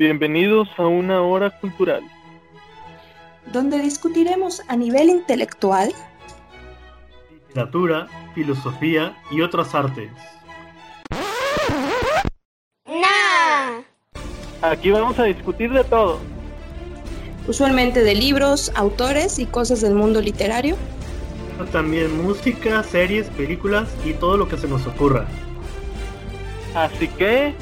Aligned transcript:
Bienvenidos 0.00 0.66
a 0.78 0.86
una 0.86 1.20
hora 1.20 1.50
cultural. 1.60 2.00
Donde 3.52 3.78
discutiremos 3.80 4.62
a 4.66 4.74
nivel 4.74 5.10
intelectual 5.10 5.92
literatura, 7.48 8.06
filosofía 8.34 9.14
y 9.30 9.42
otras 9.42 9.74
artes. 9.74 10.10
¡Nah! 12.86 13.82
Aquí 14.62 14.90
vamos 14.90 15.18
a 15.18 15.24
discutir 15.24 15.70
de 15.70 15.84
todo. 15.84 16.18
Usualmente 17.46 18.02
de 18.02 18.14
libros, 18.14 18.72
autores 18.76 19.38
y 19.38 19.44
cosas 19.44 19.82
del 19.82 19.94
mundo 19.94 20.22
literario. 20.22 20.76
También 21.72 22.24
música, 22.24 22.82
series, 22.84 23.28
películas 23.28 23.86
y 24.06 24.14
todo 24.14 24.38
lo 24.38 24.48
que 24.48 24.56
se 24.56 24.66
nos 24.66 24.86
ocurra. 24.86 25.26
Así 26.74 27.06
que... 27.06 27.54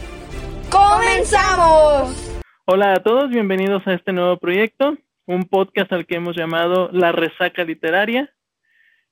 ¡Comenzamos! 0.71 2.28
Hola 2.71 2.93
a 2.93 3.03
todos, 3.03 3.31
bienvenidos 3.31 3.87
a 3.87 3.95
este 3.95 4.13
nuevo 4.13 4.37
proyecto, 4.37 4.99
un 5.25 5.45
podcast 5.45 5.91
al 5.91 6.05
que 6.05 6.17
hemos 6.17 6.37
llamado 6.37 6.91
La 6.93 7.13
Resaca 7.13 7.65
Literaria. 7.65 8.31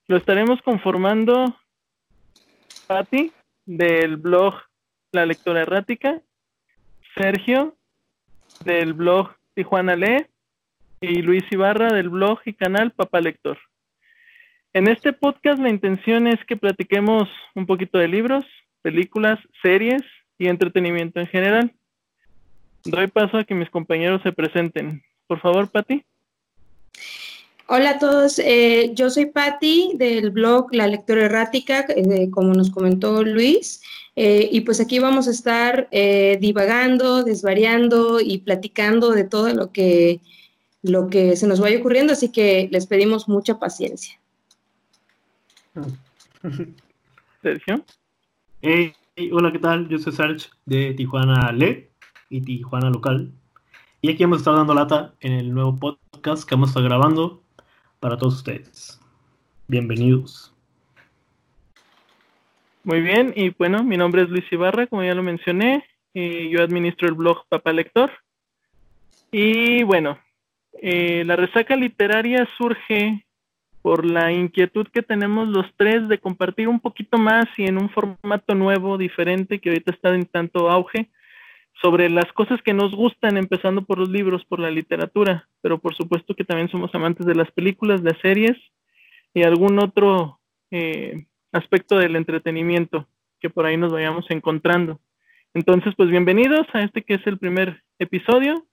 Lo 0.09 0.19
estaremos 0.19 0.61
conformando 0.61 1.57
Patti, 2.87 3.33
del 3.65 4.19
blog 4.19 4.57
La 5.11 5.25
Lectora 5.25 5.63
Errática, 5.63 6.21
Sergio, 7.17 7.79
del 8.63 8.93
blog 8.93 9.31
Tijuana 9.55 9.97
Lee, 9.97 10.27
y 11.01 11.23
Luis 11.23 11.45
Ibarra, 11.51 11.95
del 11.95 12.11
blog 12.11 12.41
y 12.45 12.53
canal 12.53 12.91
Papá 12.91 13.23
Lector. 13.23 13.57
En 14.75 14.87
este 14.87 15.15
podcast 15.15 15.61
la 15.61 15.71
intención 15.71 16.27
es 16.27 16.45
que 16.45 16.59
platiquemos 16.59 17.27
un 17.55 17.65
poquito 17.65 17.97
de 17.97 18.09
libros, 18.09 18.45
películas, 18.83 19.39
series 19.63 20.03
y 20.37 20.49
entretenimiento 20.49 21.21
en 21.21 21.27
general. 21.29 21.76
Doy 22.87 23.09
paso 23.09 23.39
a 23.39 23.45
que 23.45 23.55
mis 23.55 23.71
compañeros 23.71 24.23
se 24.23 24.33
presenten. 24.33 25.03
Por 25.27 25.41
favor, 25.41 25.69
Patti. 25.69 26.05
Hola 27.69 27.91
a 27.91 27.99
todos, 27.99 28.39
eh, 28.39 28.93
yo 28.95 29.11
soy 29.11 29.27
Patti 29.27 29.95
del 29.95 30.31
blog 30.31 30.73
La 30.73 30.87
Lectora 30.87 31.25
Errática, 31.25 31.85
eh, 31.89 32.31
como 32.31 32.55
nos 32.55 32.71
comentó 32.71 33.25
Luis, 33.25 33.83
eh, 34.15 34.49
y 34.53 34.61
pues 34.61 34.81
aquí 34.81 35.01
vamos 35.01 35.27
a 35.27 35.33
estar 35.33 35.89
divagando, 35.91 37.25
desvariando 37.25 38.21
y 38.21 38.39
platicando 38.39 39.11
de 39.11 39.25
todo 39.25 39.53
lo 39.53 39.73
que, 39.73 40.21
lo 40.83 41.09
que 41.09 41.35
se 41.35 41.49
nos 41.49 41.59
vaya 41.59 41.81
ocurriendo, 41.81 42.13
así 42.13 42.31
que 42.31 42.69
les 42.71 42.87
pedimos 42.87 43.29
mucha 43.29 43.59
paciencia. 43.59 44.17
Sergio. 47.43 47.85
hola, 49.33 49.51
¿qué 49.51 49.59
tal? 49.59 49.89
Yo 49.89 49.99
soy 49.99 50.13
Sergio 50.13 50.51
de 50.67 50.95
Tijuana 50.95 51.51
Le 51.51 51.96
y 52.29 52.41
Tijuana 52.41 52.91
Local. 52.91 53.31
Y 54.03 54.11
aquí 54.11 54.23
hemos 54.23 54.39
estado 54.39 54.59
dando 54.59 54.75
lata 54.75 55.15
en 55.21 55.33
el 55.33 55.53
nuevo 55.53 55.79
podcast 55.79 56.49
que 56.49 56.55
vamos 56.55 56.69
a 56.69 56.71
estar 56.71 56.83
grabando 56.83 57.43
para 58.01 58.17
todos 58.17 58.37
ustedes. 58.37 59.01
Bienvenidos. 59.69 60.55
Muy 62.85 63.01
bien, 63.01 63.33
y 63.35 63.51
bueno, 63.51 63.83
mi 63.83 63.97
nombre 63.97 64.23
es 64.23 64.29
Luis 64.29 64.45
Ibarra, 64.53 64.87
como 64.87 65.03
ya 65.03 65.15
lo 65.15 65.23
mencioné, 65.23 65.85
y 66.15 66.51
yo 66.51 66.63
administro 66.63 67.09
el 67.09 67.15
blog 67.15 67.45
Papá 67.49 67.73
Lector. 67.73 68.13
Y 69.33 69.83
bueno, 69.83 70.19
eh, 70.81 71.25
la 71.27 71.35
resaca 71.35 71.75
literaria 71.75 72.49
surge 72.57 73.27
por 73.83 74.05
la 74.05 74.33
inquietud 74.33 74.87
que 74.93 75.03
tenemos 75.03 75.49
los 75.49 75.67
tres 75.77 76.09
de 76.09 76.19
compartir 76.19 76.69
un 76.69 76.81
poquito 76.81 77.19
más 77.19 77.47
y 77.57 77.65
en 77.65 77.79
un 77.79 77.91
formato 77.91 78.55
nuevo, 78.55 78.99
diferente, 78.99 79.59
que 79.59 79.71
ahorita 79.71 79.93
está 79.93 80.15
en 80.15 80.27
tanto 80.27 80.71
auge, 80.71 81.09
sobre 81.83 82.09
las 82.09 82.33
cosas 82.33 82.61
que 82.63 82.73
nos 82.73 82.95
gustan, 82.95 83.37
empezando 83.37 83.83
por 83.83 83.99
los 83.99 84.09
libros, 84.09 84.45
por 84.47 84.61
la 84.61 84.71
literatura, 84.71 85.49
pero 85.61 85.79
por 85.79 85.95
supuesto 85.95 86.35
que 86.35 86.45
también 86.45 86.71
somos 86.71 86.95
amantes 86.95 87.27
de 87.27 87.35
las 87.35 87.51
películas, 87.53 88.03
de 88.03 88.17
series 88.21 88.57
y 89.35 89.43
algún 89.43 89.79
otro 89.79 90.41
eh, 90.71 91.27
aspecto 91.53 91.99
del 91.99 92.17
entretenimiento 92.17 93.07
que 93.41 93.51
por 93.51 93.67
ahí 93.67 93.77
nos 93.77 93.93
vayamos 93.93 94.25
encontrando. 94.31 95.01
Entonces, 95.53 95.95
pues 95.97 96.09
bienvenidos 96.11 96.67
a 96.73 96.83
este 96.83 97.03
que 97.03 97.15
es 97.15 97.27
el 97.27 97.39
primer 97.39 97.83
episodio 97.99 98.67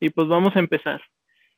y 0.00 0.10
pues 0.10 0.28
vamos 0.28 0.56
a 0.56 0.60
empezar. 0.60 1.02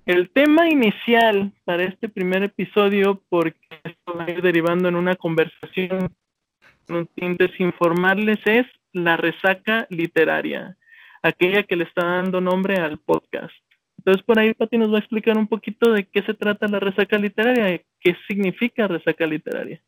El 0.04 0.30
tema 0.30 0.68
inicial 0.68 1.52
para 1.64 1.84
este 1.84 2.08
primer 2.08 2.42
episodio, 2.42 3.22
porque 3.28 3.58
esto 3.84 4.16
va 4.16 4.24
a 4.24 4.30
ir 4.30 4.40
derivando 4.42 4.88
en 4.88 4.96
una 4.96 5.14
conversación, 5.16 6.14
no 6.88 7.04
tintes 7.06 7.50
informarles, 7.60 8.38
es 8.46 8.66
la 8.92 9.16
resaca 9.16 9.86
literaria 9.90 10.76
aquella 11.22 11.62
que 11.62 11.76
le 11.76 11.84
está 11.84 12.04
dando 12.04 12.40
nombre 12.40 12.76
al 12.76 12.98
podcast. 12.98 13.54
Entonces 13.98 14.22
por 14.24 14.38
ahí 14.38 14.54
Pati 14.54 14.78
nos 14.78 14.92
va 14.92 14.96
a 14.96 15.00
explicar 15.00 15.36
un 15.36 15.48
poquito 15.48 15.92
de 15.92 16.04
qué 16.04 16.22
se 16.22 16.34
trata 16.34 16.68
la 16.68 16.80
resaca 16.80 17.18
literaria, 17.18 17.82
qué 18.00 18.16
significa 18.26 18.86
resaca 18.86 19.26
literaria. 19.26 19.80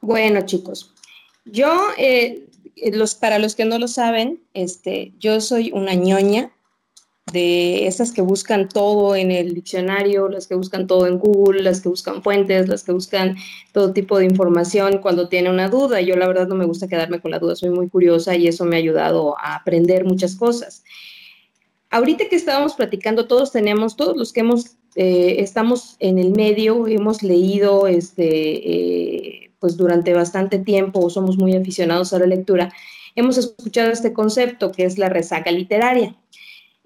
Bueno 0.00 0.40
chicos, 0.44 0.92
yo, 1.44 1.88
eh, 1.96 2.44
los, 2.92 3.14
para 3.14 3.38
los 3.38 3.54
que 3.54 3.64
no 3.64 3.78
lo 3.78 3.88
saben, 3.88 4.40
este, 4.52 5.12
yo 5.18 5.40
soy 5.40 5.70
una 5.72 5.94
ñoña 5.94 6.50
de 7.32 7.88
esas 7.88 8.12
que 8.12 8.22
buscan 8.22 8.68
todo 8.68 9.16
en 9.16 9.32
el 9.32 9.52
diccionario, 9.54 10.28
las 10.28 10.46
que 10.46 10.54
buscan 10.54 10.86
todo 10.86 11.06
en 11.08 11.18
Google, 11.18 11.62
las 11.62 11.80
que 11.80 11.88
buscan 11.88 12.22
fuentes, 12.22 12.68
las 12.68 12.84
que 12.84 12.92
buscan 12.92 13.36
todo 13.72 13.92
tipo 13.92 14.18
de 14.18 14.26
información 14.26 14.98
cuando 14.98 15.28
tiene 15.28 15.50
una 15.50 15.68
duda. 15.68 16.00
Yo 16.00 16.16
la 16.16 16.28
verdad 16.28 16.46
no 16.46 16.54
me 16.54 16.66
gusta 16.66 16.86
quedarme 16.86 17.20
con 17.20 17.32
la 17.32 17.40
duda, 17.40 17.56
soy 17.56 17.70
muy 17.70 17.88
curiosa 17.88 18.36
y 18.36 18.46
eso 18.46 18.64
me 18.64 18.76
ha 18.76 18.78
ayudado 18.78 19.36
a 19.38 19.56
aprender 19.56 20.04
muchas 20.04 20.36
cosas. 20.36 20.84
Ahorita 21.90 22.28
que 22.28 22.36
estábamos 22.36 22.74
platicando, 22.74 23.26
todos 23.26 23.52
tenemos, 23.52 23.96
todos 23.96 24.16
los 24.16 24.32
que 24.32 24.40
hemos, 24.40 24.76
eh, 24.94 25.36
estamos 25.38 25.96
en 25.98 26.18
el 26.18 26.30
medio, 26.30 26.86
hemos 26.86 27.22
leído 27.22 27.88
este, 27.88 28.26
eh, 28.26 29.50
pues 29.58 29.76
durante 29.76 30.12
bastante 30.14 30.58
tiempo 30.58 31.00
o 31.00 31.10
somos 31.10 31.36
muy 31.38 31.56
aficionados 31.56 32.12
a 32.12 32.18
la 32.20 32.26
lectura, 32.26 32.72
hemos 33.16 33.36
escuchado 33.36 33.90
este 33.90 34.12
concepto 34.12 34.70
que 34.70 34.84
es 34.84 34.96
la 34.96 35.08
resaca 35.08 35.50
literaria. 35.50 36.14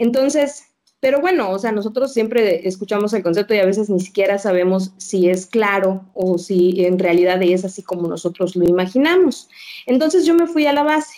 Entonces, 0.00 0.65
pero 0.99 1.21
bueno, 1.21 1.50
o 1.50 1.59
sea, 1.59 1.72
nosotros 1.72 2.15
siempre 2.15 2.66
escuchamos 2.66 3.12
el 3.12 3.22
concepto 3.22 3.55
y 3.55 3.59
a 3.59 3.66
veces 3.66 3.91
ni 3.91 4.00
siquiera 4.00 4.38
sabemos 4.38 4.93
si 4.97 5.28
es 5.28 5.47
claro 5.47 6.06
o 6.15 6.38
si 6.38 6.87
en 6.87 6.99
realidad 6.99 7.43
es 7.43 7.66
así 7.66 7.83
como 7.83 8.09
nosotros 8.09 8.56
lo 8.56 8.66
imaginamos. 8.66 9.50
Entonces 9.84 10.25
yo 10.25 10.34
me 10.34 10.47
fui 10.47 10.65
a 10.66 10.72
la 10.72 10.84
base. 10.84 11.15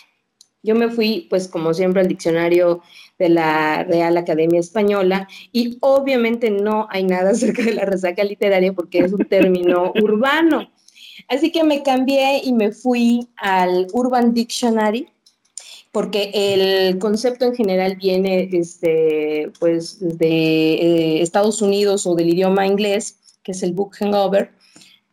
Yo 0.65 0.75
me 0.75 0.91
fui, 0.91 1.29
pues 1.31 1.47
como 1.47 1.75
siempre, 1.75 2.03
al 2.03 2.09
diccionario 2.09 2.83
de 3.21 3.29
la 3.29 3.85
Real 3.85 4.17
Academia 4.17 4.59
Española 4.59 5.29
y 5.53 5.79
obviamente 5.81 6.51
no 6.51 6.89
hay 6.91 7.05
nada 7.05 7.31
acerca 7.33 7.63
de 7.63 7.75
la 7.75 7.85
resaca 7.85 8.25
literaria 8.25 8.73
porque 8.73 8.99
es 8.99 9.13
un 9.13 9.27
término 9.27 9.93
urbano. 10.03 10.69
Así 11.29 11.53
que 11.53 11.63
me 11.63 11.85
cambié 11.85 12.41
y 12.43 12.53
me 12.53 12.73
fui 12.73 13.29
al 13.37 13.87
Urban 13.93 14.35
Dictionary 14.35 15.09
porque 15.93 16.31
el 16.35 16.99
concepto 16.99 17.45
en 17.45 17.55
general 17.55 17.97
viene 17.97 18.49
este, 18.53 19.53
pues, 19.61 19.99
de 20.01 20.75
eh, 20.75 21.23
Estados 21.23 21.63
Unidos 21.63 22.07
o 22.07 22.15
del 22.15 22.31
idioma 22.31 22.67
inglés, 22.67 23.19
que 23.43 23.53
es 23.53 23.63
el 23.63 23.73
book 23.73 23.95
hangover, 23.97 24.53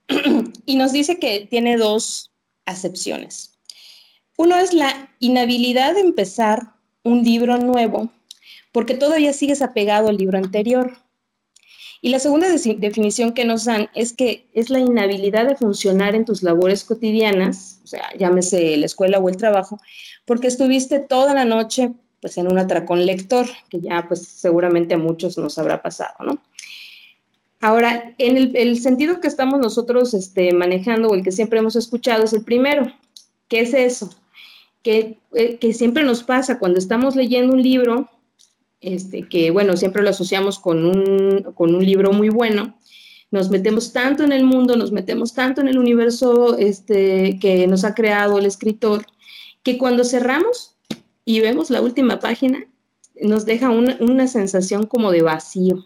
y 0.65 0.75
nos 0.75 0.93
dice 0.93 1.19
que 1.19 1.47
tiene 1.49 1.77
dos 1.77 2.31
acepciones. 2.65 3.51
Uno 4.37 4.55
es 4.55 4.73
la 4.73 5.13
inhabilidad 5.19 5.95
de 5.95 6.01
empezar 6.01 6.73
un 7.03 7.23
libro 7.23 7.57
nuevo 7.57 8.09
porque 8.71 8.93
todavía 8.93 9.33
sigues 9.33 9.61
apegado 9.61 10.09
al 10.09 10.17
libro 10.17 10.37
anterior. 10.37 10.97
Y 12.01 12.09
la 12.09 12.19
segunda 12.19 12.47
definición 12.49 13.33
que 13.33 13.43
nos 13.43 13.65
dan 13.65 13.89
es 13.93 14.13
que 14.13 14.47
es 14.53 14.69
la 14.69 14.79
inhabilidad 14.79 15.45
de 15.47 15.55
funcionar 15.55 16.15
en 16.15 16.25
tus 16.25 16.43
labores 16.43 16.85
cotidianas, 16.85 17.81
o 17.83 17.87
sea, 17.87 18.09
llámese 18.17 18.77
la 18.77 18.85
escuela 18.85 19.19
o 19.19 19.27
el 19.27 19.35
trabajo, 19.35 19.79
porque 20.25 20.47
estuviste 20.47 20.99
toda 20.99 21.33
la 21.33 21.45
noche 21.45 21.91
pues 22.21 22.37
en 22.37 22.51
un 22.51 22.57
atracón 22.57 23.05
lector, 23.05 23.47
que 23.69 23.79
ya 23.79 24.05
pues 24.07 24.27
seguramente 24.27 24.93
a 24.93 24.97
muchos 24.97 25.37
nos 25.37 25.57
habrá 25.57 25.81
pasado, 25.81 26.15
¿no? 26.25 26.41
Ahora, 27.61 28.13
en 28.17 28.55
el, 28.55 28.79
sentido 28.79 29.19
que 29.19 29.27
estamos 29.27 29.59
nosotros 29.59 30.13
este, 30.13 30.53
manejando 30.53 31.09
o 31.09 31.15
el 31.15 31.23
que 31.23 31.31
siempre 31.31 31.59
hemos 31.59 31.75
escuchado 31.75 32.23
es 32.23 32.31
el 32.31 32.43
primero. 32.43 32.85
¿Qué 33.49 33.61
es 33.61 33.73
eso? 33.73 34.09
Que, 34.81 35.17
eh, 35.33 35.57
que 35.57 35.73
siempre 35.73 36.03
nos 36.03 36.23
pasa 36.23 36.57
cuando 36.57 36.79
estamos 36.79 37.17
leyendo 37.17 37.53
un 37.53 37.61
libro 37.61 38.09
este, 38.81 39.27
que 39.27 39.51
bueno, 39.51 39.75
siempre 39.77 40.03
lo 40.03 40.09
asociamos 40.09 40.59
con 40.59 40.85
un, 40.85 41.85
libro 41.85 42.13
muy 42.13 42.29
bueno, 42.29 42.77
nos 43.31 43.49
metemos 43.49 43.93
tanto 43.93 44.23
en 44.23 44.31
el 44.31 44.43
mundo, 44.43 44.75
nos 44.75 44.91
metemos 44.91 45.33
tanto 45.33 45.61
en 45.61 45.67
el 45.67 45.77
universo 45.77 46.57
este, 46.57 47.37
que 47.39 47.67
nos 47.67 47.83
ha 47.83 47.93
creado 47.93 48.39
el 48.39 48.45
escritor, 48.45 49.05
que 49.63 49.77
cuando 49.77 50.03
cerramos 50.03 50.75
y 51.25 51.41
vemos 51.41 51.69
la 51.69 51.81
última 51.81 52.19
página, 52.19 52.65
nos 53.21 53.45
deja 53.45 53.69
una, 53.69 54.27
sensación 54.27 54.85
como 54.85 55.11
de 55.11 55.21
vacío. 55.21 55.85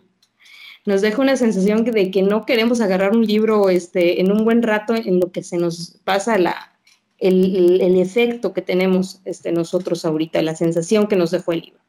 Nos 0.85 1.01
deja 1.01 1.21
una 1.21 1.37
sensación 1.37 1.83
de 1.83 2.11
que 2.11 2.21
no 2.21 2.45
queremos 2.45 2.81
agarrar 2.81 3.15
un 3.15 3.25
libro 3.25 3.69
este, 3.69 4.21
en 4.21 4.31
un 4.31 4.43
buen 4.43 4.61
rato 4.61 4.93
en 4.95 5.19
lo 5.19 5.31
que 5.31 5.41
se 5.43 5.57
nos 5.57 5.97
pasa 6.03 6.37
la, 6.37 6.73
el, 7.17 7.97
efecto 7.97 8.53
que 8.53 8.61
tenemos 8.61 9.21
este, 9.25 9.51
nosotros 9.51 10.05
ahorita, 10.05 10.41
la 10.41 10.55
sensación 10.55 11.07
que 11.07 11.15
nos 11.15 11.31
dejó 11.31 11.53
el 11.53 11.61
libro. 11.61 11.82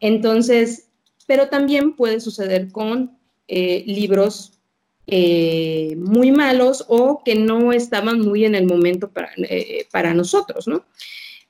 Entonces, 0.00 0.88
pero 1.26 1.48
también 1.48 1.94
puede 1.94 2.20
suceder 2.20 2.72
con 2.72 3.16
eh, 3.46 3.84
libros 3.86 4.60
eh, 5.06 5.96
muy 5.96 6.30
malos 6.30 6.84
o 6.88 7.22
que 7.24 7.34
no 7.34 7.72
estaban 7.72 8.20
muy 8.20 8.44
en 8.44 8.54
el 8.54 8.66
momento 8.66 9.10
para, 9.10 9.30
eh, 9.36 9.86
para 9.92 10.14
nosotros, 10.14 10.68
¿no? 10.68 10.84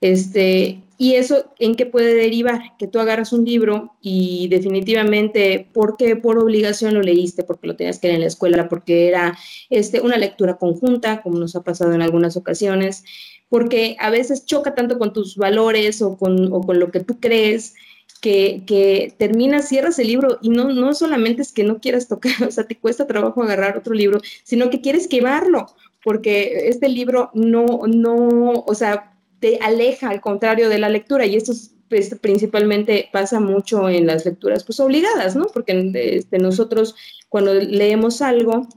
Este, 0.01 0.81
y 0.97 1.15
eso, 1.15 1.53
¿en 1.59 1.75
qué 1.75 1.85
puede 1.85 2.15
derivar? 2.15 2.77
Que 2.79 2.87
tú 2.87 3.01
agarras 3.01 3.35
un 3.35 3.45
libro 3.45 3.93
y 4.01 4.49
definitivamente, 4.49 5.69
¿por 5.75 5.99
qué? 5.99 6.17
Por 6.17 6.39
obligación 6.39 6.95
lo 6.95 7.03
leíste, 7.03 7.45
porque 7.45 7.67
lo 7.67 7.77
tenías 7.77 7.99
que 7.99 8.09
leer 8.09 8.17
en 8.17 8.23
la 8.23 8.29
escuela, 8.29 8.69
porque 8.69 9.09
era 9.09 9.37
este, 9.69 10.01
una 10.01 10.17
lectura 10.17 10.57
conjunta, 10.57 11.21
como 11.21 11.39
nos 11.39 11.55
ha 11.55 11.63
pasado 11.63 11.93
en 11.93 12.01
algunas 12.01 12.39
ocasiones, 12.39 13.05
porque 13.51 13.97
a 13.99 14.09
veces 14.09 14.47
choca 14.47 14.75
tanto 14.75 14.99
con 14.99 15.13
tus 15.13 15.37
valores 15.37 16.01
o 16.01 16.17
con 16.17 16.51
lo 16.51 16.91
que 16.91 17.01
tú 17.01 17.21
crees, 17.21 17.75
que, 18.21 18.65
que, 18.67 19.15
terminas, 19.19 19.69
cierras 19.69 19.99
el 19.99 20.09
libro 20.09 20.39
y 20.43 20.51
no, 20.51 20.73
no 20.73 20.95
solamente 20.95 21.43
es 21.43 21.53
que 21.53 21.65
no 21.65 21.81
quieras 21.81 22.09
tocar, 22.09 22.33
o 22.49 22.51
sea, 22.51 22.65
te 22.65 22.79
cuesta 22.79 23.07
trabajo 23.07 23.43
agarrar 23.43 23.77
otro 23.77 23.95
libro, 23.95 24.21
sino 24.45 24.71
que 24.71 24.81
quieres 24.81 25.09
quemarlo, 25.09 25.67
porque 26.03 26.69
este 26.69 26.89
libro 26.89 27.31
no, 27.35 27.83
no, 27.87 28.65
o 28.67 28.75
sea, 28.75 29.15
te 29.41 29.59
aleja 29.61 30.11
al 30.11 30.21
contrario 30.21 30.69
de 30.69 30.79
la 30.79 30.89
lectura 30.89 31.27
y 31.27 31.37
esto 31.37 31.53
pues, 31.89 32.15
principalmente 32.21 33.09
pasa 33.13 33.41
mucho 33.41 33.89
en 33.89 34.07
las 34.07 34.25
lecturas 34.25 34.65
pues 34.65 34.79
obligadas, 34.81 35.35
¿no? 35.35 35.47
Porque 35.47 35.91
este, 35.95 36.39
nosotros 36.39 36.95
cuando 37.29 37.55
leemos 37.55 38.23
algo, 38.23 38.69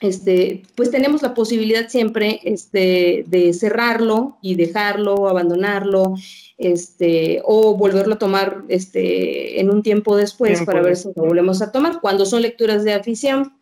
este, 0.00 0.62
pues 0.74 0.90
tenemos 0.90 1.22
la 1.22 1.34
posibilidad 1.34 1.88
siempre 1.88 2.40
este, 2.44 3.24
de 3.26 3.52
cerrarlo 3.54 4.38
y 4.42 4.54
dejarlo, 4.56 5.28
abandonarlo, 5.28 6.14
este, 6.58 7.40
o 7.44 7.76
volverlo 7.76 8.14
a 8.14 8.18
tomar 8.18 8.64
este, 8.68 9.60
en 9.60 9.70
un 9.70 9.82
tiempo 9.82 10.16
después 10.16 10.62
para 10.62 10.82
ver 10.82 10.96
si 10.96 11.08
lo 11.14 11.24
volvemos 11.24 11.62
a 11.62 11.72
tomar, 11.72 12.00
cuando 12.00 12.26
son 12.26 12.42
lecturas 12.42 12.84
de 12.84 12.92
afición. 12.92 13.54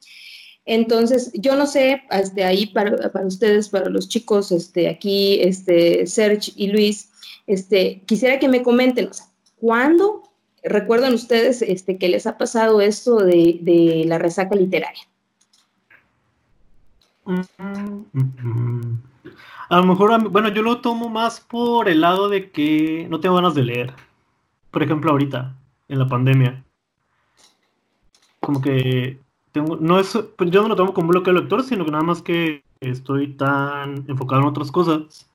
Entonces, 0.65 1.33
yo 1.35 1.57
no 1.57 1.67
sé, 1.67 2.03
este, 2.11 2.45
ahí 2.45 2.67
para, 2.67 3.11
para, 3.11 3.27
ustedes, 3.27 3.69
para 3.69 3.91
los 3.91 4.09
chicos, 4.09 4.53
este, 4.53 4.89
aquí, 4.89 5.41
este, 5.43 6.07
Serge 6.07 6.53
y 6.57 6.69
Luis, 6.69 7.11
este, 7.47 8.03
quisiera 8.07 8.39
que 8.39 8.49
me 8.49 8.63
comenten, 8.63 9.09
o 9.09 9.13
sea, 9.13 9.27
¿cuándo 9.57 10.23
recuerdan 10.63 11.15
ustedes 11.15 11.63
este, 11.63 11.99
que 11.99 12.09
les 12.09 12.27
ha 12.27 12.39
pasado 12.39 12.81
esto 12.81 13.17
de, 13.17 13.59
de 13.61 14.05
la 14.07 14.19
resaca 14.19 14.55
literaria? 14.55 15.03
A 19.69 19.77
lo 19.77 19.85
mejor, 19.85 20.31
bueno, 20.31 20.49
yo 20.49 20.63
lo 20.63 20.81
tomo 20.81 21.09
más 21.09 21.41
por 21.41 21.89
el 21.89 22.01
lado 22.01 22.29
de 22.29 22.51
que 22.51 23.07
no 23.09 23.21
tengo 23.21 23.37
ganas 23.37 23.55
de 23.55 23.63
leer. 23.63 23.95
Por 24.71 24.83
ejemplo, 24.83 25.11
ahorita, 25.11 25.55
en 25.89 25.99
la 25.99 26.07
pandemia. 26.07 26.65
Como 28.41 28.61
que 28.61 29.21
no 29.55 29.99
es, 29.99 30.19
pues, 30.37 30.51
yo 30.51 30.63
no 30.63 30.69
lo 30.69 30.77
tomo 30.77 30.95
como 30.95 31.11
un 31.11 31.23
de 31.23 31.33
lector, 31.33 31.63
sino 31.63 31.85
que 31.85 31.91
nada 31.91 32.05
más 32.05 32.23
que 32.23 32.65
estoy 32.81 33.29
tan 33.35 34.05
enfocado 34.09 34.43
en 34.43 34.49
otras 34.49 34.73
cosas 34.73 35.29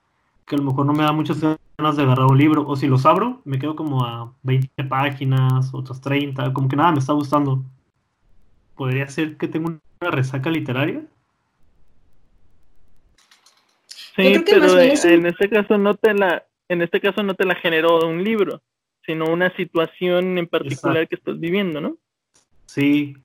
que 0.46 0.56
a 0.56 0.60
lo 0.60 0.66
mejor 0.66 0.86
no 0.86 0.94
me 0.94 1.04
da 1.04 1.12
muchas 1.12 1.40
ganas 1.42 1.96
de 1.96 2.04
agarrar 2.04 2.26
un 2.26 2.38
libro. 2.38 2.66
O 2.68 2.76
si 2.76 2.88
los 2.88 3.06
abro, 3.06 3.42
me 3.46 3.60
quedo 3.60 3.76
como 3.76 4.04
a 4.06 4.34
20 4.44 4.84
páginas, 4.86 5.74
otras 5.74 6.02
30, 6.02 6.54
como 6.54 6.68
que 6.68 6.76
nada 6.76 6.92
me 6.92 7.00
está 7.00 7.14
gustando. 7.14 7.64
¿Podría 8.76 9.08
ser 9.08 9.38
que 9.38 9.48
tengo 9.48 9.70
una 10.02 10.12
resaca 10.12 10.50
literaria? 10.50 11.06
Sí, 14.18 14.44
pero 14.46 14.80
en 14.80 15.26
este 15.28 15.50
caso 15.50 15.78
no 15.78 15.94
te 15.96 16.14
la, 16.14 16.44
en 16.68 16.82
este 16.82 17.00
caso 17.00 17.24
no 17.24 17.36
te 17.36 17.46
la 17.46 17.56
generó 17.56 18.06
un 18.06 18.24
libro, 18.24 18.62
sino 19.06 19.32
una 19.32 19.56
situación 19.56 20.38
en 20.38 20.48
particular 20.48 21.08
que 21.08 21.16
estás 21.16 21.40
viviendo, 21.40 21.80
¿no? 21.80 21.98
Sí, 22.66 23.16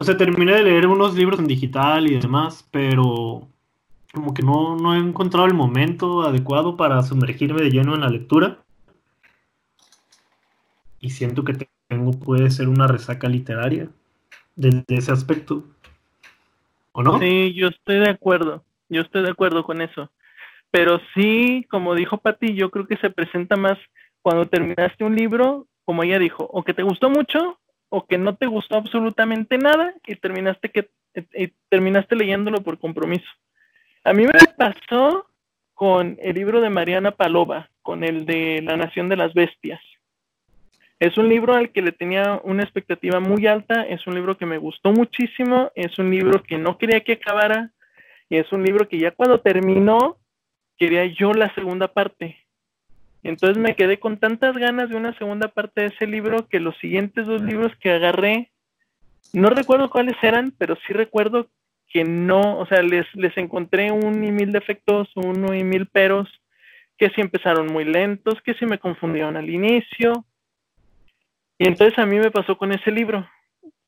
o 0.00 0.04
sea, 0.04 0.16
terminé 0.16 0.52
de 0.52 0.62
leer 0.62 0.86
unos 0.86 1.16
libros 1.16 1.40
en 1.40 1.48
digital 1.48 2.06
y 2.06 2.20
demás, 2.20 2.66
pero 2.70 3.48
como 4.12 4.32
que 4.32 4.44
no, 4.44 4.76
no 4.76 4.94
he 4.94 4.98
encontrado 4.98 5.46
el 5.46 5.54
momento 5.54 6.22
adecuado 6.22 6.76
para 6.76 7.02
sumergirme 7.02 7.62
de 7.62 7.70
lleno 7.70 7.96
en 7.96 8.02
la 8.02 8.08
lectura. 8.08 8.62
Y 11.00 11.10
siento 11.10 11.42
que 11.42 11.68
tengo, 11.88 12.12
puede 12.12 12.48
ser 12.50 12.68
una 12.68 12.86
resaca 12.86 13.28
literaria 13.28 13.88
desde 14.54 14.84
ese 14.88 15.10
aspecto. 15.10 15.64
¿O 16.92 17.02
no? 17.02 17.18
Sí, 17.18 17.52
yo 17.54 17.66
estoy 17.66 17.98
de 17.98 18.10
acuerdo. 18.10 18.64
Yo 18.88 19.02
estoy 19.02 19.22
de 19.22 19.30
acuerdo 19.30 19.64
con 19.64 19.80
eso. 19.80 20.10
Pero 20.70 21.00
sí, 21.14 21.66
como 21.70 21.94
dijo 21.94 22.18
Pati, 22.18 22.54
yo 22.54 22.70
creo 22.70 22.86
que 22.86 22.96
se 22.98 23.10
presenta 23.10 23.56
más 23.56 23.78
cuando 24.22 24.46
terminaste 24.46 25.04
un 25.04 25.16
libro, 25.16 25.66
como 25.84 26.02
ella 26.02 26.18
dijo, 26.18 26.44
o 26.44 26.62
que 26.62 26.74
te 26.74 26.82
gustó 26.82 27.10
mucho 27.10 27.58
o 27.90 28.06
que 28.06 28.18
no 28.18 28.36
te 28.36 28.46
gustó 28.46 28.76
absolutamente 28.76 29.56
nada 29.56 29.94
y 30.06 30.14
terminaste 30.16 30.70
que 30.70 30.90
terminaste 31.70 32.16
leyéndolo 32.16 32.62
por 32.62 32.78
compromiso. 32.78 33.28
A 34.04 34.12
mí 34.12 34.24
me 34.24 34.32
pasó 34.56 35.26
con 35.74 36.18
el 36.20 36.34
libro 36.34 36.60
de 36.60 36.70
Mariana 36.70 37.12
Palova, 37.12 37.70
con 37.82 38.04
el 38.04 38.26
de 38.26 38.60
La 38.62 38.76
Nación 38.76 39.08
de 39.08 39.16
las 39.16 39.32
Bestias. 39.32 39.80
Es 41.00 41.16
un 41.16 41.28
libro 41.28 41.54
al 41.54 41.70
que 41.70 41.82
le 41.82 41.92
tenía 41.92 42.40
una 42.42 42.64
expectativa 42.64 43.20
muy 43.20 43.46
alta, 43.46 43.82
es 43.82 44.06
un 44.06 44.14
libro 44.14 44.36
que 44.36 44.46
me 44.46 44.58
gustó 44.58 44.92
muchísimo, 44.92 45.70
es 45.74 45.98
un 45.98 46.10
libro 46.10 46.42
que 46.42 46.58
no 46.58 46.76
quería 46.76 47.00
que 47.00 47.12
acabara 47.12 47.70
y 48.28 48.36
es 48.36 48.52
un 48.52 48.62
libro 48.62 48.88
que 48.88 48.98
ya 48.98 49.10
cuando 49.10 49.40
terminó 49.40 50.18
quería 50.76 51.06
yo 51.06 51.32
la 51.32 51.52
segunda 51.54 51.88
parte. 51.88 52.36
Entonces 53.22 53.58
me 53.58 53.74
quedé 53.74 53.98
con 53.98 54.18
tantas 54.18 54.56
ganas 54.56 54.88
de 54.88 54.96
una 54.96 55.16
segunda 55.18 55.48
parte 55.48 55.82
de 55.82 55.86
ese 55.88 56.06
libro 56.06 56.46
que 56.48 56.60
los 56.60 56.76
siguientes 56.78 57.26
dos 57.26 57.42
libros 57.42 57.72
que 57.80 57.90
agarré, 57.90 58.50
no 59.32 59.50
recuerdo 59.50 59.90
cuáles 59.90 60.16
eran, 60.22 60.52
pero 60.56 60.76
sí 60.86 60.92
recuerdo 60.92 61.48
que 61.88 62.04
no, 62.04 62.58
o 62.58 62.66
sea, 62.66 62.82
les, 62.82 63.06
les 63.14 63.36
encontré 63.36 63.90
un 63.90 64.22
y 64.22 64.30
mil 64.30 64.52
defectos, 64.52 65.08
uno 65.16 65.54
y 65.54 65.64
mil 65.64 65.86
peros, 65.86 66.28
que 66.96 67.10
sí 67.10 67.20
empezaron 67.20 67.66
muy 67.66 67.84
lentos, 67.84 68.40
que 68.42 68.54
sí 68.54 68.66
me 68.66 68.78
confundieron 68.78 69.36
al 69.36 69.50
inicio. 69.50 70.24
Y 71.58 71.66
entonces 71.66 71.98
a 71.98 72.06
mí 72.06 72.18
me 72.18 72.30
pasó 72.30 72.56
con 72.56 72.72
ese 72.72 72.90
libro. 72.90 73.28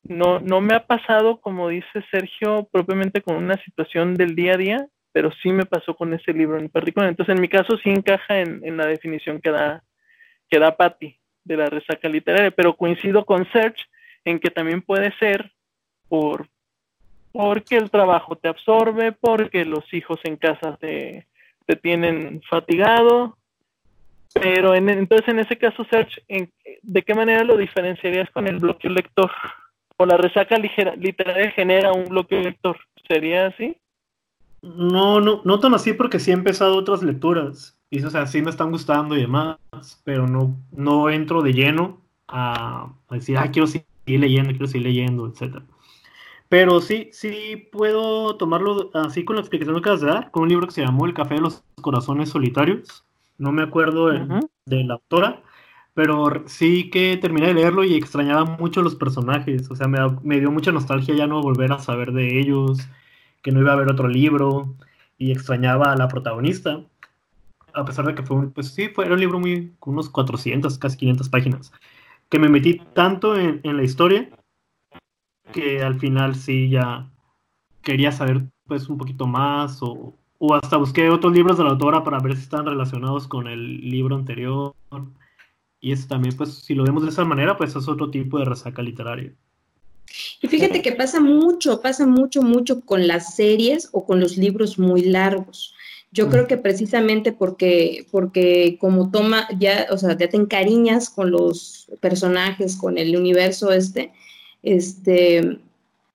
No, 0.03 0.39
no 0.39 0.61
me 0.61 0.73
ha 0.73 0.85
pasado, 0.87 1.39
como 1.39 1.69
dice 1.69 2.03
Sergio, 2.09 2.67
propiamente 2.71 3.21
con 3.21 3.35
una 3.35 3.57
situación 3.63 4.15
del 4.15 4.35
día 4.35 4.53
a 4.53 4.57
día, 4.57 4.87
pero 5.11 5.31
sí 5.43 5.51
me 5.51 5.65
pasó 5.65 5.95
con 5.95 6.13
ese 6.13 6.33
libro 6.33 6.57
en 6.57 6.69
particular. 6.69 7.09
Entonces, 7.09 7.35
en 7.35 7.41
mi 7.41 7.47
caso 7.47 7.77
sí 7.77 7.89
encaja 7.89 8.39
en, 8.39 8.77
la 8.77 8.87
definición 8.87 9.39
que 9.39 9.51
da, 9.51 9.83
que 10.49 10.59
da 10.59 10.75
Patty 10.75 11.17
de 11.43 11.57
la 11.57 11.67
resaca 11.67 12.07
literaria, 12.09 12.51
pero 12.51 12.75
coincido 12.75 13.25
con 13.25 13.49
Serge 13.51 13.83
en 14.25 14.39
que 14.39 14.49
también 14.49 14.81
puede 14.81 15.11
ser 15.17 15.51
por 16.07 16.47
porque 17.31 17.77
el 17.77 17.89
trabajo 17.89 18.35
te 18.35 18.49
absorbe, 18.49 19.13
porque 19.13 19.63
los 19.63 19.93
hijos 19.93 20.19
en 20.25 20.35
casa 20.35 20.75
te, 20.75 21.27
te 21.65 21.77
tienen 21.77 22.41
fatigado, 22.41 23.37
pero 24.33 24.75
en, 24.75 24.89
entonces 24.89 25.27
en 25.29 25.39
ese 25.39 25.57
caso, 25.57 25.85
Serge, 25.89 26.21
¿de 26.81 27.01
qué 27.03 27.13
manera 27.13 27.43
lo 27.43 27.55
diferenciarías 27.55 28.29
con 28.31 28.47
el 28.47 28.57
bloqueo 28.57 28.91
lector? 28.91 29.31
¿O 30.01 30.05
la 30.07 30.17
resaca 30.17 30.57
literaria 30.57 31.51
genera 31.51 31.93
un 31.93 32.05
bloqueo 32.05 32.41
lector? 32.41 32.75
¿Sería 33.07 33.45
así? 33.45 33.77
No, 34.63 35.21
no, 35.21 35.41
no 35.45 35.59
tan 35.59 35.75
así 35.75 35.93
porque 35.93 36.17
sí 36.17 36.31
he 36.31 36.33
empezado 36.33 36.75
otras 36.75 37.03
lecturas. 37.03 37.77
Y 37.91 38.03
o 38.03 38.09
sea, 38.09 38.25
sí 38.25 38.41
me 38.41 38.49
están 38.49 38.71
gustando 38.71 39.15
y 39.15 39.21
demás, 39.21 39.59
pero 40.03 40.25
no, 40.25 40.57
no 40.71 41.11
entro 41.11 41.43
de 41.43 41.53
lleno 41.53 42.01
a, 42.27 42.91
decir, 43.11 43.37
ah, 43.37 43.51
quiero 43.51 43.67
seguir 43.67 43.85
leyendo, 44.07 44.49
quiero 44.49 44.65
seguir 44.65 44.87
leyendo, 44.87 45.27
etc. 45.27 45.57
Pero 46.49 46.81
sí, 46.81 47.09
sí 47.11 47.69
puedo 47.71 48.37
tomarlo 48.37 48.89
así 48.95 49.23
con 49.23 49.35
la 49.35 49.43
explicación 49.43 49.75
que 49.75 49.81
acabas 49.81 50.01
de 50.01 50.07
dar, 50.07 50.31
con 50.31 50.41
un 50.41 50.49
libro 50.49 50.65
que 50.65 50.73
se 50.73 50.81
llamó 50.81 51.05
El 51.05 51.13
Café 51.13 51.35
de 51.35 51.41
los 51.41 51.63
Corazones 51.79 52.29
Solitarios. 52.29 53.05
No 53.37 53.51
me 53.51 53.61
acuerdo 53.61 54.07
de, 54.07 54.83
la 54.83 54.95
autora, 54.95 55.43
pero 55.93 56.43
sí 56.47 56.89
que 56.89 57.17
terminé 57.17 57.47
de 57.47 57.53
leerlo 57.55 57.83
y 57.83 57.95
extrañaba 57.95 58.45
mucho 58.45 58.81
los 58.81 58.95
personajes. 58.95 59.69
O 59.69 59.75
sea, 59.75 59.87
me, 59.87 59.99
me 60.23 60.39
dio 60.39 60.51
mucha 60.51 60.71
nostalgia 60.71 61.15
ya 61.15 61.27
no 61.27 61.41
volver 61.41 61.71
a 61.71 61.79
saber 61.79 62.11
de 62.13 62.39
ellos 62.39 62.79
que 63.41 63.51
no 63.51 63.59
iba 63.59 63.71
a 63.71 63.73
haber 63.73 63.89
otro 63.89 64.07
libro 64.07 64.75
y 65.17 65.31
extrañaba 65.31 65.91
a 65.91 65.95
la 65.95 66.07
protagonista, 66.07 66.81
a 67.73 67.85
pesar 67.85 68.05
de 68.05 68.15
que 68.15 68.23
fue 68.23 68.37
un, 68.37 68.51
pues 68.51 68.73
sí, 68.73 68.89
fue, 68.89 69.05
era 69.05 69.13
un 69.13 69.19
libro 69.19 69.39
muy, 69.39 69.73
con 69.79 69.93
unos 69.93 70.09
400, 70.09 70.77
casi 70.77 70.97
500 70.97 71.29
páginas, 71.29 71.71
que 72.29 72.39
me 72.39 72.49
metí 72.49 72.81
tanto 72.93 73.37
en, 73.37 73.61
la 73.63 73.83
historia 73.83 74.29
que 75.51 75.83
al 75.83 75.99
final 75.99 76.35
sí 76.35 76.69
ya 76.69 77.09
quería 77.81 78.11
saber 78.11 78.43
pues 78.65 78.89
un 78.89 78.97
poquito 78.97 79.27
más 79.27 79.83
o, 79.83 80.15
o 80.39 80.55
hasta 80.55 80.77
busqué 80.77 81.09
otros 81.09 81.33
libros 81.33 81.57
de 81.57 81.65
la 81.65 81.71
autora 81.71 82.03
para 82.03 82.19
ver 82.19 82.35
si 82.35 82.43
están 82.43 82.65
relacionados 82.65 83.27
con 83.27 83.47
el 83.47 83.81
libro 83.81 84.15
anterior. 84.15 84.73
Y 85.81 85.91
eso 85.91 86.07
también, 86.07 86.37
pues, 86.37 86.53
si 86.53 86.75
lo 86.75 86.83
vemos 86.83 87.03
de 87.03 87.09
esa 87.09 87.25
manera, 87.25 87.57
pues 87.57 87.75
es 87.75 87.87
otro 87.87 88.11
tipo 88.11 88.37
de 88.37 88.45
resaca 88.45 88.83
literaria. 88.83 89.33
Y 90.41 90.47
fíjate 90.47 90.81
que 90.81 90.91
pasa 90.91 91.19
mucho, 91.19 91.81
pasa 91.81 92.05
mucho, 92.05 92.43
mucho 92.43 92.81
con 92.81 93.07
las 93.07 93.35
series 93.35 93.89
o 93.91 94.05
con 94.05 94.19
los 94.19 94.37
libros 94.37 94.77
muy 94.77 95.01
largos. 95.01 95.73
Yo 96.11 96.29
creo 96.29 96.45
que 96.45 96.57
precisamente 96.57 97.31
porque, 97.31 98.05
porque 98.11 98.77
como 98.79 99.09
toma, 99.11 99.47
ya, 99.57 99.87
o 99.91 99.97
sea, 99.97 100.17
ya 100.17 100.27
te 100.27 100.35
encariñas 100.35 101.09
con 101.09 101.31
los 101.31 101.89
personajes, 102.01 102.75
con 102.75 102.97
el 102.97 103.15
universo 103.15 103.71
este, 103.71 104.11
este, 104.61 105.57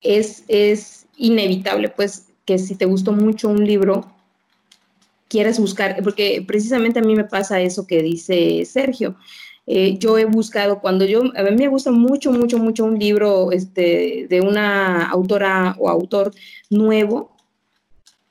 es, 0.02 0.44
es 0.49 1.06
inevitable, 1.16 1.88
pues, 1.88 2.28
que 2.44 2.58
si 2.58 2.75
te 2.75 2.85
gustó 2.85 3.12
mucho 3.12 3.49
un 3.49 3.66
libro, 3.66 4.12
quieres 5.28 5.58
buscar, 5.58 6.02
porque 6.02 6.44
precisamente 6.46 6.99
a 7.00 7.02
mí 7.02 7.16
me 7.16 7.25
pasa 7.25 7.61
eso 7.61 7.87
que 7.87 8.02
dice 8.02 8.64
Sergio. 8.66 9.16
Eh, 9.66 9.99
yo 9.99 10.16
he 10.16 10.25
buscado, 10.25 10.80
cuando 10.80 11.04
yo, 11.04 11.23
a 11.37 11.42
mí 11.42 11.56
me 11.56 11.68
gusta 11.68 11.90
mucho, 11.90 12.30
mucho, 12.30 12.58
mucho 12.58 12.85
un 12.85 12.99
libro 12.99 13.50
este, 13.50 14.26
de 14.28 14.40
una 14.40 15.08
autora 15.11 15.75
o 15.78 15.88
autor 15.88 16.32
nuevo, 16.70 17.37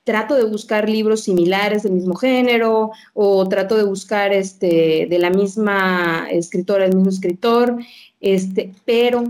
trato 0.04 0.34
de 0.34 0.44
buscar 0.44 0.88
libros 0.88 1.24
similares 1.24 1.82
del 1.82 1.92
mismo 1.92 2.14
género 2.14 2.92
o 3.12 3.48
trato 3.48 3.76
de 3.76 3.82
buscar 3.82 4.32
este, 4.32 5.06
de 5.10 5.18
la 5.18 5.30
misma 5.30 6.28
escritora, 6.30 6.86
el 6.86 6.94
mismo 6.94 7.10
escritor, 7.10 7.76
este, 8.20 8.72
pero 8.84 9.24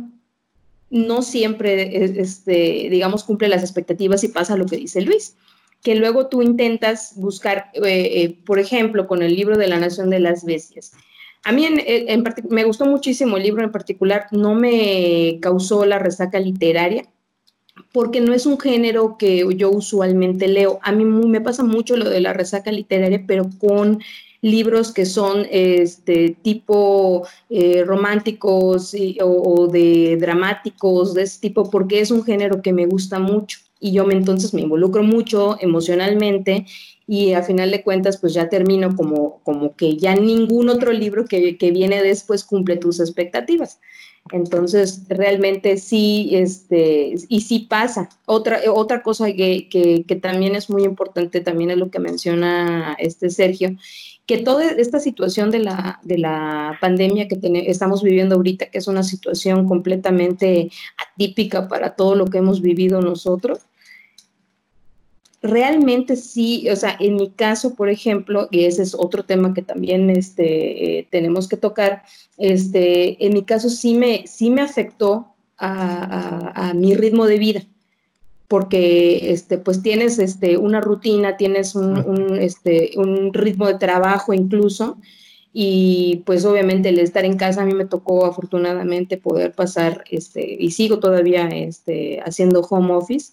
no 0.90 1.22
siempre, 1.22 2.20
este, 2.20 2.88
digamos, 2.90 3.24
cumple 3.24 3.48
las 3.48 3.62
expectativas 3.62 4.22
y 4.22 4.28
pasa 4.28 4.56
lo 4.56 4.66
que 4.66 4.76
dice 4.76 5.00
Luis, 5.00 5.34
que 5.82 5.94
luego 5.94 6.28
tú 6.28 6.42
intentas 6.42 7.14
buscar, 7.16 7.70
eh, 7.74 7.82
eh, 7.84 8.38
por 8.44 8.58
ejemplo, 8.58 9.06
con 9.06 9.22
el 9.22 9.34
libro 9.34 9.56
de 9.56 9.68
la 9.68 9.78
Nación 9.78 10.10
de 10.10 10.20
las 10.20 10.44
Bestias. 10.44 10.92
A 11.46 11.52
mí 11.52 11.64
en, 11.64 12.24
me 12.50 12.64
gustó 12.64 12.86
muchísimo 12.86 13.36
el 13.36 13.44
libro 13.44 13.62
en 13.62 13.70
particular, 13.70 14.26
no 14.32 14.56
me 14.56 15.38
causó 15.40 15.86
la 15.86 16.00
resaca 16.00 16.40
literaria, 16.40 17.06
porque 17.92 18.20
no 18.20 18.34
es 18.34 18.46
un 18.46 18.58
género 18.58 19.16
que 19.16 19.46
yo 19.54 19.70
usualmente 19.70 20.48
leo. 20.48 20.80
A 20.82 20.90
mí 20.90 21.04
me 21.04 21.40
pasa 21.40 21.62
mucho 21.62 21.96
lo 21.96 22.10
de 22.10 22.20
la 22.20 22.32
resaca 22.32 22.72
literaria, 22.72 23.22
pero 23.28 23.48
con 23.60 24.00
libros 24.40 24.92
que 24.92 25.06
son 25.06 25.46
este 25.48 26.36
tipo 26.42 27.24
eh, 27.48 27.84
románticos 27.84 28.92
o, 29.22 29.68
de 29.68 30.16
dramáticos 30.20 31.14
de 31.14 31.22
ese 31.22 31.40
tipo 31.40 31.70
porque 31.70 32.00
es 32.00 32.10
un 32.10 32.24
género 32.24 32.60
que 32.60 32.72
me 32.72 32.86
gusta 32.86 33.20
mucho 33.20 33.60
y 33.78 33.92
yo 33.92 34.04
me 34.04 34.14
entonces 34.14 34.52
me 34.52 34.62
involucro 34.62 35.04
mucho 35.04 35.56
emocionalmente 35.60 36.66
y 37.06 37.34
a 37.34 37.42
final 37.42 37.70
de 37.70 37.82
cuentas 37.82 38.16
pues 38.16 38.34
ya 38.34 38.48
termino 38.48 38.94
como, 38.96 39.40
como 39.44 39.76
que 39.76 39.96
ya 39.96 40.14
ningún 40.16 40.68
otro 40.68 40.92
libro 40.92 41.24
que, 41.24 41.56
que 41.56 41.70
viene 41.70 42.02
después 42.02 42.44
cumple 42.44 42.76
tus 42.76 43.00
expectativas. 43.00 43.78
Entonces, 44.32 45.02
realmente 45.08 45.76
sí, 45.76 46.30
este, 46.32 47.14
y 47.28 47.40
sí 47.42 47.60
pasa. 47.70 48.08
Otra, 48.26 48.60
otra 48.72 49.02
cosa 49.02 49.26
que, 49.32 49.68
que, 49.68 50.16
también 50.16 50.56
es 50.56 50.68
muy 50.68 50.84
importante, 50.84 51.40
también 51.40 51.70
es 51.70 51.78
lo 51.78 51.90
que 51.90 52.00
menciona 52.00 52.96
este 52.98 53.30
Sergio, 53.30 53.76
que 54.26 54.38
toda 54.38 54.64
esta 54.72 54.98
situación 54.98 55.50
de 55.50 55.60
la, 55.60 56.00
de 56.02 56.18
la 56.18 56.76
pandemia 56.80 57.28
que 57.28 57.38
estamos 57.66 58.02
viviendo 58.02 58.34
ahorita, 58.34 58.66
que 58.66 58.78
es 58.78 58.88
una 58.88 59.04
situación 59.04 59.68
completamente 59.68 60.70
atípica 60.96 61.68
para 61.68 61.94
todo 61.94 62.16
lo 62.16 62.26
que 62.26 62.38
hemos 62.38 62.60
vivido 62.60 63.00
nosotros, 63.00 63.60
realmente 65.46 66.16
sí, 66.16 66.68
o 66.70 66.76
sea, 66.76 66.96
en 67.00 67.16
mi 67.16 67.30
caso, 67.30 67.74
por 67.74 67.88
ejemplo, 67.88 68.48
y 68.50 68.64
ese 68.64 68.82
es 68.82 68.94
otro 68.94 69.24
tema 69.24 69.54
que 69.54 69.62
también 69.62 70.10
este, 70.10 70.98
eh, 70.98 71.08
tenemos 71.10 71.48
que 71.48 71.56
tocar, 71.56 72.02
este, 72.36 73.24
en 73.24 73.34
mi 73.34 73.44
caso 73.44 73.70
sí 73.70 73.94
me, 73.94 74.26
sí 74.26 74.50
me 74.50 74.62
afectó 74.62 75.28
a, 75.58 76.72
mi 76.74 76.94
ritmo 76.94 77.26
de 77.26 77.38
vida, 77.38 77.62
porque 78.48 79.32
este, 79.32 79.58
pues 79.58 79.82
tienes 79.82 80.18
este, 80.18 80.58
una 80.58 80.80
rutina, 80.80 81.36
tienes 81.36 81.74
un, 81.74 82.36
este, 82.38 82.90
un 82.96 83.32
ritmo 83.32 83.66
de 83.66 83.78
trabajo 83.78 84.34
incluso, 84.34 84.98
y 85.52 86.22
pues 86.26 86.44
obviamente 86.44 86.90
el 86.90 86.98
estar 86.98 87.24
en 87.24 87.38
casa 87.38 87.62
a 87.62 87.64
mí 87.64 87.72
me 87.72 87.86
tocó 87.86 88.26
afortunadamente 88.26 89.16
poder 89.16 89.52
pasar, 89.52 90.04
este, 90.10 90.56
y 90.60 90.70
sigo 90.72 90.98
todavía 90.98 91.48
este, 91.48 92.20
haciendo 92.20 92.60
home 92.60 92.92
office, 92.92 93.32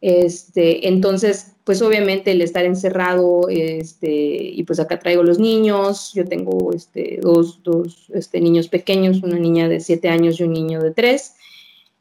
este, 0.00 0.88
entonces, 0.88 1.52
pues 1.64 1.82
obviamente 1.82 2.30
el 2.30 2.42
estar 2.42 2.64
encerrado, 2.64 3.48
este, 3.48 4.08
y 4.10 4.62
pues 4.64 4.78
acá 4.78 4.98
traigo 4.98 5.22
los 5.22 5.38
niños, 5.38 6.12
yo 6.14 6.24
tengo 6.24 6.72
este, 6.72 7.18
dos, 7.20 7.62
dos 7.62 8.08
este, 8.14 8.40
niños 8.40 8.68
pequeños, 8.68 9.22
una 9.22 9.38
niña 9.38 9.68
de 9.68 9.80
siete 9.80 10.08
años 10.08 10.38
y 10.38 10.44
un 10.44 10.52
niño 10.52 10.82
de 10.82 10.92
tres. 10.92 11.34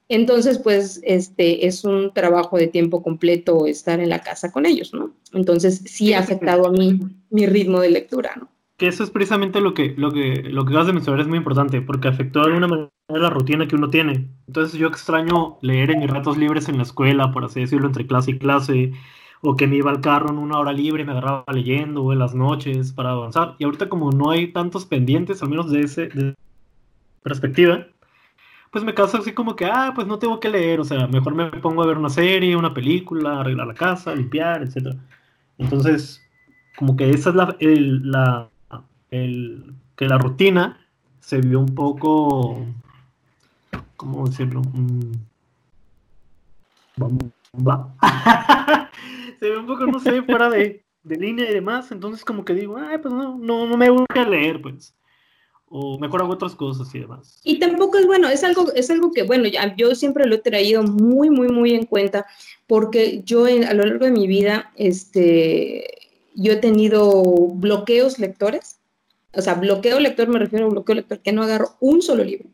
Entonces, 0.08 0.60
pues 0.60 1.02
este, 1.04 1.66
es 1.66 1.84
un 1.84 2.14
trabajo 2.14 2.58
de 2.58 2.68
tiempo 2.68 3.02
completo 3.02 3.66
estar 3.66 4.00
en 4.00 4.10
la 4.10 4.22
casa 4.22 4.52
con 4.52 4.68
ellos, 4.68 4.94
¿no? 4.94 5.16
Entonces, 5.34 5.82
sí 5.86 6.14
ha 6.14 6.20
afectado 6.20 6.68
a 6.68 6.72
mí 6.72 7.00
mi 7.32 7.48
ritmo 7.48 7.80
de 7.80 7.90
lectura, 7.90 8.36
¿no? 8.38 8.50
Que 8.78 8.88
eso 8.88 9.04
es 9.04 9.10
precisamente 9.10 9.62
lo 9.62 9.74
que, 9.74 9.94
lo 9.98 10.12
que, 10.12 10.44
lo 10.52 10.66
que 10.66 10.72
acabas 10.72 10.88
de 10.88 10.94
mencionar 10.94 11.22
es 11.22 11.28
muy 11.28 11.38
importante, 11.38 11.82
porque 11.82 12.10
afectó 12.10 12.42
de 12.42 12.48
alguna 12.48 12.68
manera 12.68 12.92
la 13.08 13.30
rutina 13.30 13.68
que 13.68 13.76
uno 13.76 13.90
tiene. 13.90 14.30
Entonces 14.48 14.78
yo 14.78 14.88
extraño 14.88 15.58
leer 15.62 15.92
en 15.92 16.00
mis 16.00 16.10
ratos 16.10 16.38
libres 16.38 16.68
en 16.68 16.78
la 16.78 16.84
escuela, 16.84 17.32
por 17.32 17.46
así 17.46 17.62
decirlo, 17.62 17.88
entre 17.88 18.06
clase 18.06 18.32
y 18.32 18.38
clase, 18.38 18.92
o 19.42 19.56
que 19.56 19.68
me 19.68 19.78
iba 19.78 19.92
al 19.92 20.02
carro 20.02 20.30
en 20.30 20.40
una 20.40 20.60
hora 20.60 20.74
libre 20.74 21.04
y 21.04 21.06
me 21.06 21.14
agarraba 21.14 21.46
leyendo, 21.54 22.04
o 22.04 22.12
en 22.12 22.20
las 22.20 22.36
noches 22.36 22.92
para 22.92 23.12
avanzar. 23.12 23.56
Y 23.60 23.64
ahorita 23.64 23.88
como 23.88 24.12
no 24.12 24.32
hay 24.32 24.52
tantos 24.52 24.86
pendientes, 24.86 25.42
al 25.42 25.50
menos 25.50 25.72
de 25.72 25.82
esa 25.82 26.02
perspectiva, 27.24 27.88
pues 28.72 28.84
me 28.84 28.94
caso 28.94 29.18
así 29.18 29.32
como 29.34 29.56
que, 29.56 29.66
ah, 29.66 29.94
pues 29.96 30.06
no 30.06 30.20
tengo 30.20 30.40
que 30.42 30.50
leer, 30.50 30.82
o 30.82 30.84
sea, 30.84 31.08
mejor 31.08 31.34
me 31.34 31.50
pongo 31.62 31.82
a 31.82 31.88
ver 31.88 31.98
una 31.98 32.10
serie, 32.10 32.58
una 32.58 32.74
película, 32.74 33.40
arreglar 33.40 33.68
la 33.68 33.74
casa, 33.74 34.14
limpiar, 34.14 34.64
etc. 34.64 34.98
Entonces, 35.58 36.22
como 36.78 36.98
que 36.98 37.10
esa 37.12 37.30
es 37.30 37.36
la 37.36 38.50
el, 39.12 39.76
que 39.96 40.06
la 40.06 40.18
rutina 40.18 40.80
se 41.20 41.42
vio 41.42 41.60
un 41.60 41.74
poco, 41.74 42.66
¿cómo 43.96 44.28
decirlo? 44.28 44.62
Mm, 44.62 45.12
se 49.40 49.50
ve 49.50 49.58
un 49.58 49.66
poco, 49.66 49.86
no 49.88 50.00
sé, 50.00 50.22
fuera 50.24 50.50
de, 50.50 50.84
de, 51.04 51.16
línea 51.16 51.50
y 51.50 51.54
demás, 51.54 51.92
entonces 51.92 52.24
como 52.24 52.46
que 52.46 52.54
digo, 52.54 52.78
ay, 52.78 52.98
pues 53.00 53.14
no, 53.14 53.38
no, 53.38 53.68
no 53.68 53.78
me 53.78 53.90
gusta 53.90 54.28
leer, 54.28 54.62
pues. 54.62 54.96
O 55.68 55.98
mejor 55.98 56.22
hago 56.22 56.34
otras 56.34 56.56
cosas 56.56 56.94
y 56.94 57.00
demás. 57.00 57.42
Y 57.44 57.60
tampoco 57.60 57.98
es 57.98 58.06
bueno, 58.06 58.30
es 58.30 58.44
algo, 58.44 58.72
es 58.74 58.90
algo 58.92 59.12
que, 59.12 59.24
bueno, 59.24 59.48
ya, 59.48 59.76
yo 59.76 59.96
siempre 59.96 60.28
lo 60.28 60.36
he 60.36 60.40
traído 60.40 60.84
muy, 60.84 61.30
muy, 61.30 61.50
muy 61.50 61.74
en 61.74 61.86
cuenta, 61.86 62.26
porque 62.68 63.24
yo 63.26 63.46
a 63.46 63.74
lo 63.74 63.84
largo 63.84 64.06
de 64.06 64.12
mi 64.12 64.28
vida, 64.28 64.72
este, 64.76 65.86
yo 66.36 66.54
he 66.54 66.58
tenido 66.58 67.24
bloqueos 67.56 68.20
lectores 68.20 68.80
o 69.36 69.42
sea, 69.42 69.56
bloqueo 69.56 70.00
lector, 70.00 70.28
me 70.28 70.40
refiero 70.40 70.66
a 70.66 70.68
un 70.70 70.74
bloqueo 70.74 70.96
lector 70.96 71.20
que 71.20 71.32
no 71.32 71.44
agarro 71.44 71.76
un 71.80 72.02
solo 72.02 72.24
libro, 72.24 72.50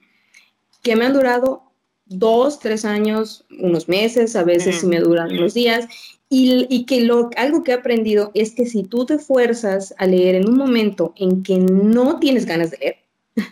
que 0.81 0.95
me 0.95 1.05
han 1.05 1.13
durado 1.13 1.71
dos, 2.05 2.59
tres 2.59 2.85
años, 2.85 3.45
unos 3.59 3.87
meses, 3.87 4.35
a 4.35 4.43
veces 4.43 4.83
me 4.83 4.99
duran 4.99 5.31
unos 5.31 5.53
días, 5.53 5.87
y, 6.33 6.85
que 6.85 7.01
lo, 7.01 7.29
algo 7.35 7.63
que 7.63 7.71
he 7.71 7.73
aprendido 7.73 8.31
es 8.33 8.51
que 8.53 8.65
si 8.65 8.83
tú 8.83 9.05
te 9.05 9.17
fuerzas 9.17 9.93
a 9.97 10.05
leer 10.05 10.35
en 10.35 10.47
un 10.47 10.57
momento 10.57 11.13
en 11.17 11.43
que 11.43 11.57
no 11.57 12.19
tienes 12.19 12.45
ganas 12.45 12.71
de 12.71 12.77
leer, 12.77 12.95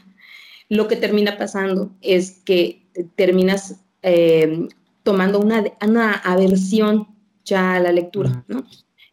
lo 0.70 0.88
que 0.88 0.96
termina 0.96 1.38
pasando 1.38 1.92
es 2.02 2.40
que 2.46 2.88
terminas 3.16 3.82
eh, 4.02 4.70
tomando 5.04 5.40
una, 5.40 5.66
una 5.86 6.14
aversión 6.14 7.08
ya 7.44 7.76
a 7.76 7.80
la 7.82 7.92
lectura, 7.92 8.46
¿no? 8.48 8.66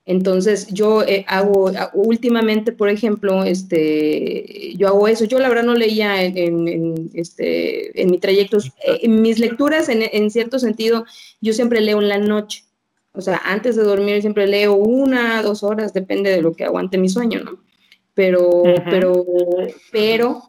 Entonces, 0.06 0.68
yo 0.68 1.02
eh, 1.02 1.24
hago, 1.26 1.72
últimamente, 1.92 2.70
por 2.70 2.88
ejemplo, 2.88 3.42
este, 3.42 4.72
yo 4.76 4.86
hago 4.86 5.08
eso. 5.08 5.24
Yo 5.24 5.40
la 5.40 5.48
verdad 5.48 5.64
no 5.64 5.74
leía 5.74 6.22
en, 6.22 7.10
este, 7.12 8.00
en 8.00 8.12
mi 8.12 8.18
trayecto. 8.18 8.58
En 8.84 9.20
mis 9.20 9.40
lecturas, 9.40 9.88
en, 9.88 10.30
cierto 10.30 10.60
sentido, 10.60 11.04
yo 11.40 11.52
siempre 11.52 11.80
leo 11.80 12.00
en 12.00 12.08
la 12.08 12.18
noche. 12.18 12.64
O 13.14 13.20
sea, 13.20 13.40
antes 13.44 13.74
de 13.74 13.82
dormir 13.82 14.20
siempre 14.20 14.46
leo 14.46 14.74
una, 14.74 15.42
dos 15.42 15.64
horas, 15.64 15.92
depende 15.92 16.30
de 16.30 16.40
lo 16.40 16.52
que 16.52 16.64
aguante 16.64 16.98
mi 16.98 17.08
sueño, 17.08 17.40
¿no? 17.42 17.58
Pero, 18.14 18.62
pero, 18.88 19.26
pero, 19.90 20.42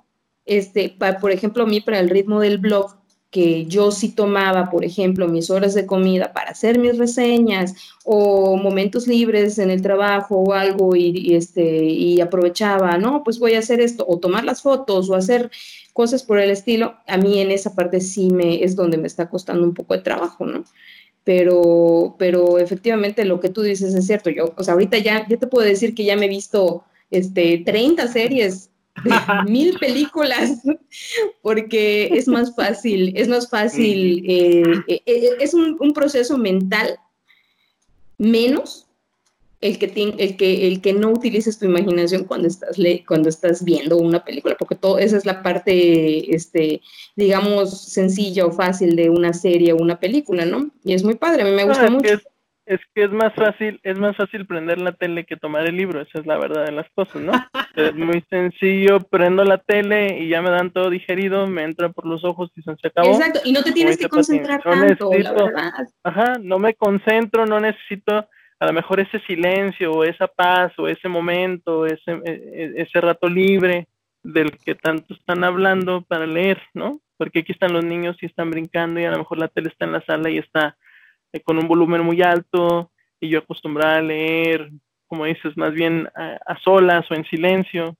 este, 0.45 0.95
por 1.19 1.31
ejemplo, 1.31 1.63
a 1.63 1.67
mí 1.67 1.81
para 1.81 1.99
el 1.99 2.11
ritmo 2.11 2.39
del 2.39 2.59
blog, 2.59 2.96
que 3.29 3.65
yo 3.65 3.91
sí 3.91 4.09
tomaba, 4.09 4.69
por 4.69 4.85
ejemplo, 4.85 5.27
mis 5.27 5.49
horas 5.49 5.73
de 5.73 5.85
comida 5.85 6.31
para 6.33 6.51
hacer 6.51 6.79
mis 6.79 6.97
reseñas 6.97 7.73
o 8.05 8.55
momentos 8.55 9.07
libres 9.07 9.59
en 9.59 9.69
el 9.69 9.81
trabajo 9.81 10.37
o 10.37 10.53
algo 10.53 10.95
y, 10.95 11.35
este, 11.35 11.83
y 11.83 12.21
aprovechaba, 12.21 12.97
no, 12.97 13.23
pues 13.23 13.39
voy 13.39 13.55
a 13.55 13.59
hacer 13.59 13.81
esto 13.81 14.05
o 14.07 14.17
tomar 14.19 14.45
las 14.45 14.61
fotos 14.61 15.09
o 15.09 15.15
hacer 15.15 15.51
cosas 15.91 16.23
por 16.23 16.39
el 16.39 16.51
estilo, 16.51 16.95
a 17.07 17.17
mí 17.17 17.39
en 17.39 17.51
esa 17.51 17.75
parte 17.75 17.99
sí 18.01 18.29
me 18.29 18.63
es 18.63 18.75
donde 18.75 18.97
me 18.97 19.07
está 19.07 19.29
costando 19.29 19.63
un 19.63 19.73
poco 19.73 19.95
de 19.95 20.03
trabajo, 20.03 20.45
¿no? 20.45 20.63
Pero, 21.23 22.15
pero 22.17 22.59
efectivamente 22.59 23.25
lo 23.25 23.39
que 23.41 23.49
tú 23.49 23.61
dices 23.61 23.93
es 23.93 24.07
cierto, 24.07 24.29
yo, 24.29 24.53
o 24.55 24.63
sea, 24.63 24.75
ahorita 24.75 24.99
ya, 24.99 25.27
ya 25.27 25.37
te 25.37 25.47
puedo 25.47 25.67
decir 25.67 25.93
que 25.93 26.05
ya 26.05 26.15
me 26.15 26.27
he 26.27 26.29
visto 26.29 26.85
este, 27.11 27.63
30 27.65 28.07
series 28.07 28.69
mil 29.47 29.77
películas, 29.79 30.61
porque 31.41 32.09
es 32.13 32.27
más 32.27 32.55
fácil, 32.55 33.13
es 33.15 33.27
más 33.27 33.49
fácil, 33.49 34.23
eh, 34.27 34.63
eh, 34.87 35.01
eh, 35.05 35.29
es 35.39 35.53
un, 35.53 35.77
proceso 35.93 36.37
mental 36.37 36.97
menos 38.17 38.87
el 39.61 39.79
que, 39.79 39.85
el 40.17 40.37
que, 40.37 40.67
el 40.67 40.81
que 40.81 40.93
no 40.93 41.09
utilices 41.09 41.57
tu 41.57 41.65
imaginación 41.65 42.25
cuando 42.25 42.47
estás, 42.47 42.77
cuando 43.07 43.29
estás 43.29 43.63
viendo 43.63 43.97
una 43.97 44.23
película, 44.23 44.55
porque 44.57 44.75
todo, 44.75 44.99
esa 44.99 45.17
es 45.17 45.25
la 45.25 45.41
parte, 45.41 46.35
este, 46.35 46.81
digamos, 47.15 47.81
sencilla 47.81 48.45
o 48.45 48.51
fácil 48.51 48.95
de 48.95 49.09
una 49.09 49.33
serie 49.33 49.73
o 49.73 49.77
una 49.77 49.99
película, 49.99 50.45
¿no? 50.45 50.69
Y 50.83 50.93
es 50.93 51.03
muy 51.03 51.15
padre, 51.15 51.41
a 51.41 51.45
mí 51.45 51.51
me 51.51 51.65
gusta 51.65 51.89
mucho 51.89 52.13
es 52.13 52.21
que 52.93 53.03
es 53.03 53.11
más 53.11 53.33
fácil, 53.33 53.79
es 53.83 53.97
más 53.97 54.15
fácil 54.17 54.45
prender 54.45 54.79
la 54.79 54.91
tele 54.91 55.25
que 55.25 55.37
tomar 55.37 55.65
el 55.65 55.77
libro, 55.77 56.01
esa 56.01 56.19
es 56.19 56.25
la 56.25 56.37
verdad 56.37 56.65
de 56.65 56.73
las 56.73 56.89
cosas, 56.91 57.21
¿no? 57.21 57.31
es 57.75 57.95
muy 57.95 58.21
sencillo, 58.29 58.99
prendo 58.99 59.43
la 59.45 59.57
tele 59.57 60.19
y 60.19 60.27
ya 60.27 60.41
me 60.41 60.49
dan 60.49 60.71
todo 60.71 60.89
digerido, 60.89 61.47
me 61.47 61.63
entra 61.63 61.89
por 61.89 62.05
los 62.05 62.25
ojos 62.25 62.51
y 62.55 62.61
se 62.61 62.71
acabó. 62.87 63.11
Exacto, 63.11 63.39
y 63.45 63.53
no 63.53 63.63
te 63.63 63.71
tienes 63.71 63.97
que 63.97 64.09
concentrar 64.09 64.61
tanto, 64.61 65.11
la 65.13 65.31
verdad. 65.31 65.71
Ajá, 66.03 66.33
no 66.41 66.59
me 66.59 66.73
concentro, 66.73 67.45
no 67.45 67.59
necesito 67.59 68.27
a 68.59 68.65
lo 68.65 68.73
mejor 68.73 68.99
ese 68.99 69.19
silencio 69.21 69.91
o 69.91 70.03
esa 70.03 70.27
paz 70.27 70.73
o 70.77 70.87
ese 70.87 71.07
momento, 71.07 71.85
ese, 71.85 72.11
e, 72.11 72.21
e, 72.25 72.81
ese 72.81 72.99
rato 72.99 73.29
libre 73.29 73.87
del 74.23 74.51
que 74.57 74.75
tanto 74.75 75.13
están 75.13 75.43
hablando 75.43 76.01
para 76.01 76.25
leer, 76.25 76.61
¿no? 76.73 76.99
Porque 77.17 77.39
aquí 77.39 77.51
están 77.51 77.71
los 77.71 77.85
niños 77.85 78.17
y 78.21 78.25
están 78.25 78.51
brincando 78.51 78.99
y 78.99 79.05
a 79.05 79.11
lo 79.11 79.19
mejor 79.19 79.37
la 79.37 79.47
tele 79.47 79.69
está 79.69 79.85
en 79.85 79.93
la 79.93 80.01
sala 80.01 80.29
y 80.29 80.37
está 80.37 80.75
eh, 81.33 81.41
con 81.41 81.57
un 81.57 81.67
volumen 81.67 82.01
muy 82.03 82.21
alto 82.21 82.91
y 83.19 83.29
yo 83.29 83.39
acostumbrada 83.39 83.97
a 83.97 84.01
leer, 84.01 84.71
como 85.07 85.25
dices, 85.25 85.57
más 85.57 85.73
bien 85.73 86.07
a, 86.15 86.57
solas 86.63 87.09
o 87.09 87.15
en 87.15 87.25
silencio. 87.25 87.95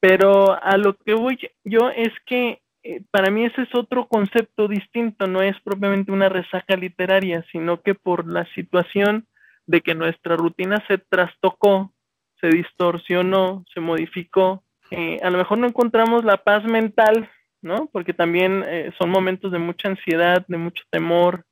Pero 0.00 0.58
a 0.62 0.76
lo 0.76 0.96
que 0.96 1.14
voy 1.14 1.38
yo 1.64 1.90
es 1.90 2.12
que 2.26 2.60
eh, 2.82 3.02
para 3.10 3.30
mí 3.30 3.44
ese 3.44 3.62
es 3.62 3.74
otro 3.74 4.06
concepto 4.06 4.68
distinto, 4.68 5.26
no 5.26 5.40
es 5.40 5.58
propiamente 5.62 6.12
una 6.12 6.28
resaca 6.28 6.76
literaria, 6.76 7.44
sino 7.50 7.80
que 7.80 7.94
por 7.94 8.26
la 8.26 8.46
situación 8.54 9.26
de 9.66 9.80
que 9.80 9.94
nuestra 9.94 10.36
rutina 10.36 10.84
se 10.88 10.98
trastocó, 10.98 11.92
se 12.40 12.48
distorsionó, 12.48 13.64
se 13.72 13.80
modificó, 13.80 14.62
eh, 14.90 15.18
a 15.22 15.30
lo 15.30 15.38
mejor 15.38 15.58
no 15.58 15.66
encontramos 15.66 16.24
la 16.24 16.36
paz 16.36 16.64
mental, 16.64 17.30
¿no? 17.62 17.88
Porque 17.90 18.12
también 18.12 18.62
son 18.98 19.08
momentos 19.08 19.50
de 19.50 19.58
mucha 19.58 19.88
ansiedad, 19.88 20.44
de 20.46 20.58
mucho 20.58 20.84
temor, 20.90 21.46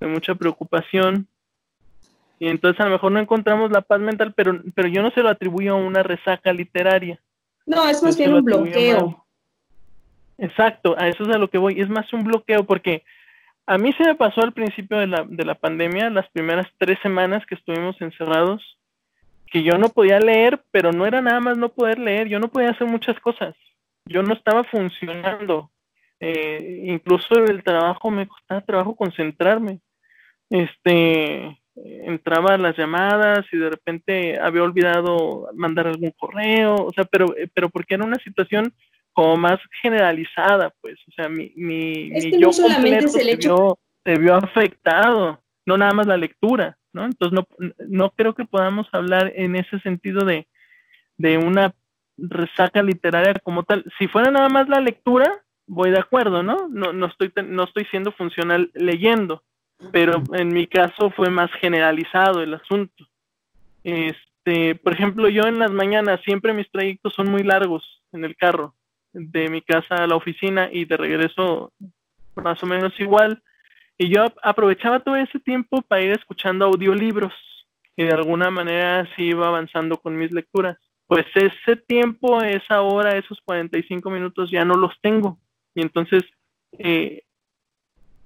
de 0.00 0.06
mucha 0.06 0.34
preocupación. 0.34 1.28
Y 2.38 2.48
entonces 2.48 2.80
a 2.80 2.86
lo 2.86 2.92
mejor 2.92 3.12
no 3.12 3.20
encontramos 3.20 3.70
la 3.70 3.82
paz 3.82 4.00
mental, 4.00 4.32
pero, 4.34 4.60
pero 4.74 4.88
yo 4.88 5.02
no 5.02 5.10
se 5.10 5.22
lo 5.22 5.28
atribuyo 5.28 5.74
a 5.74 5.76
una 5.76 6.02
resaca 6.02 6.52
literaria. 6.52 7.20
No, 7.66 7.86
es 7.86 8.02
más 8.02 8.16
bien 8.16 8.32
un 8.32 8.42
bloqueo. 8.42 9.26
Exacto, 10.38 10.96
a 10.98 11.08
eso 11.08 11.22
es 11.24 11.28
a 11.28 11.38
lo 11.38 11.50
que 11.50 11.58
voy. 11.58 11.78
Es 11.80 11.88
más 11.90 12.10
un 12.14 12.24
bloqueo 12.24 12.64
porque 12.64 13.04
a 13.66 13.76
mí 13.76 13.92
se 13.92 14.04
me 14.04 14.14
pasó 14.14 14.40
al 14.40 14.54
principio 14.54 14.98
de 14.98 15.06
la, 15.06 15.26
de 15.28 15.44
la 15.44 15.54
pandemia, 15.54 16.08
las 16.08 16.28
primeras 16.30 16.66
tres 16.78 16.98
semanas 17.02 17.44
que 17.44 17.54
estuvimos 17.54 18.00
encerrados, 18.00 18.78
que 19.48 19.62
yo 19.62 19.76
no 19.76 19.90
podía 19.90 20.18
leer, 20.18 20.62
pero 20.70 20.92
no 20.92 21.06
era 21.06 21.20
nada 21.20 21.40
más 21.40 21.58
no 21.58 21.68
poder 21.68 21.98
leer, 21.98 22.26
yo 22.28 22.40
no 22.40 22.48
podía 22.48 22.70
hacer 22.70 22.86
muchas 22.86 23.20
cosas. 23.20 23.54
Yo 24.06 24.22
no 24.22 24.32
estaba 24.32 24.64
funcionando. 24.64 25.70
Eh, 26.20 26.84
incluso 26.86 27.34
el 27.34 27.62
trabajo 27.62 28.10
me 28.10 28.26
costaba 28.26 28.62
trabajo 28.62 28.94
concentrarme 28.94 29.80
este, 30.50 31.58
entraba 31.76 32.58
las 32.58 32.76
llamadas 32.76 33.46
y 33.52 33.56
de 33.56 33.70
repente 33.70 34.38
había 34.38 34.62
olvidado 34.62 35.48
mandar 35.54 35.86
algún 35.86 36.12
correo, 36.12 36.74
o 36.74 36.92
sea, 36.92 37.04
pero, 37.04 37.36
eh, 37.36 37.48
pero 37.54 37.70
porque 37.70 37.94
era 37.94 38.04
una 38.04 38.18
situación 38.18 38.72
como 39.12 39.36
más 39.36 39.58
generalizada, 39.82 40.72
pues, 40.80 40.98
o 41.08 41.12
sea, 41.12 41.28
mi, 41.28 41.52
mi, 41.56 42.10
yo 42.38 42.50
completo 42.50 43.08
se, 43.08 43.36
vio, 43.36 43.78
se 44.04 44.18
vio 44.18 44.34
afectado, 44.34 45.40
no 45.66 45.76
nada 45.76 45.92
más 45.92 46.06
la 46.06 46.16
lectura, 46.16 46.76
¿no? 46.92 47.04
Entonces 47.04 47.38
no, 47.38 47.46
no 47.88 48.10
creo 48.10 48.34
que 48.34 48.44
podamos 48.44 48.86
hablar 48.92 49.32
en 49.34 49.56
ese 49.56 49.78
sentido 49.80 50.24
de, 50.24 50.46
de 51.16 51.38
una 51.38 51.74
resaca 52.16 52.82
literaria 52.82 53.34
como 53.42 53.62
tal. 53.62 53.84
Si 53.98 54.06
fuera 54.08 54.30
nada 54.30 54.48
más 54.48 54.68
la 54.68 54.80
lectura, 54.80 55.42
voy 55.66 55.90
de 55.90 55.98
acuerdo, 55.98 56.42
¿no? 56.42 56.68
No, 56.68 56.92
no, 56.92 57.06
estoy, 57.06 57.32
no 57.44 57.64
estoy 57.64 57.84
siendo 57.86 58.12
funcional 58.12 58.70
leyendo, 58.74 59.42
pero 59.92 60.22
en 60.32 60.48
mi 60.48 60.66
caso 60.66 61.10
fue 61.10 61.30
más 61.30 61.50
generalizado 61.52 62.42
el 62.42 62.54
asunto. 62.54 63.06
Este, 63.82 64.74
por 64.76 64.92
ejemplo, 64.92 65.28
yo 65.28 65.44
en 65.44 65.58
las 65.58 65.70
mañanas 65.70 66.20
siempre 66.24 66.52
mis 66.52 66.70
trayectos 66.70 67.14
son 67.14 67.30
muy 67.30 67.42
largos 67.42 68.02
en 68.12 68.24
el 68.24 68.36
carro, 68.36 68.74
de 69.12 69.48
mi 69.48 69.62
casa 69.62 69.96
a 69.96 70.06
la 70.06 70.16
oficina 70.16 70.68
y 70.70 70.84
de 70.84 70.96
regreso 70.96 71.72
más 72.36 72.62
o 72.62 72.66
menos 72.66 72.98
igual. 73.00 73.42
Y 73.98 74.08
yo 74.08 74.26
aprovechaba 74.42 75.00
todo 75.00 75.16
ese 75.16 75.40
tiempo 75.40 75.82
para 75.82 76.02
ir 76.02 76.12
escuchando 76.12 76.66
audiolibros 76.66 77.34
y 77.96 78.04
de 78.04 78.12
alguna 78.12 78.50
manera 78.50 79.00
así 79.00 79.24
iba 79.24 79.48
avanzando 79.48 79.98
con 79.98 80.16
mis 80.16 80.32
lecturas. 80.32 80.78
Pues 81.06 81.26
ese 81.34 81.76
tiempo, 81.76 82.40
esa 82.40 82.82
hora, 82.82 83.16
esos 83.16 83.40
45 83.44 84.08
minutos 84.10 84.50
ya 84.50 84.64
no 84.64 84.74
los 84.74 84.98
tengo. 85.02 85.38
Y 85.74 85.82
entonces 85.82 86.22
eh, 86.78 87.24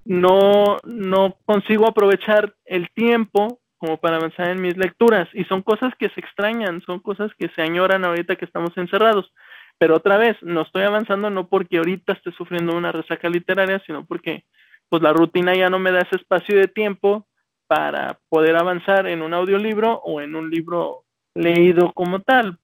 no, 0.05 0.77
no 0.85 1.35
consigo 1.45 1.87
aprovechar 1.87 2.55
el 2.65 2.89
tiempo 2.91 3.59
como 3.77 3.97
para 3.97 4.17
avanzar 4.17 4.49
en 4.49 4.61
mis 4.61 4.77
lecturas. 4.77 5.27
Y 5.33 5.43
son 5.45 5.61
cosas 5.61 5.93
que 5.99 6.09
se 6.09 6.19
extrañan, 6.19 6.81
son 6.85 6.99
cosas 6.99 7.31
que 7.37 7.49
se 7.49 7.61
añoran 7.61 8.05
ahorita 8.05 8.35
que 8.35 8.45
estamos 8.45 8.75
encerrados. 8.77 9.31
Pero 9.77 9.95
otra 9.95 10.17
vez, 10.17 10.37
no 10.41 10.61
estoy 10.61 10.83
avanzando 10.83 11.29
no 11.29 11.47
porque 11.47 11.77
ahorita 11.77 12.13
esté 12.13 12.31
sufriendo 12.31 12.75
una 12.77 12.91
resaca 12.91 13.27
literaria, 13.29 13.81
sino 13.85 14.05
porque 14.05 14.45
pues 14.89 15.01
la 15.01 15.11
rutina 15.11 15.53
ya 15.55 15.69
no 15.69 15.79
me 15.79 15.91
da 15.91 16.01
ese 16.01 16.15
espacio 16.15 16.57
de 16.57 16.67
tiempo 16.67 17.27
para 17.67 18.19
poder 18.29 18.55
avanzar 18.55 19.07
en 19.07 19.21
un 19.21 19.33
audiolibro 19.33 20.01
o 20.05 20.21
en 20.21 20.35
un 20.35 20.49
libro 20.49 21.03
leído 21.33 21.91
como 21.93 22.21
tal. 22.21 22.59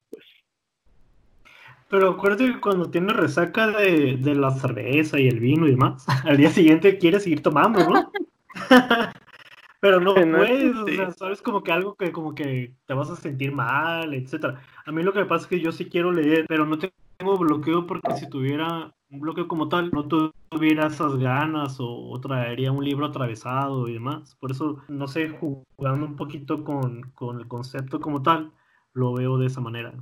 Pero 1.92 2.08
acuérdate 2.08 2.46
que 2.46 2.58
cuando 2.58 2.90
tienes 2.90 3.14
resaca 3.14 3.66
de, 3.66 4.16
la 4.34 4.50
cerveza 4.52 5.20
y 5.20 5.28
el 5.28 5.40
vino 5.40 5.68
y 5.68 5.72
demás, 5.72 6.06
al 6.24 6.38
día 6.38 6.48
siguiente 6.48 6.96
quieres 6.96 7.24
seguir 7.24 7.42
tomando, 7.42 7.86
¿no? 7.86 8.10
Pero 9.80 10.00
no 10.00 10.14
puedes, 10.14 10.74
o 10.74 10.86
sea, 10.86 11.10
sabes 11.10 11.42
como 11.42 11.62
que 11.62 11.70
algo 11.70 11.94
que 11.94 12.10
como 12.10 12.34
que 12.34 12.72
te 12.86 12.94
vas 12.94 13.10
a 13.10 13.16
sentir 13.16 13.52
mal, 13.52 14.14
etcétera. 14.14 14.62
A 14.86 14.90
mí 14.90 15.02
lo 15.02 15.12
que 15.12 15.18
me 15.18 15.26
pasa 15.26 15.42
es 15.42 15.48
que 15.48 15.60
yo 15.60 15.70
sí 15.70 15.90
quiero 15.90 16.12
leer, 16.12 16.46
pero 16.48 16.64
no 16.64 16.78
tengo 16.78 17.36
bloqueo 17.36 17.86
porque 17.86 18.16
si 18.16 18.26
tuviera 18.26 18.94
un 19.10 19.20
bloqueo 19.20 19.46
como 19.46 19.68
tal, 19.68 19.90
no 19.90 20.08
tuviera 20.08 20.86
esas 20.86 21.18
ganas 21.18 21.76
o, 21.78 22.18
traería 22.22 22.72
un 22.72 22.86
libro 22.86 23.04
atravesado 23.04 23.86
y 23.86 23.92
demás. 23.92 24.34
Por 24.36 24.50
eso, 24.50 24.78
no 24.88 25.08
sé, 25.08 25.28
jugando 25.28 26.06
un 26.06 26.16
poquito 26.16 26.64
con, 26.64 27.02
con 27.14 27.38
el 27.38 27.48
concepto 27.48 28.00
como 28.00 28.22
tal, 28.22 28.50
lo 28.94 29.12
veo 29.12 29.36
de 29.36 29.48
esa 29.48 29.60
manera. 29.60 29.92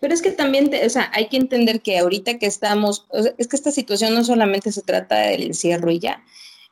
Pero 0.00 0.14
es 0.14 0.22
que 0.22 0.30
también, 0.30 0.70
o 0.84 0.88
sea, 0.90 1.10
hay 1.12 1.28
que 1.28 1.36
entender 1.36 1.80
que 1.80 1.98
ahorita 1.98 2.38
que 2.38 2.46
estamos, 2.46 3.06
es 3.36 3.48
que 3.48 3.56
esta 3.56 3.70
situación 3.70 4.14
no 4.14 4.24
solamente 4.24 4.72
se 4.72 4.82
trata 4.82 5.18
del 5.18 5.42
encierro 5.42 5.90
y 5.90 5.98
ya, 5.98 6.24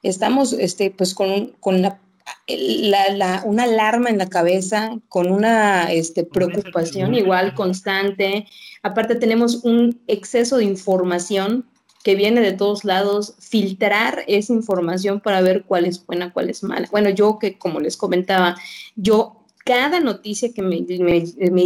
estamos, 0.03 0.53
este, 0.53 0.90
pues 0.90 1.14
con, 1.14 1.49
con 1.61 1.83
la, 1.83 2.01
la, 2.49 3.42
una 3.45 3.64
alarma 3.64 4.11
en 4.11 4.19
la 4.19 4.29
cabeza, 4.29 4.99
con 5.09 5.31
una 5.31 5.92
este, 5.92 6.25
preocupación 6.25 7.14
igual 7.14 7.55
constante. 7.55 8.47
Aparte 8.83 9.16
tenemos 9.16 9.64
un 9.64 10.01
exceso 10.07 10.59
de 10.59 10.64
información 10.64 11.66
que 12.05 12.14
viene 12.14 12.40
de 12.40 12.53
todos 12.53 12.85
lados, 12.85 13.35
filtrar 13.40 14.23
esa 14.29 14.53
información 14.53 15.21
para 15.21 15.40
ver 15.40 15.64
cuál 15.64 15.87
es 15.87 16.07
buena, 16.07 16.33
cuál 16.33 16.51
es 16.51 16.62
mala. 16.62 16.87
Bueno, 16.92 17.11
yo 17.11 17.40
que 17.40 17.59
como 17.59 17.81
les 17.81 17.97
comentaba, 17.97 18.57
yo 18.95 19.36
cada 19.66 19.98
noticia 19.98 20.55
que 20.55 20.62
me, 20.62 20.83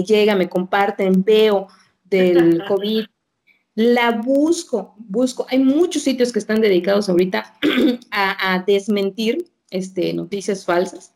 llega, 0.02 0.34
me 0.34 0.48
comparten, 0.48 1.22
veo 1.22 1.68
del 2.04 2.64
COVID, 2.68 3.04
la 3.74 4.12
busco, 4.12 4.94
busco. 4.96 5.46
Hay 5.50 5.58
muchos 5.58 6.02
sitios 6.02 6.32
que 6.32 6.38
están 6.38 6.62
dedicados 6.62 7.10
ahorita 7.10 7.54
a, 8.10 8.64
desmentir 8.66 9.52
este, 9.70 10.14
noticias 10.14 10.64
falsas. 10.64 11.14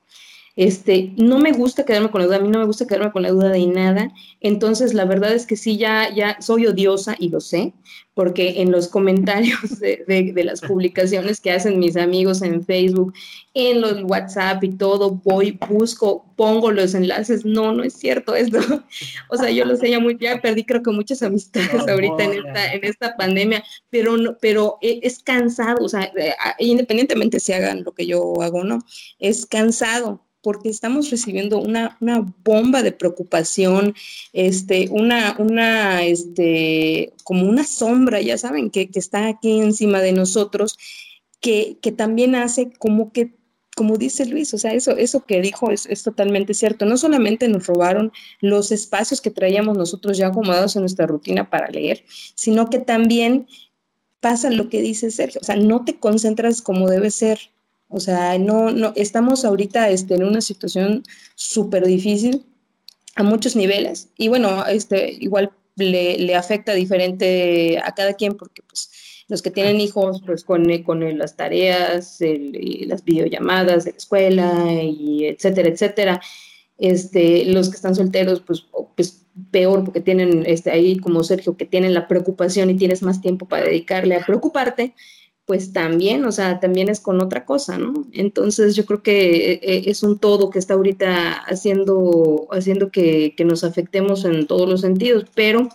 Este, 0.56 1.12
no 1.16 1.40
me 1.40 1.50
gusta 1.50 1.84
quedarme 1.84 2.10
con 2.12 2.20
la 2.20 2.26
duda, 2.28 2.36
a 2.36 2.40
mí 2.40 2.48
no 2.48 2.60
me 2.60 2.66
gusta 2.66 2.86
quedarme 2.86 3.10
con 3.10 3.22
la 3.22 3.30
duda 3.30 3.48
de 3.48 3.66
nada. 3.66 4.12
Entonces, 4.40 4.94
la 4.94 5.04
verdad 5.04 5.32
es 5.32 5.46
que 5.46 5.56
sí, 5.56 5.76
ya, 5.76 6.14
ya 6.14 6.40
soy 6.40 6.66
odiosa 6.68 7.16
y 7.18 7.28
lo 7.28 7.40
sé, 7.40 7.72
porque 8.14 8.62
en 8.62 8.70
los 8.70 8.86
comentarios 8.86 9.80
de, 9.80 10.04
de, 10.06 10.44
las 10.44 10.60
publicaciones 10.60 11.40
que 11.40 11.50
hacen 11.50 11.80
mis 11.80 11.96
amigos 11.96 12.40
en 12.42 12.64
Facebook, 12.64 13.14
en 13.54 13.80
los 13.80 14.04
WhatsApp 14.04 14.62
y 14.62 14.70
todo, 14.76 15.20
voy, 15.24 15.58
busco, 15.68 16.24
pongo 16.36 16.70
los 16.70 16.94
enlaces. 16.94 17.44
No, 17.44 17.72
no 17.72 17.82
es 17.82 17.94
cierto 17.94 18.36
esto. 18.36 18.58
O 19.28 19.36
sea, 19.36 19.50
yo 19.50 19.64
lo 19.64 19.76
sé 19.76 19.90
ya 19.90 19.98
muy, 19.98 20.16
ya 20.20 20.40
perdí 20.40 20.64
creo 20.64 20.82
que 20.82 20.90
muchas 20.92 21.22
amistades 21.22 21.88
ahorita 21.88 22.24
en 22.24 22.32
esta, 22.46 22.72
en 22.72 22.84
esta 22.84 23.16
pandemia, 23.16 23.64
pero, 23.90 24.16
no, 24.16 24.36
pero 24.40 24.78
e, 24.80 25.00
es 25.02 25.18
cansado, 25.18 25.84
o 25.84 25.88
sea, 25.88 26.04
eh, 26.16 26.34
independientemente 26.60 27.40
si 27.40 27.52
hagan 27.52 27.82
lo 27.82 27.92
que 27.92 28.06
yo 28.06 28.40
hago 28.40 28.58
o 28.58 28.64
no, 28.64 28.78
es 29.18 29.46
cansado 29.46 30.24
porque 30.44 30.68
estamos 30.68 31.10
recibiendo 31.10 31.58
una, 31.58 31.96
bomba 32.44 32.82
de 32.82 32.92
preocupación, 32.92 33.94
este, 34.34 34.88
una, 34.90 35.34
una, 35.38 36.04
este, 36.04 37.14
como 37.24 37.48
una 37.48 37.64
sombra, 37.64 38.20
ya 38.20 38.36
saben, 38.36 38.70
que, 38.70 38.88
está 38.94 39.26
aquí 39.26 39.58
encima 39.58 40.00
de 40.00 40.12
nosotros, 40.12 40.76
que, 41.40 41.78
que 41.80 41.92
también 41.92 42.34
hace 42.34 42.70
como 42.78 43.10
que 43.10 43.32
como 43.74 43.96
dice 43.96 44.24
Luis, 44.26 44.54
o 44.54 44.58
sea, 44.58 44.72
eso, 44.72 44.92
eso 44.92 45.24
que 45.24 45.40
dijo 45.40 45.72
es, 45.72 45.86
es, 45.86 46.04
totalmente 46.04 46.54
cierto. 46.54 46.86
No 46.86 46.96
solamente 46.96 47.48
nos 47.48 47.66
robaron 47.66 48.12
los 48.40 48.70
espacios 48.70 49.20
que 49.20 49.32
traíamos 49.32 49.76
nosotros 49.76 50.16
ya 50.16 50.28
acomodados 50.28 50.76
en 50.76 50.82
nuestra 50.82 51.08
rutina 51.08 51.50
para 51.50 51.68
leer, 51.68 52.04
sino 52.36 52.70
que 52.70 52.78
también 52.78 53.48
pasa 54.20 54.48
lo 54.50 54.68
que 54.68 54.80
dice 54.80 55.10
Sergio, 55.10 55.40
o 55.42 55.44
sea, 55.44 55.56
no 55.56 55.84
te 55.84 55.98
concentras 55.98 56.62
como 56.62 56.88
debe 56.88 57.10
ser. 57.10 57.50
O 57.88 58.00
sea, 58.00 58.38
no, 58.38 58.70
no, 58.70 58.92
estamos 58.96 59.44
ahorita 59.44 59.90
este, 59.90 60.14
en 60.14 60.24
una 60.24 60.40
situación 60.40 61.02
súper 61.34 61.86
difícil 61.86 62.44
a 63.16 63.22
muchos 63.22 63.56
niveles. 63.56 64.08
Y 64.16 64.28
bueno, 64.28 64.66
este, 64.66 65.12
igual 65.20 65.52
le, 65.76 66.18
le 66.18 66.34
afecta 66.34 66.72
diferente 66.72 67.78
a 67.78 67.92
cada 67.92 68.14
quien 68.14 68.36
porque 68.36 68.62
pues 68.62 68.90
los 69.28 69.42
que 69.42 69.50
tienen 69.50 69.80
hijos, 69.80 70.22
pues 70.24 70.44
con, 70.44 70.66
con 70.82 71.18
las 71.18 71.36
tareas, 71.36 72.18
las 72.20 73.04
videollamadas 73.04 73.84
de 73.84 73.92
la 73.92 73.96
escuela, 73.96 74.82
y 74.82 75.26
etcétera, 75.26 75.68
etcétera. 75.68 76.20
Este, 76.76 77.44
los 77.46 77.70
que 77.70 77.76
están 77.76 77.94
solteros, 77.94 78.40
pues, 78.40 78.66
pues 78.96 79.24
peor, 79.50 79.84
porque 79.84 80.00
tienen 80.00 80.44
este, 80.46 80.70
ahí, 80.70 80.98
como 80.98 81.22
Sergio, 81.22 81.56
que 81.56 81.64
tienen 81.64 81.94
la 81.94 82.06
preocupación 82.06 82.70
y 82.70 82.76
tienes 82.76 83.02
más 83.02 83.20
tiempo 83.20 83.46
para 83.48 83.64
dedicarle 83.64 84.16
a 84.16 84.24
preocuparte, 84.24 84.94
pues 85.46 85.72
también, 85.72 86.24
o 86.24 86.32
sea, 86.32 86.60
también 86.60 86.88
es 86.88 87.00
con 87.00 87.20
otra 87.20 87.44
cosa, 87.44 87.78
¿no? 87.78 88.06
Entonces 88.12 88.74
yo 88.76 88.86
creo 88.86 89.02
que 89.02 89.52
eh, 89.54 89.82
es 89.86 90.02
un 90.02 90.18
todo 90.18 90.50
que 90.50 90.58
está 90.58 90.74
ahorita 90.74 91.32
haciendo, 91.32 92.48
haciendo 92.50 92.90
que, 92.90 93.34
que 93.36 93.44
nos 93.44 93.64
afectemos 93.64 94.24
en 94.24 94.46
todos 94.46 94.68
los 94.68 94.80
sentidos, 94.80 95.26
pero 95.34 95.68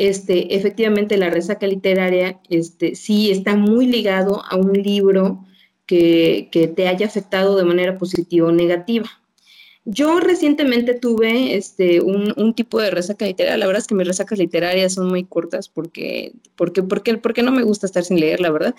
este, 0.00 0.56
efectivamente 0.56 1.18
la 1.18 1.28
resaca 1.28 1.66
literaria 1.66 2.40
este, 2.48 2.94
sí 2.94 3.30
está 3.30 3.54
muy 3.54 3.86
ligado 3.86 4.42
a 4.48 4.56
un 4.56 4.72
libro 4.72 5.44
que, 5.84 6.72
te 6.74 6.88
haya 6.88 7.06
afectado 7.06 7.54
de 7.56 7.64
manera 7.64 7.98
positiva 7.98 8.48
o 8.48 8.52
negativa. 8.52 9.19
Yo 9.84 10.20
recientemente 10.20 10.94
tuve 10.94 11.56
este, 11.56 12.00
un, 12.00 12.54
tipo 12.54 12.80
de 12.80 12.90
resaca 12.90 13.24
literaria. 13.24 13.56
La 13.56 13.66
verdad 13.66 13.80
es 13.80 13.86
que 13.86 13.94
mis 13.94 14.06
resacas 14.06 14.38
literarias 14.38 14.94
son 14.94 15.08
muy 15.08 15.24
cortas 15.24 15.68
porque, 15.68 16.32
porque, 16.54 16.82
porque, 16.82 17.16
porque 17.16 17.42
no 17.42 17.50
me 17.50 17.62
gusta 17.62 17.86
estar 17.86 18.04
sin 18.04 18.20
leer, 18.20 18.40
la 18.40 18.50
verdad. 18.50 18.74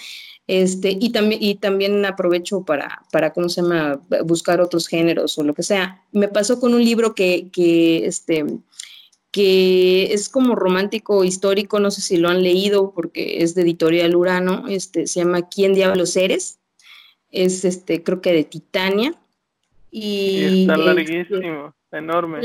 Este, 0.47 0.95
y, 0.99 1.11
también, 1.11 1.41
y 1.41 1.55
también 1.55 2.05
aprovecho 2.05 2.63
para, 2.63 3.01
para, 3.11 3.33
¿cómo 3.33 3.49
se 3.49 3.61
llama?, 3.61 3.99
buscar 4.25 4.61
otros 4.61 4.87
géneros 4.87 5.37
o 5.37 5.43
lo 5.43 5.53
que 5.55 5.63
sea. 5.63 6.03
Me 6.11 6.27
pasó 6.27 6.59
con 6.59 6.73
un 6.73 6.83
libro 6.83 7.15
que, 7.15 7.49
que 7.51 8.05
este, 8.05 8.45
que 9.31 10.13
es 10.13 10.29
como 10.29 10.55
romántico 10.55 11.23
histórico, 11.23 11.79
no 11.79 11.89
sé 11.89 12.01
si 12.01 12.17
lo 12.17 12.29
han 12.29 12.43
leído 12.43 12.91
porque 12.93 13.41
es 13.41 13.55
de 13.55 13.61
editorial 13.63 14.15
Urano, 14.15 14.67
este, 14.67 15.07
se 15.07 15.21
llama 15.21 15.47
¿Quién 15.47 15.73
diablos 15.73 16.15
eres? 16.17 16.59
Es 17.31 17.63
este, 17.63 18.03
creo 18.03 18.21
que 18.21 18.33
de 18.33 18.43
Titania. 18.43 19.15
Y, 19.91 20.62
está 20.62 20.77
larguísimo, 20.77 21.75
enorme. 21.91 22.39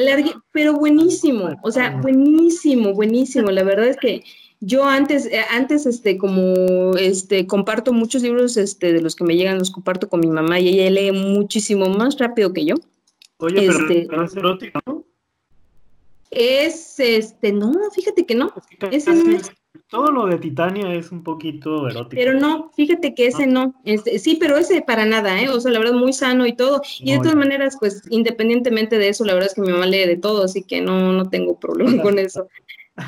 pero 0.51 0.75
buenísimo, 0.75 1.57
o 1.63 1.71
sea, 1.71 1.97
buenísimo, 2.03 2.93
buenísimo. 2.93 3.51
La 3.53 3.63
verdad 3.63 3.87
es 3.87 3.97
que 3.97 4.25
yo 4.61 4.85
antes, 4.85 5.27
eh, 5.27 5.41
antes, 5.51 5.87
este, 5.87 6.19
como 6.19 6.97
este, 6.99 7.47
comparto 7.47 7.93
muchos 7.93 8.23
libros 8.23 8.57
este, 8.57 8.93
de 8.93 9.01
los 9.01 9.15
que 9.15 9.25
me 9.25 9.37
llegan, 9.37 9.59
los 9.59 9.71
comparto 9.71 10.09
con 10.09 10.21
mi 10.21 10.29
mamá 10.29 10.59
y 10.59 10.69
ella 10.69 10.91
lee 10.91 11.13
muchísimo 11.13 11.89
más 11.89 12.19
rápido 12.19 12.53
que 12.53 12.65
yo. 12.65 12.75
Oye, 13.39 13.69
pero, 13.69 13.79
este, 13.79 14.09
es 14.25 14.37
erótico, 14.37 14.81
¿no? 14.87 15.05
Es 16.31 16.99
este, 16.99 17.53
no, 17.53 17.73
fíjate 17.95 18.27
que 18.27 18.35
no. 18.35 18.53
ese 18.91 19.15
no 19.15 19.37
es. 19.37 19.53
Todo 19.89 20.11
lo 20.13 20.27
de 20.27 20.39
Titania 20.39 20.93
es 20.95 21.13
un 21.13 21.23
poquito 21.23 21.89
erótico. 21.89 22.17
Pero 22.17 22.35
no, 22.35 22.71
fíjate 22.75 23.15
que 23.15 23.27
ese 23.27 23.47
no. 23.47 23.75
Este, 23.85 24.19
sí, 24.19 24.37
pero 24.39 24.57
ese 24.57 24.83
para 24.83 25.05
nada, 25.07 25.41
¿eh? 25.41 25.49
O 25.49 25.61
sea, 25.61 25.73
la 25.73 25.79
verdad, 25.79 25.95
muy 25.95 26.13
sano 26.13 26.47
y 26.47 26.55
todo. 26.55 26.83
Y 27.01 27.13
de 27.13 27.19
todas 27.19 27.37
maneras, 27.37 27.77
pues, 27.79 28.03
independientemente 28.11 28.99
de 28.99 29.09
eso, 29.09 29.25
la 29.25 29.35
verdad 29.35 29.49
es 29.51 29.55
que 29.55 29.63
mi 29.63 29.71
mamá 29.71 29.87
lee 29.87 30.07
de 30.07 30.17
todo, 30.17 30.45
así 30.45 30.63
que 30.63 30.81
no, 30.81 31.13
no 31.13 31.29
tengo 31.29 31.59
problema 31.59 32.03
con 32.03 32.19
eso. 32.19 32.49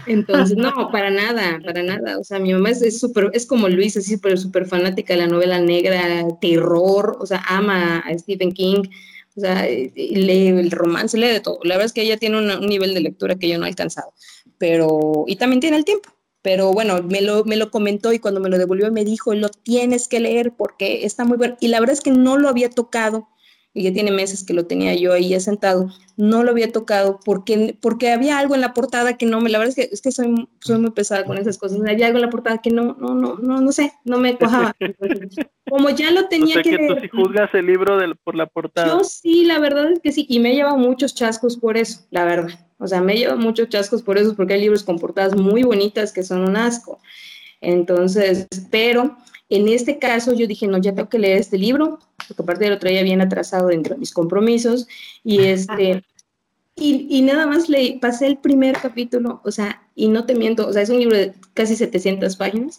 Entonces, 0.06 0.56
no, 0.56 0.90
para 0.92 1.10
nada, 1.10 1.60
para 1.64 1.82
nada. 1.82 2.18
O 2.18 2.24
sea, 2.24 2.38
mi 2.38 2.52
mamá 2.52 2.70
es 2.70 3.00
súper, 3.00 3.30
es, 3.32 3.46
como 3.46 3.68
Luis, 3.68 3.96
así 3.96 4.14
súper, 4.14 4.38
súper 4.38 4.66
fanática 4.66 5.14
de 5.14 5.20
la 5.20 5.26
novela 5.26 5.60
negra, 5.60 6.26
terror, 6.40 7.16
o 7.20 7.26
sea, 7.26 7.42
ama 7.48 8.00
a 8.00 8.18
Stephen 8.18 8.52
King. 8.52 8.82
O 9.36 9.40
sea, 9.40 9.66
lee 9.66 10.48
el 10.48 10.70
romance, 10.70 11.16
lee 11.16 11.28
de 11.28 11.40
todo. 11.40 11.60
La 11.62 11.74
verdad 11.74 11.86
es 11.86 11.92
que 11.92 12.02
ella 12.02 12.16
tiene 12.16 12.38
un 12.38 12.66
nivel 12.66 12.92
de 12.92 13.00
lectura 13.00 13.36
que 13.36 13.48
yo 13.48 13.56
no 13.56 13.66
he 13.66 13.68
alcanzado, 13.68 14.12
pero, 14.58 15.24
y 15.28 15.36
también 15.36 15.60
tiene 15.60 15.76
el 15.76 15.84
tiempo. 15.84 16.10
Pero 16.48 16.72
bueno, 16.72 17.02
me 17.02 17.20
lo, 17.20 17.44
me 17.44 17.56
lo 17.56 17.70
comentó 17.70 18.14
y 18.14 18.20
cuando 18.20 18.40
me 18.40 18.48
lo 18.48 18.56
devolvió 18.56 18.90
me 18.90 19.04
dijo, 19.04 19.34
lo 19.34 19.50
tienes 19.50 20.08
que 20.08 20.18
leer 20.18 20.54
porque 20.56 21.04
está 21.04 21.26
muy 21.26 21.36
bueno. 21.36 21.58
Y 21.60 21.68
la 21.68 21.78
verdad 21.78 21.92
es 21.92 22.00
que 22.00 22.10
no 22.10 22.38
lo 22.38 22.48
había 22.48 22.70
tocado 22.70 23.28
y 23.78 23.84
ya 23.84 23.92
tiene 23.92 24.10
meses 24.10 24.42
que 24.42 24.54
lo 24.54 24.66
tenía 24.66 24.92
yo 24.94 25.12
ahí 25.12 25.38
sentado, 25.38 25.88
no 26.16 26.42
lo 26.42 26.50
había 26.50 26.72
tocado 26.72 27.20
porque, 27.24 27.78
porque 27.80 28.10
había 28.10 28.36
algo 28.36 28.56
en 28.56 28.60
la 28.60 28.74
portada 28.74 29.16
que 29.16 29.24
no 29.24 29.40
me, 29.40 29.50
la 29.50 29.58
verdad 29.58 29.78
es 29.78 29.86
que, 29.86 29.94
es 29.94 30.02
que 30.02 30.10
soy, 30.10 30.48
soy 30.58 30.80
muy 30.80 30.90
pesada 30.90 31.24
con 31.24 31.38
esas 31.38 31.58
cosas, 31.58 31.78
había 31.88 32.06
algo 32.08 32.18
en 32.18 32.24
la 32.24 32.30
portada 32.30 32.58
que 32.58 32.70
no, 32.70 32.96
no, 32.98 33.14
no, 33.14 33.36
no, 33.36 33.60
no 33.60 33.70
sé, 33.72 33.92
no 34.04 34.18
me 34.18 34.36
cuajaba. 34.36 34.74
Como 35.70 35.90
ya 35.90 36.10
lo 36.10 36.26
tenía 36.26 36.58
o 36.58 36.62
sea, 36.62 36.62
que, 36.62 36.88
tú 36.88 36.96
sí 37.00 37.08
juzgas 37.08 37.54
el 37.54 37.66
libro 37.66 37.96
por 38.24 38.34
la 38.34 38.46
portada. 38.46 38.88
Yo 38.88 39.04
sí, 39.04 39.44
la 39.44 39.60
verdad 39.60 39.92
es 39.92 40.00
que 40.00 40.10
sí, 40.10 40.26
y 40.28 40.40
me 40.40 40.50
he 40.50 40.56
llevado 40.56 40.76
muchos 40.76 41.14
chascos 41.14 41.56
por 41.56 41.76
eso, 41.76 42.00
la 42.10 42.24
verdad. 42.24 42.58
O 42.78 42.88
sea, 42.88 43.00
me 43.00 43.14
he 43.14 43.18
llevado 43.18 43.38
muchos 43.38 43.68
chascos 43.68 44.02
por 44.02 44.18
eso, 44.18 44.34
porque 44.34 44.54
hay 44.54 44.60
libros 44.60 44.82
con 44.82 44.98
portadas 44.98 45.36
muy 45.36 45.62
bonitas 45.62 46.12
que 46.12 46.24
son 46.24 46.40
un 46.48 46.56
asco. 46.56 46.98
Entonces, 47.60 48.48
pero 48.72 49.16
en 49.48 49.68
este 49.68 50.00
caso 50.00 50.32
yo 50.34 50.48
dije, 50.48 50.66
no, 50.66 50.78
ya 50.78 50.94
tengo 50.94 51.08
que 51.08 51.18
leer 51.18 51.38
este 51.38 51.58
libro, 51.58 52.00
porque 52.28 52.42
aparte 52.42 52.68
lo 52.68 52.78
traía 52.78 53.02
bien 53.02 53.20
atrasado 53.20 53.68
dentro 53.68 53.94
de 53.94 54.00
mis 54.00 54.12
compromisos, 54.12 54.86
y 55.24 55.40
este, 55.44 56.04
y, 56.76 57.06
y, 57.10 57.22
nada 57.22 57.46
más 57.46 57.68
le 57.68 57.98
pasé 58.00 58.26
el 58.26 58.38
primer 58.38 58.76
capítulo, 58.76 59.40
o 59.44 59.50
sea, 59.50 59.82
y 59.94 60.08
no 60.08 60.26
te 60.26 60.34
miento, 60.34 60.68
o 60.68 60.72
sea, 60.72 60.82
es 60.82 60.90
un 60.90 61.00
libro 61.00 61.16
de 61.16 61.34
casi 61.54 61.74
700 61.74 62.36
páginas, 62.36 62.78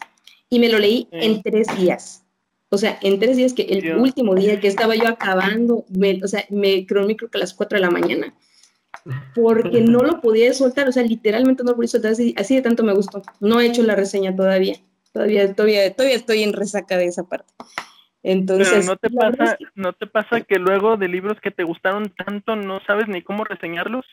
y 0.50 0.60
me 0.60 0.70
lo 0.70 0.80
leí 0.80 1.08
en 1.12 1.42
tres 1.42 1.68
días. 1.78 2.24
O 2.72 2.78
sea, 2.78 3.00
en 3.02 3.20
tres 3.20 3.38
días 3.38 3.54
que 3.54 3.64
el 3.64 3.98
último 3.98 4.36
día 4.36 4.60
que 4.60 4.68
estaba 4.68 4.96
yo 4.96 5.08
acabando, 5.08 5.86
o 6.24 6.28
sea, 6.28 6.46
me 6.50 6.86
creo, 6.86 7.06
creo 7.08 7.30
que 7.30 7.38
a 7.38 7.42
las 7.42 7.54
4 7.54 7.78
de 7.78 7.82
la 7.82 7.90
mañana, 7.90 8.36
porque 9.34 9.82
no 9.82 10.00
lo 10.00 10.22
podía 10.22 10.54
soltar, 10.54 10.88
o 10.88 10.92
sea, 10.92 11.04
literalmente 11.04 11.64
no 11.64 11.72
lo 11.72 11.76
podía 11.76 11.88
soltar, 11.88 12.12
así, 12.12 12.36
así 12.38 12.56
de 12.56 12.62
tanto 12.62 12.84
me 12.84 12.94
gustó. 12.94 13.24
No 13.40 13.60
he 13.60 13.66
hecho 13.66 13.84
la 13.84 13.96
reseña 13.96 14.36
todavía. 14.36 14.80
Todavía, 15.12 15.54
todavía, 15.56 15.92
todavía 15.96 16.18
estoy 16.18 16.44
en 16.44 16.54
resaca 16.54 16.96
de 16.96 17.06
esa 17.06 17.24
parte. 17.24 17.52
Entonces, 18.24 18.86
no 18.86 18.98
te 18.98 19.10
pasa, 19.10 19.56
que... 19.58 19.66
no 19.76 19.94
te 19.94 20.08
pasa 20.08 20.42
que 20.42 20.60
luego 20.60 20.98
de 20.98 21.08
libros 21.08 21.40
que 21.42 21.52
te 21.52 21.64
gustaron 21.64 22.14
tanto 22.26 22.56
no 22.56 22.80
sabes 22.86 23.08
ni 23.08 23.22
cómo 23.22 23.44
reseñarlos. 23.44 24.06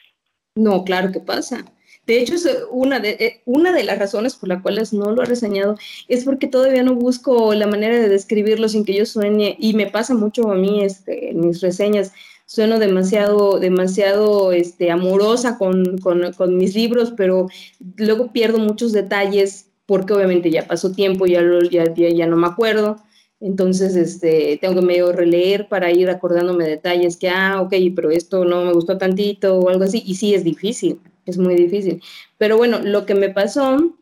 No, 0.54 0.84
claro 0.84 1.12
que 1.12 1.20
pasa. 1.20 1.64
De 2.06 2.20
hecho, 2.20 2.34
es 2.34 2.48
una 2.70 3.00
de, 3.00 3.10
eh, 3.10 3.42
una 3.46 3.72
de 3.72 3.82
las 3.82 3.98
razones 3.98 4.36
por 4.36 4.48
las 4.48 4.62
cuales 4.62 4.92
no 4.92 5.10
lo 5.10 5.22
he 5.22 5.26
reseñado 5.26 5.76
es 6.06 6.24
porque 6.24 6.46
todavía 6.46 6.84
no 6.84 6.94
busco 6.94 7.52
la 7.52 7.66
manera 7.66 7.98
de 7.98 8.08
describirlo 8.08 8.68
sin 8.68 8.84
que 8.84 8.94
yo 8.94 9.04
sueñe, 9.04 9.56
y 9.58 9.74
me 9.74 9.86
pasa 9.86 10.14
mucho 10.14 10.50
a 10.50 10.54
mí 10.54 10.84
este, 10.84 11.30
en 11.30 11.40
mis 11.40 11.60
reseñas, 11.60 12.12
sueno 12.46 12.78
demasiado, 12.78 13.58
demasiado 13.58 14.52
este, 14.52 14.92
amorosa 14.92 15.58
con, 15.58 15.98
con, 15.98 16.32
con 16.34 16.56
mis 16.56 16.76
libros, 16.76 17.12
pero 17.16 17.48
luego 17.96 18.32
pierdo 18.32 18.58
muchos 18.58 18.92
detalles 18.92 19.66
porque 19.84 20.12
obviamente 20.12 20.50
ya 20.50 20.66
pasó 20.66 20.92
tiempo, 20.92 21.26
ya, 21.26 21.42
ya, 21.70 21.92
ya, 21.94 22.26
no 22.26 22.36
me 22.36 22.46
acuerdo. 22.46 22.98
Entonces, 23.40 23.96
este, 23.96 24.59
tengo 24.61 24.77
que 24.77 24.87
medio 24.87 25.12
releer 25.12 25.68
para 25.68 25.90
ir 25.90 26.09
acordándome 26.09 26.64
detalles 26.64 27.16
que, 27.16 27.29
ah, 27.29 27.61
ok, 27.61 27.75
pero 27.94 28.11
esto 28.11 28.44
no 28.44 28.64
me 28.64 28.72
gustó 28.72 28.96
tantito 28.96 29.59
o 29.59 29.68
algo 29.68 29.85
así. 29.85 30.03
Y 30.07 30.14
sí, 30.14 30.35
es 30.35 30.42
difícil, 30.44 31.01
es 31.27 31.37
muy 31.38 31.55
difícil. 31.55 32.03
Pero 32.38 32.57
bueno, 32.57 32.81
lo 32.83 33.05
que 33.05 33.14
me 33.14 33.29
pasó 33.29 33.94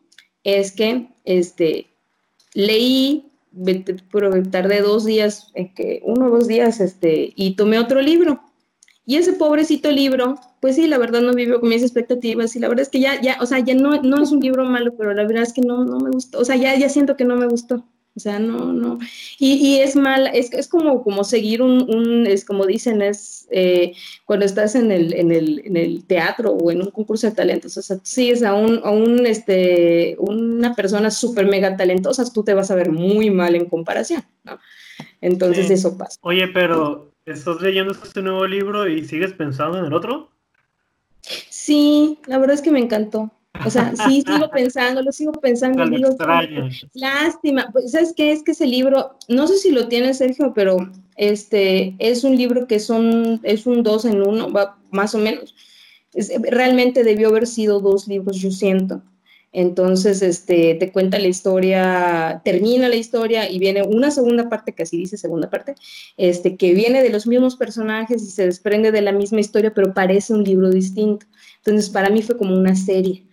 es 0.43 0.71
que, 0.71 1.09
este, 1.25 1.87
leí, 2.53 3.31
pero 4.11 4.31
tardé 4.49 4.81
dos 4.81 5.05
días, 5.05 5.51
que 5.75 6.01
uno 6.03 6.27
o 6.27 6.29
dos 6.29 6.47
días, 6.47 6.79
este, 6.79 7.33
y 7.35 7.55
tomé 7.55 7.79
otro 7.79 8.01
libro. 8.01 8.41
Y 9.05 9.17
ese 9.17 9.33
pobrecito 9.33 9.91
libro, 9.91 10.35
pues 10.61 10.75
sí, 10.77 10.87
la 10.87 10.97
verdad 10.97 11.21
no 11.21 11.33
vivió 11.33 11.59
con 11.59 11.69
mis 11.69 11.83
expectativas 11.83 12.55
y 12.55 12.59
la 12.59 12.69
verdad 12.69 12.83
es 12.83 12.89
que 12.89 12.99
ya, 12.99 13.21
ya, 13.21 13.37
o 13.39 13.45
sea, 13.45 13.59
ya 13.59 13.75
no, 13.75 14.01
no 14.01 14.23
es 14.23 14.31
un 14.31 14.39
libro 14.39 14.65
malo, 14.65 14.95
pero 14.97 15.13
la 15.13 15.25
verdad 15.27 15.43
es 15.43 15.53
que 15.53 15.61
no, 15.61 15.85
no 15.85 15.99
me 15.99 16.09
gustó, 16.09 16.39
o 16.39 16.45
sea, 16.45 16.55
ya, 16.55 16.75
ya 16.75 16.89
siento 16.89 17.15
que 17.15 17.25
no 17.25 17.35
me 17.35 17.47
gustó. 17.47 17.85
O 18.15 18.19
sea, 18.19 18.39
no, 18.39 18.71
no. 18.71 18.97
Y, 19.37 19.53
y 19.55 19.79
es 19.79 19.97
mal, 19.97 20.29
es, 20.33 20.53
es 20.53 20.69
como, 20.69 21.03
como 21.03 21.25
seguir 21.25 21.61
un, 21.61 21.81
un, 21.93 22.25
es 22.25 22.45
como 22.45 22.65
dicen, 22.65 23.01
es 23.01 23.45
eh, 23.51 23.93
cuando 24.23 24.45
estás 24.45 24.75
en 24.75 24.89
el, 24.89 25.13
en, 25.13 25.33
el, 25.33 25.61
en 25.65 25.75
el 25.75 26.05
teatro 26.05 26.51
o 26.51 26.71
en 26.71 26.81
un 26.81 26.91
concurso 26.91 27.27
de 27.27 27.35
talentos. 27.35 27.77
O 27.77 27.81
sea, 27.81 27.97
si 28.03 28.31
es 28.31 28.41
a, 28.41 28.53
un, 28.53 28.79
a 28.85 28.91
un, 28.91 29.25
este, 29.25 30.15
una 30.19 30.73
persona 30.75 31.11
súper 31.11 31.47
mega 31.47 31.75
talentosa, 31.75 32.31
tú 32.31 32.43
te 32.43 32.53
vas 32.53 32.71
a 32.71 32.75
ver 32.75 32.89
muy 32.89 33.29
mal 33.29 33.53
en 33.53 33.65
comparación, 33.65 34.23
¿no? 34.45 34.59
Entonces 35.19 35.69
eso 35.69 35.97
pasa. 35.97 36.17
Oye, 36.21 36.47
pero 36.47 37.11
¿estás 37.25 37.59
leyendo 37.59 37.91
este 37.91 38.21
nuevo 38.21 38.47
libro 38.47 38.87
y 38.87 39.03
sigues 39.03 39.33
pensando 39.33 39.77
en 39.77 39.85
el 39.85 39.93
otro? 39.93 40.29
Sí, 41.21 42.19
la 42.27 42.37
verdad 42.37 42.55
es 42.55 42.61
que 42.61 42.71
me 42.71 42.79
encantó. 42.79 43.31
O 43.65 43.69
sea, 43.69 43.93
sí, 43.95 44.21
sigo 44.21 44.49
pensando, 44.49 45.01
lo 45.01 45.11
sigo 45.11 45.31
pensando. 45.33 45.87
Digo, 45.87 46.15
lástima. 46.93 47.69
Pues, 47.71 47.91
¿Sabes 47.91 48.13
qué? 48.15 48.31
Es 48.31 48.43
que 48.43 48.51
ese 48.51 48.67
libro, 48.67 49.17
no 49.27 49.47
sé 49.47 49.57
si 49.57 49.71
lo 49.71 49.87
tiene 49.87 50.13
Sergio, 50.13 50.53
pero 50.53 50.77
este 51.15 51.95
es 51.99 52.23
un 52.23 52.35
libro 52.35 52.67
que 52.67 52.79
son, 52.79 53.39
es 53.43 53.65
un 53.65 53.83
dos 53.83 54.05
en 54.05 54.21
uno, 54.21 54.51
va, 54.51 54.77
más 54.91 55.15
o 55.15 55.19
menos. 55.19 55.55
realmente 56.51 57.03
debió 57.03 57.29
haber 57.29 57.47
sido 57.47 57.79
dos 57.79 58.07
libros, 58.07 58.37
yo 58.37 58.51
siento. 58.51 59.01
Entonces, 59.57 60.21
este, 60.21 60.75
te 60.75 60.91
cuenta 60.91 61.17
la 61.17 61.27
historia, 61.27 62.41
termina 62.43 62.89
la 62.89 62.97
historia 62.97 63.49
y 63.49 63.57
viene 63.57 63.83
una 63.83 64.11
segunda 64.11 64.49
parte, 64.49 64.73
que 64.73 64.83
así 64.83 64.97
dice 64.97 65.15
segunda 65.15 65.49
parte, 65.49 65.75
este, 66.17 66.57
que 66.57 66.73
viene 66.73 67.01
de 67.01 67.09
los 67.09 67.25
mismos 67.25 67.55
personajes 67.55 68.21
y 68.21 68.31
se 68.31 68.47
desprende 68.47 68.91
de 68.91 69.01
la 69.01 69.13
misma 69.13 69.39
historia, 69.39 69.73
pero 69.73 69.93
parece 69.93 70.33
un 70.33 70.43
libro 70.43 70.69
distinto. 70.71 71.25
Entonces, 71.59 71.89
para 71.89 72.09
mí 72.09 72.21
fue 72.21 72.37
como 72.37 72.53
una 72.53 72.75
serie. 72.75 73.24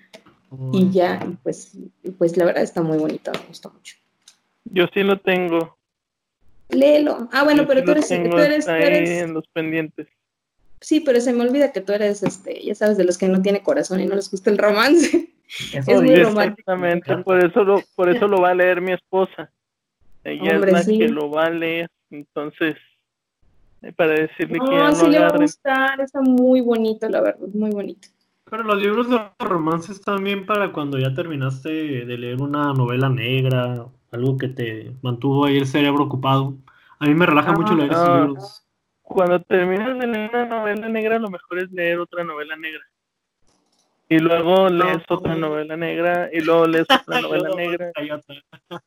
Y 0.73 0.91
ya, 0.91 1.21
pues, 1.43 1.77
pues 2.19 2.37
la 2.37 2.45
verdad 2.45 2.63
está 2.63 2.83
muy 2.83 2.99
bonita, 2.99 3.33
me 3.33 3.47
gustó 3.49 3.71
mucho. 3.71 3.97
Yo 4.65 4.87
sí 4.93 5.03
lo 5.03 5.19
tengo. 5.19 5.77
Léelo. 6.69 7.29
Ah, 7.33 7.45
bueno, 7.45 7.67
pero 7.67 7.83
tú, 7.85 7.93
eres, 7.93 8.09
tú, 8.09 8.15
eres, 8.15 8.67
en 8.67 9.35
los 9.35 9.47
pendientes. 9.49 10.09
Sí, 10.81 11.01
pero 11.01 11.21
se 11.21 11.33
me 11.33 11.43
olvida 11.43 11.73
que 11.73 11.81
tú 11.81 11.93
eres, 11.93 12.23
este, 12.23 12.63
ya 12.63 12.75
sabes, 12.75 12.97
de 12.97 13.05
los 13.05 13.19
que 13.19 13.29
no 13.29 13.41
tiene 13.41 13.63
corazón 13.63 14.01
y 14.01 14.07
no 14.07 14.15
les 14.15 14.31
gusta 14.31 14.51
el 14.51 14.59
romance. 14.59 15.33
es 15.73 15.87
muy 15.87 16.17
romántico. 16.17 16.73
Exactamente, 16.73 17.17
por 17.19 17.45
eso 17.45 17.65
lo, 17.65 17.83
por 17.95 18.09
eso 18.09 18.27
lo 18.27 18.41
va 18.41 18.51
a 18.51 18.55
leer 18.55 18.81
mi 18.81 18.93
esposa. 18.93 19.51
Ella 20.25 20.57
es 20.57 20.73
la 20.73 20.85
que 20.85 21.09
lo 21.09 21.31
va 21.31 21.47
a 21.47 21.51
leer, 21.51 21.91
entonces, 22.11 22.77
eh, 23.83 23.93
para 23.93 24.13
decirle 24.13 24.59
que 24.59 24.77
no 24.77 24.95
sí 24.95 25.09
le 25.09 25.19
va 25.19 25.29
a 25.29 25.37
gustar, 25.37 26.01
está 26.01 26.21
muy 26.21 26.61
bonito, 26.61 27.09
la 27.09 27.21
verdad, 27.21 27.41
muy 27.53 27.71
bonito. 27.71 28.09
Pero 28.53 28.65
los 28.65 28.83
libros 28.83 29.09
de 29.09 29.19
romance 29.39 29.93
están 29.93 30.23
bien 30.23 30.45
para 30.45 30.73
cuando 30.73 30.99
ya 30.99 31.15
terminaste 31.15 32.05
de 32.05 32.19
leer 32.19 32.43
una 32.43 32.75
novela 32.75 33.09
negra, 33.09 33.87
algo 34.11 34.37
que 34.37 34.49
te 34.49 34.93
mantuvo 35.01 35.47
ahí 35.47 35.57
el 35.57 35.67
cerebro 35.67 36.05
ocupado. 36.05 36.59
A 36.99 37.07
mí 37.07 37.15
me 37.15 37.25
relaja 37.25 37.53
mucho 37.53 37.75
leer 37.75 37.93
esos 37.93 38.27
libros. 38.27 38.67
Cuando 39.01 39.41
terminas 39.41 39.99
de 39.99 40.07
leer 40.07 40.31
una 40.35 40.45
novela 40.45 40.87
negra, 40.91 41.19
lo 41.19 41.31
mejor 41.31 41.61
es 41.61 41.73
leer 41.73 41.99
otra 41.99 42.25
novela 42.25 42.55
negra. 42.57 42.83
Y 44.11 44.19
luego 44.19 44.69
lees 44.69 45.03
otra 45.09 45.35
novela 45.35 45.75
negra, 45.75 46.29
y 46.31 46.41
luego 46.41 46.67
lees 46.67 46.87
otra 47.09 47.23
novela 47.23 47.49
negra, 47.57 47.91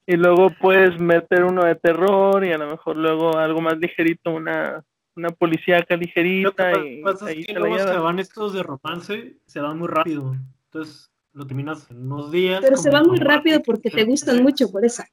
y 0.06 0.16
luego 0.16 0.52
puedes 0.62 1.00
meter 1.00 1.44
uno 1.44 1.66
de 1.66 1.74
terror, 1.74 2.46
y 2.46 2.52
a 2.52 2.60
lo 2.60 2.70
mejor 2.70 2.98
luego 2.98 3.36
algo 3.36 3.62
más 3.62 3.80
ligerito, 3.80 4.30
una, 4.30 4.84
una 5.16 5.30
policíaca 5.30 5.96
ligerita. 5.96 6.72
Lo 6.72 6.84
que 6.84 7.02
pasa 7.04 7.32
es 7.32 7.46
que 7.46 7.54
luego 7.54 7.78
se 7.78 7.98
van 7.98 8.20
estos 8.20 8.54
de 8.54 8.64
romance, 8.64 9.38
se 9.46 9.60
van 9.60 9.80
muy 9.80 9.88
rápido. 9.88 10.36
Entonces 10.66 11.12
lo 11.34 11.46
terminas 11.46 11.90
en 11.92 12.12
unos 12.12 12.32
días. 12.32 12.62
Pero 12.62 12.78
se 12.78 12.90
van 12.90 13.08
muy 13.08 13.18
rápido 13.18 13.62
porque 13.62 13.90
te 13.90 14.04
gustan 14.06 14.42
mucho, 14.42 14.72
por 14.72 14.86
eso. 14.86 15.04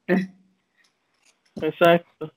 Exacto. 1.61 2.33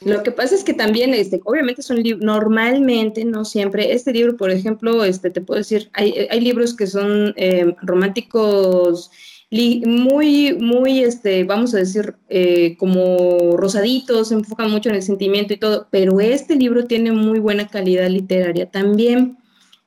Lo 0.00 0.22
que 0.22 0.30
pasa 0.30 0.54
es 0.54 0.62
que 0.62 0.74
también, 0.74 1.12
este, 1.12 1.40
obviamente 1.44 1.82
son 1.82 1.96
libros, 2.02 2.22
normalmente, 2.22 3.24
no 3.24 3.44
siempre, 3.44 3.92
este 3.92 4.12
libro, 4.12 4.36
por 4.36 4.50
ejemplo, 4.50 5.02
este, 5.02 5.30
te 5.30 5.40
puedo 5.40 5.58
decir, 5.58 5.90
hay, 5.92 6.28
hay 6.30 6.40
libros 6.40 6.76
que 6.76 6.86
son 6.86 7.34
eh, 7.36 7.74
románticos 7.82 9.10
muy, 9.50 10.54
muy, 10.54 11.00
este, 11.00 11.44
vamos 11.44 11.74
a 11.74 11.78
decir, 11.78 12.14
eh, 12.28 12.76
como 12.76 13.56
rosaditos, 13.56 14.28
se 14.28 14.34
enfocan 14.34 14.70
mucho 14.70 14.90
en 14.90 14.96
el 14.96 15.02
sentimiento 15.02 15.54
y 15.54 15.58
todo, 15.58 15.88
pero 15.90 16.20
este 16.20 16.56
libro 16.56 16.86
tiene 16.86 17.12
muy 17.12 17.38
buena 17.38 17.66
calidad 17.68 18.08
literaria 18.08 18.70
también. 18.70 19.38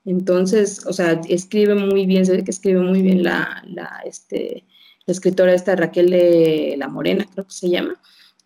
Entonces, 0.06 0.86
o 0.88 0.94
sea, 0.94 1.22
escribe 1.30 1.76
muy 1.76 2.06
bien, 2.06 2.26
se 2.26 2.36
ve 2.38 2.44
que 2.44 2.52
escribe 2.52 2.82
muy 2.82 3.02
bien 3.02 3.24
la, 3.24 3.64
la, 3.68 4.02
este, 4.06 4.66
la 5.06 5.12
escritora 5.12 5.54
esta 5.54 5.76
Raquel 5.76 6.10
de 6.10 6.76
La 6.78 6.88
Morena, 6.88 7.28
creo 7.32 7.46
que 7.46 7.54
se 7.54 7.70
llama 7.70 8.02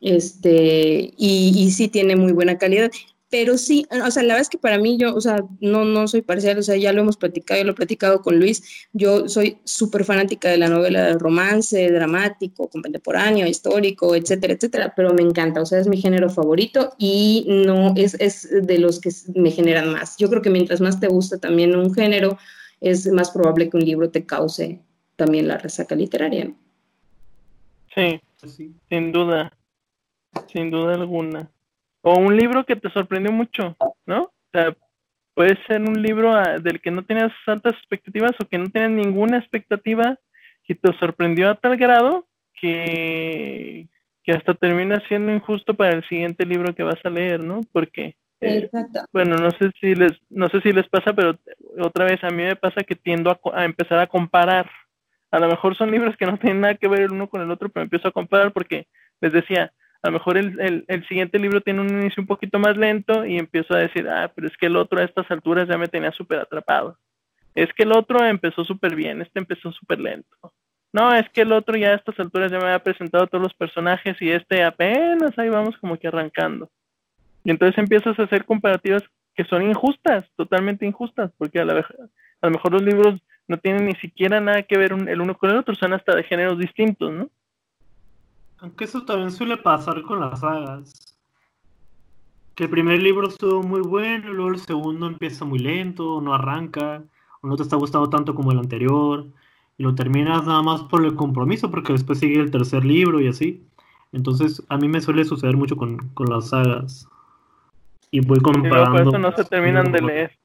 este, 0.06 1.13
y, 1.17 1.71
sí 1.71 1.88
tiene 1.88 2.15
muy 2.15 2.32
buena 2.32 2.58
calidad. 2.58 2.91
Pero 3.29 3.57
sí, 3.57 3.88
o 3.89 4.11
sea, 4.11 4.23
la 4.23 4.35
verdad 4.35 4.41
es 4.41 4.49
que 4.49 4.59
para 4.59 4.77
mí 4.77 4.97
yo, 4.97 5.15
o 5.15 5.19
sea, 5.19 5.43
no, 5.59 5.83
no 5.83 6.07
soy 6.07 6.21
parcial, 6.21 6.59
o 6.59 6.63
sea, 6.63 6.75
ya 6.75 6.93
lo 6.93 7.01
hemos 7.01 7.17
platicado, 7.17 7.59
yo 7.59 7.65
lo 7.65 7.71
he 7.71 7.75
platicado 7.75 8.21
con 8.21 8.39
Luis, 8.39 8.88
yo 8.93 9.27
soy 9.27 9.57
súper 9.63 10.05
fanática 10.05 10.49
de 10.49 10.57
la 10.57 10.69
novela 10.69 11.03
de 11.03 11.17
romance, 11.17 11.91
dramático, 11.91 12.69
contemporáneo, 12.69 13.47
histórico, 13.47 14.15
etcétera, 14.15 14.53
etcétera, 14.53 14.93
pero 14.95 15.13
me 15.13 15.23
encanta, 15.23 15.61
o 15.61 15.65
sea, 15.65 15.79
es 15.79 15.88
mi 15.88 15.99
género 15.99 16.29
favorito 16.29 16.93
y 16.99 17.45
no 17.47 17.93
es, 17.95 18.15
es 18.19 18.47
de 18.51 18.77
los 18.77 18.99
que 18.99 19.09
me 19.33 19.49
generan 19.49 19.91
más. 19.91 20.17
Yo 20.17 20.29
creo 20.29 20.43
que 20.43 20.51
mientras 20.51 20.79
más 20.79 20.99
te 20.99 21.07
gusta 21.07 21.39
también 21.39 21.75
un 21.75 21.93
género, 21.93 22.38
es 22.79 23.07
más 23.07 23.31
probable 23.31 23.69
que 23.69 23.77
un 23.77 23.85
libro 23.85 24.11
te 24.11 24.25
cause 24.25 24.81
también 25.15 25.47
la 25.47 25.57
resaca 25.57 25.95
literaria, 25.95 26.45
¿no? 26.45 26.55
Sí, 27.95 28.19
sí. 28.45 28.75
sin 28.89 29.11
duda 29.11 29.51
sin 30.47 30.71
duda 30.71 30.95
alguna. 30.95 31.49
O 32.07 32.19
un 32.19 32.37
libro 32.37 32.63
que 32.65 32.75
te 32.75 32.91
sorprendió 32.91 33.31
mucho, 33.31 33.75
¿no? 34.05 34.25
O 34.25 34.31
sea, 34.51 34.75
puede 35.33 35.57
ser 35.65 35.81
un 35.81 35.99
libro 35.99 36.35
ah, 36.35 36.59
del 36.59 36.79
que 36.79 36.91
no 36.91 37.03
tenías 37.03 37.31
tantas 37.47 37.73
expectativas 37.73 38.33
o 38.39 38.45
que 38.45 38.59
no 38.59 38.69
tenías 38.69 38.91
ninguna 38.91 39.39
expectativa 39.39 40.15
y 40.67 40.75
te 40.75 40.93
sorprendió 40.99 41.49
a 41.49 41.55
tal 41.55 41.77
grado 41.77 42.27
que, 42.61 43.87
que 44.23 44.31
hasta 44.33 44.53
termina 44.53 45.01
siendo 45.07 45.33
injusto 45.33 45.73
para 45.73 45.93
el 45.95 46.07
siguiente 46.07 46.45
libro 46.45 46.75
que 46.75 46.83
vas 46.83 47.03
a 47.03 47.09
leer, 47.09 47.43
¿no? 47.43 47.61
Porque 47.71 48.15
eh, 48.39 48.69
bueno, 49.11 49.37
no 49.37 49.49
sé 49.49 49.71
si 49.81 49.95
les 49.95 50.11
no 50.29 50.47
sé 50.49 50.61
si 50.61 50.71
les 50.73 50.87
pasa, 50.87 51.11
pero 51.13 51.39
otra 51.79 52.05
vez 52.05 52.23
a 52.23 52.29
mí 52.29 52.43
me 52.43 52.55
pasa 52.55 52.83
que 52.83 52.93
tiendo 52.93 53.31
a, 53.31 53.39
a 53.59 53.65
empezar 53.65 53.97
a 53.97 54.07
comparar. 54.07 54.69
A 55.31 55.39
lo 55.39 55.47
mejor 55.47 55.75
son 55.75 55.89
libros 55.89 56.15
que 56.17 56.27
no 56.27 56.37
tienen 56.37 56.61
nada 56.61 56.75
que 56.75 56.87
ver 56.87 57.01
el 57.01 57.13
uno 57.13 57.27
con 57.27 57.41
el 57.41 57.49
otro, 57.49 57.69
pero 57.69 57.83
empiezo 57.83 58.09
a 58.09 58.11
comparar 58.11 58.53
porque 58.53 58.85
les 59.21 59.33
decía, 59.33 59.73
a 60.05 60.09
lo 60.09 60.19
mejor 60.19 60.37
el, 60.37 60.85
el, 60.87 61.07
siguiente 61.07 61.39
libro 61.39 61.61
tiene 61.61 61.81
un 61.81 61.89
inicio 61.89 62.21
un 62.21 62.27
poquito 62.27 62.59
más 62.59 62.77
lento 62.77 63.25
y 63.25 63.39
empiezo 63.39 63.73
a 63.73 63.79
decir, 63.79 64.07
ah, 64.07 64.31
pero 64.35 64.47
es 64.47 64.55
que 64.55 64.67
el 64.67 64.75
otro 64.75 64.99
a 64.99 65.03
estas 65.03 65.29
alturas 65.31 65.67
ya 65.67 65.79
me 65.79 65.87
tenía 65.87 66.11
súper 66.11 66.39
atrapado. 66.39 66.99
Es 67.55 67.73
que 67.73 67.83
el 67.83 67.91
otro 67.91 68.23
empezó 68.23 68.63
súper 68.63 68.95
bien, 68.95 69.23
este 69.23 69.39
empezó 69.39 69.71
súper 69.71 69.99
lento. 69.99 70.53
No, 70.93 71.11
es 71.11 71.27
que 71.29 71.41
el 71.41 71.51
otro 71.53 71.75
ya 71.75 71.89
a 71.89 71.95
estas 71.95 72.19
alturas 72.19 72.51
ya 72.51 72.59
me 72.59 72.65
había 72.65 72.83
presentado 72.83 73.25
todos 73.25 73.41
los 73.41 73.53
personajes 73.55 74.15
y 74.21 74.29
este 74.29 74.63
apenas 74.63 75.37
ahí 75.39 75.49
vamos 75.49 75.75
como 75.79 75.97
que 75.97 76.07
arrancando. 76.07 76.69
Y 77.43 77.49
entonces 77.49 77.79
empiezas 77.79 78.19
a 78.19 78.23
hacer 78.23 78.45
comparativas 78.45 79.01
que 79.33 79.43
son 79.45 79.63
injustas, 79.63 80.25
totalmente 80.35 80.85
injustas, 80.85 81.31
porque 81.39 81.61
a, 81.61 81.65
la, 81.65 81.79
a 81.79 82.47
lo 82.47 82.51
mejor 82.51 82.73
los 82.73 82.83
libros 82.83 83.19
no 83.47 83.57
tienen 83.57 83.87
ni 83.87 83.95
siquiera 83.95 84.39
nada 84.39 84.61
que 84.61 84.77
ver 84.77 84.91
el 84.91 85.19
uno 85.19 85.35
con 85.35 85.49
el 85.49 85.57
otro, 85.57 85.73
son 85.73 85.93
hasta 85.93 86.15
de 86.15 86.23
géneros 86.23 86.59
distintos, 86.59 87.11
¿no? 87.11 87.29
Aunque 88.65 88.86
eso 88.86 89.06
también 89.06 89.30
suele 89.30 89.58
pasar 89.58 90.01
con 90.01 90.19
las 90.19 90.39
sagas. 90.39 91.15
Que 92.56 92.63
el 92.63 92.69
primer 92.71 92.99
libro 92.99 93.28
estuvo 93.28 93.62
muy 93.62 93.82
bueno, 93.82 94.34
luego 94.34 94.49
el 94.49 94.60
segundo 94.60 95.06
empieza 95.06 95.45
muy 95.45 95.60
lento, 95.60 96.19
no 96.19 96.34
arranca, 96.34 97.04
o 97.41 97.47
no 97.47 97.58
te 97.58 97.62
está 97.62 97.75
gustando 97.75 98.10
tanto 98.10 98.34
como 98.34 98.51
el 98.51 98.58
anterior, 98.58 99.28
y 99.78 99.84
lo 99.84 99.93
terminas 99.93 100.47
nada 100.47 100.63
más 100.63 100.82
por 100.82 101.06
el 101.06 101.13
compromiso, 101.13 101.69
porque 101.69 101.93
después 101.93 102.17
sigue 102.17 102.39
el 102.39 102.49
tercer 102.49 102.84
libro 102.84 103.21
y 103.21 103.28
así. 103.28 103.63
Entonces, 104.12 104.63
a 104.67 104.78
mí 104.78 104.88
me 104.88 104.99
suele 104.99 105.25
suceder 105.25 105.56
mucho 105.56 105.75
con, 105.78 106.12
las 106.28 106.49
sagas. 106.49 107.08
Y 108.10 108.21
voy 108.21 108.39
comparando. 108.39 108.93
por 108.93 109.01
eso 109.01 109.19
no 109.19 109.32
se 109.32 109.45
terminan 109.45 109.91
de 109.91 110.01
leer. 110.01 110.39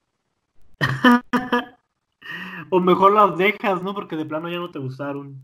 o 2.68 2.80
mejor 2.80 3.14
las 3.14 3.38
dejas, 3.38 3.82
¿no? 3.82 3.94
Porque 3.94 4.16
de 4.16 4.26
plano 4.26 4.50
ya 4.50 4.58
no 4.58 4.70
te 4.70 4.78
gustaron. 4.78 5.42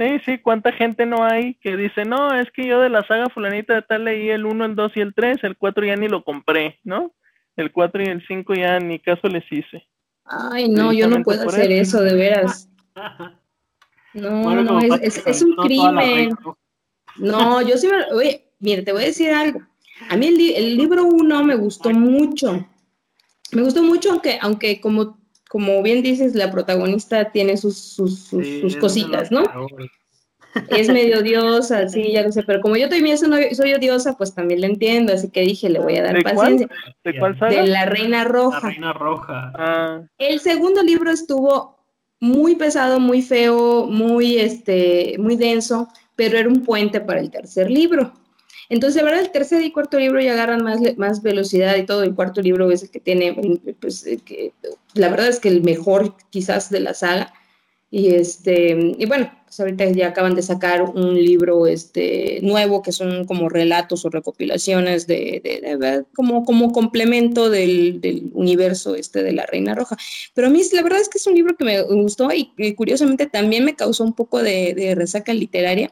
Sí, 0.00 0.18
sí, 0.24 0.38
cuánta 0.38 0.72
gente 0.72 1.04
no 1.04 1.22
hay 1.22 1.56
que 1.56 1.76
dice, 1.76 2.06
no, 2.06 2.34
es 2.34 2.50
que 2.52 2.66
yo 2.66 2.80
de 2.80 2.88
la 2.88 3.06
saga 3.06 3.26
fulanita 3.28 3.74
de 3.74 3.82
tal 3.82 4.06
leí 4.06 4.30
el 4.30 4.46
1, 4.46 4.64
el 4.64 4.74
2 4.74 4.92
y 4.94 5.00
el 5.00 5.12
3, 5.12 5.36
el 5.42 5.58
4 5.58 5.84
ya 5.84 5.96
ni 5.96 6.08
lo 6.08 6.24
compré, 6.24 6.80
¿no? 6.84 7.12
El 7.54 7.70
4 7.70 8.04
y 8.04 8.06
el 8.06 8.26
5 8.26 8.54
ya 8.54 8.80
ni 8.80 8.98
caso 8.98 9.28
les 9.28 9.44
hice. 9.52 9.86
Ay, 10.24 10.70
no, 10.70 10.90
yo 10.94 11.06
no 11.06 11.22
puedo 11.22 11.46
hacer 11.46 11.70
eso. 11.70 12.02
de 12.02 12.14
veras. 12.14 12.68
No, 14.12 14.60
no, 14.60 14.80
es, 14.80 15.24
es, 15.24 15.40
un 15.40 15.54
crimen. 15.54 16.30
No, 17.16 17.62
yo 17.62 17.76
sí, 17.76 17.88
oye, 18.12 18.44
mire, 18.58 18.82
te 18.82 18.90
voy 18.90 19.04
a 19.04 19.06
decir 19.06 19.30
algo. 19.30 19.60
A 20.08 20.16
mí 20.16 20.26
el, 20.26 20.40
el 20.56 20.76
libro 20.76 21.04
1 21.04 21.44
me 21.44 21.54
gustó 21.54 21.90
mucho. 21.90 22.66
Me 23.52 23.62
gustó 23.62 23.84
mucho, 23.84 24.10
aunque, 24.10 24.36
aunque 24.42 24.80
como 24.80 25.19
como 25.50 25.82
bien 25.82 26.00
dices, 26.00 26.36
la 26.36 26.48
protagonista 26.52 27.32
tiene 27.32 27.56
sus, 27.56 27.76
sus, 27.76 28.28
sus, 28.28 28.76
cositas, 28.76 29.32
¿no? 29.32 29.42
Es 30.68 30.88
medio 30.88 31.18
odiosa, 31.22 31.88
sí, 31.88 32.12
ya 32.12 32.22
lo 32.22 32.30
sé, 32.30 32.44
pero 32.44 32.60
como 32.60 32.76
yo 32.76 32.88
también 32.88 33.18
soy, 33.18 33.52
soy, 33.56 33.74
odiosa, 33.74 34.16
pues 34.16 34.32
también 34.32 34.60
la 34.60 34.68
entiendo, 34.68 35.12
así 35.12 35.28
que 35.28 35.40
dije, 35.40 35.68
le 35.68 35.80
voy 35.80 35.96
a 35.96 36.04
dar 36.04 36.22
paciencia. 36.22 36.68
¿De 37.02 37.18
cuál? 37.18 37.36
De 37.36 37.66
La 37.66 37.84
Reina 37.84 38.22
Roja. 38.22 38.60
La 38.60 38.68
Reina 38.68 38.92
Roja. 38.92 39.52
Ah. 39.56 40.02
El 40.18 40.38
segundo 40.38 40.84
libro 40.84 41.10
estuvo 41.10 41.80
muy 42.20 42.54
pesado, 42.54 43.00
muy 43.00 43.20
feo, 43.20 43.86
muy, 43.86 44.36
este, 44.38 45.16
muy 45.18 45.34
denso, 45.34 45.88
pero 46.14 46.38
era 46.38 46.48
un 46.48 46.62
puente 46.62 47.00
para 47.00 47.18
el 47.18 47.32
tercer 47.32 47.68
libro. 47.68 48.12
Entonces, 48.70 48.94
de 48.94 49.04
verdad, 49.04 49.20
el 49.20 49.32
tercer 49.32 49.62
y 49.62 49.72
cuarto 49.72 49.98
libro 49.98 50.20
ya 50.20 50.32
agarran 50.32 50.62
más, 50.62 50.80
más 50.96 51.22
velocidad 51.22 51.76
y 51.76 51.84
todo. 51.84 52.04
El 52.04 52.14
cuarto 52.14 52.40
libro 52.40 52.70
es 52.70 52.84
el 52.84 52.90
que 52.90 53.00
tiene, 53.00 53.34
pues, 53.80 54.06
que, 54.24 54.52
la 54.94 55.08
verdad 55.08 55.28
es 55.28 55.40
que 55.40 55.48
el 55.48 55.62
mejor 55.62 56.14
quizás 56.30 56.70
de 56.70 56.80
la 56.80 56.94
saga. 56.94 57.34
Y 57.90 58.14
este, 58.14 58.94
y 58.98 59.04
bueno, 59.06 59.32
pues 59.44 59.58
ahorita 59.58 59.84
ya 59.90 60.06
acaban 60.06 60.36
de 60.36 60.42
sacar 60.42 60.82
un 60.82 61.12
libro 61.12 61.66
este, 61.66 62.38
nuevo 62.40 62.82
que 62.82 62.92
son 62.92 63.24
como 63.24 63.48
relatos 63.48 64.04
o 64.04 64.08
recopilaciones 64.08 65.08
de, 65.08 65.40
de, 65.42 66.04
como, 66.14 66.44
como 66.44 66.70
complemento 66.70 67.50
del, 67.50 68.00
del, 68.00 68.30
universo 68.32 68.94
este 68.94 69.24
de 69.24 69.32
la 69.32 69.46
Reina 69.46 69.74
Roja. 69.74 69.96
Pero 70.34 70.46
a 70.46 70.50
mí 70.50 70.62
la 70.72 70.82
verdad 70.84 71.00
es 71.00 71.08
que 71.08 71.18
es 71.18 71.26
un 71.26 71.34
libro 71.34 71.56
que 71.56 71.64
me 71.64 71.82
gustó 71.82 72.28
y, 72.32 72.52
curiosamente 72.76 73.26
también 73.26 73.64
me 73.64 73.74
causó 73.74 74.04
un 74.04 74.12
poco 74.12 74.40
de, 74.40 74.94
resaca 74.96 75.34
literaria 75.34 75.90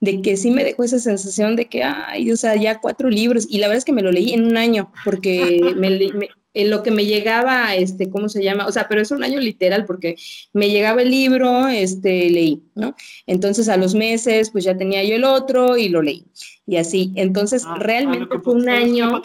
de 0.00 0.20
que 0.22 0.36
sí 0.36 0.50
me 0.50 0.64
dejó 0.64 0.84
esa 0.84 0.98
sensación 0.98 1.56
de 1.56 1.66
que, 1.66 1.82
ay, 1.82 2.30
o 2.30 2.36
sea, 2.36 2.56
ya 2.56 2.80
cuatro 2.80 3.08
libros, 3.08 3.46
y 3.48 3.58
la 3.58 3.68
verdad 3.68 3.78
es 3.78 3.84
que 3.84 3.92
me 3.92 4.02
lo 4.02 4.12
leí 4.12 4.32
en 4.32 4.44
un 4.44 4.56
año, 4.56 4.92
porque 5.04 5.60
me, 5.76 5.90
me, 5.90 6.28
en 6.54 6.70
lo 6.70 6.82
que 6.82 6.90
me 6.90 7.04
llegaba, 7.04 7.74
este, 7.74 8.08
¿cómo 8.08 8.28
se 8.28 8.42
llama? 8.42 8.66
O 8.66 8.72
sea, 8.72 8.86
pero 8.88 9.00
es 9.00 9.10
un 9.10 9.24
año 9.24 9.40
literal 9.40 9.84
porque 9.84 10.16
me 10.52 10.70
llegaba 10.70 11.02
el 11.02 11.10
libro, 11.10 11.66
este, 11.66 12.30
leí, 12.30 12.62
¿no? 12.76 12.94
Entonces 13.26 13.68
a 13.68 13.76
los 13.76 13.94
meses, 13.94 14.50
pues 14.50 14.64
ya 14.64 14.76
tenía 14.76 15.02
yo 15.04 15.16
el 15.16 15.24
otro 15.24 15.76
y 15.76 15.88
lo 15.88 16.00
leí. 16.00 16.24
Y 16.66 16.76
así, 16.76 17.12
entonces 17.16 17.64
ah, 17.66 17.76
realmente 17.78 18.38
fue 18.38 18.54
un 18.54 18.68
año... 18.68 19.20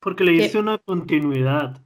Porque 0.00 0.24
le 0.24 0.32
hice 0.34 0.58
una 0.58 0.78
continuidad. 0.78 1.80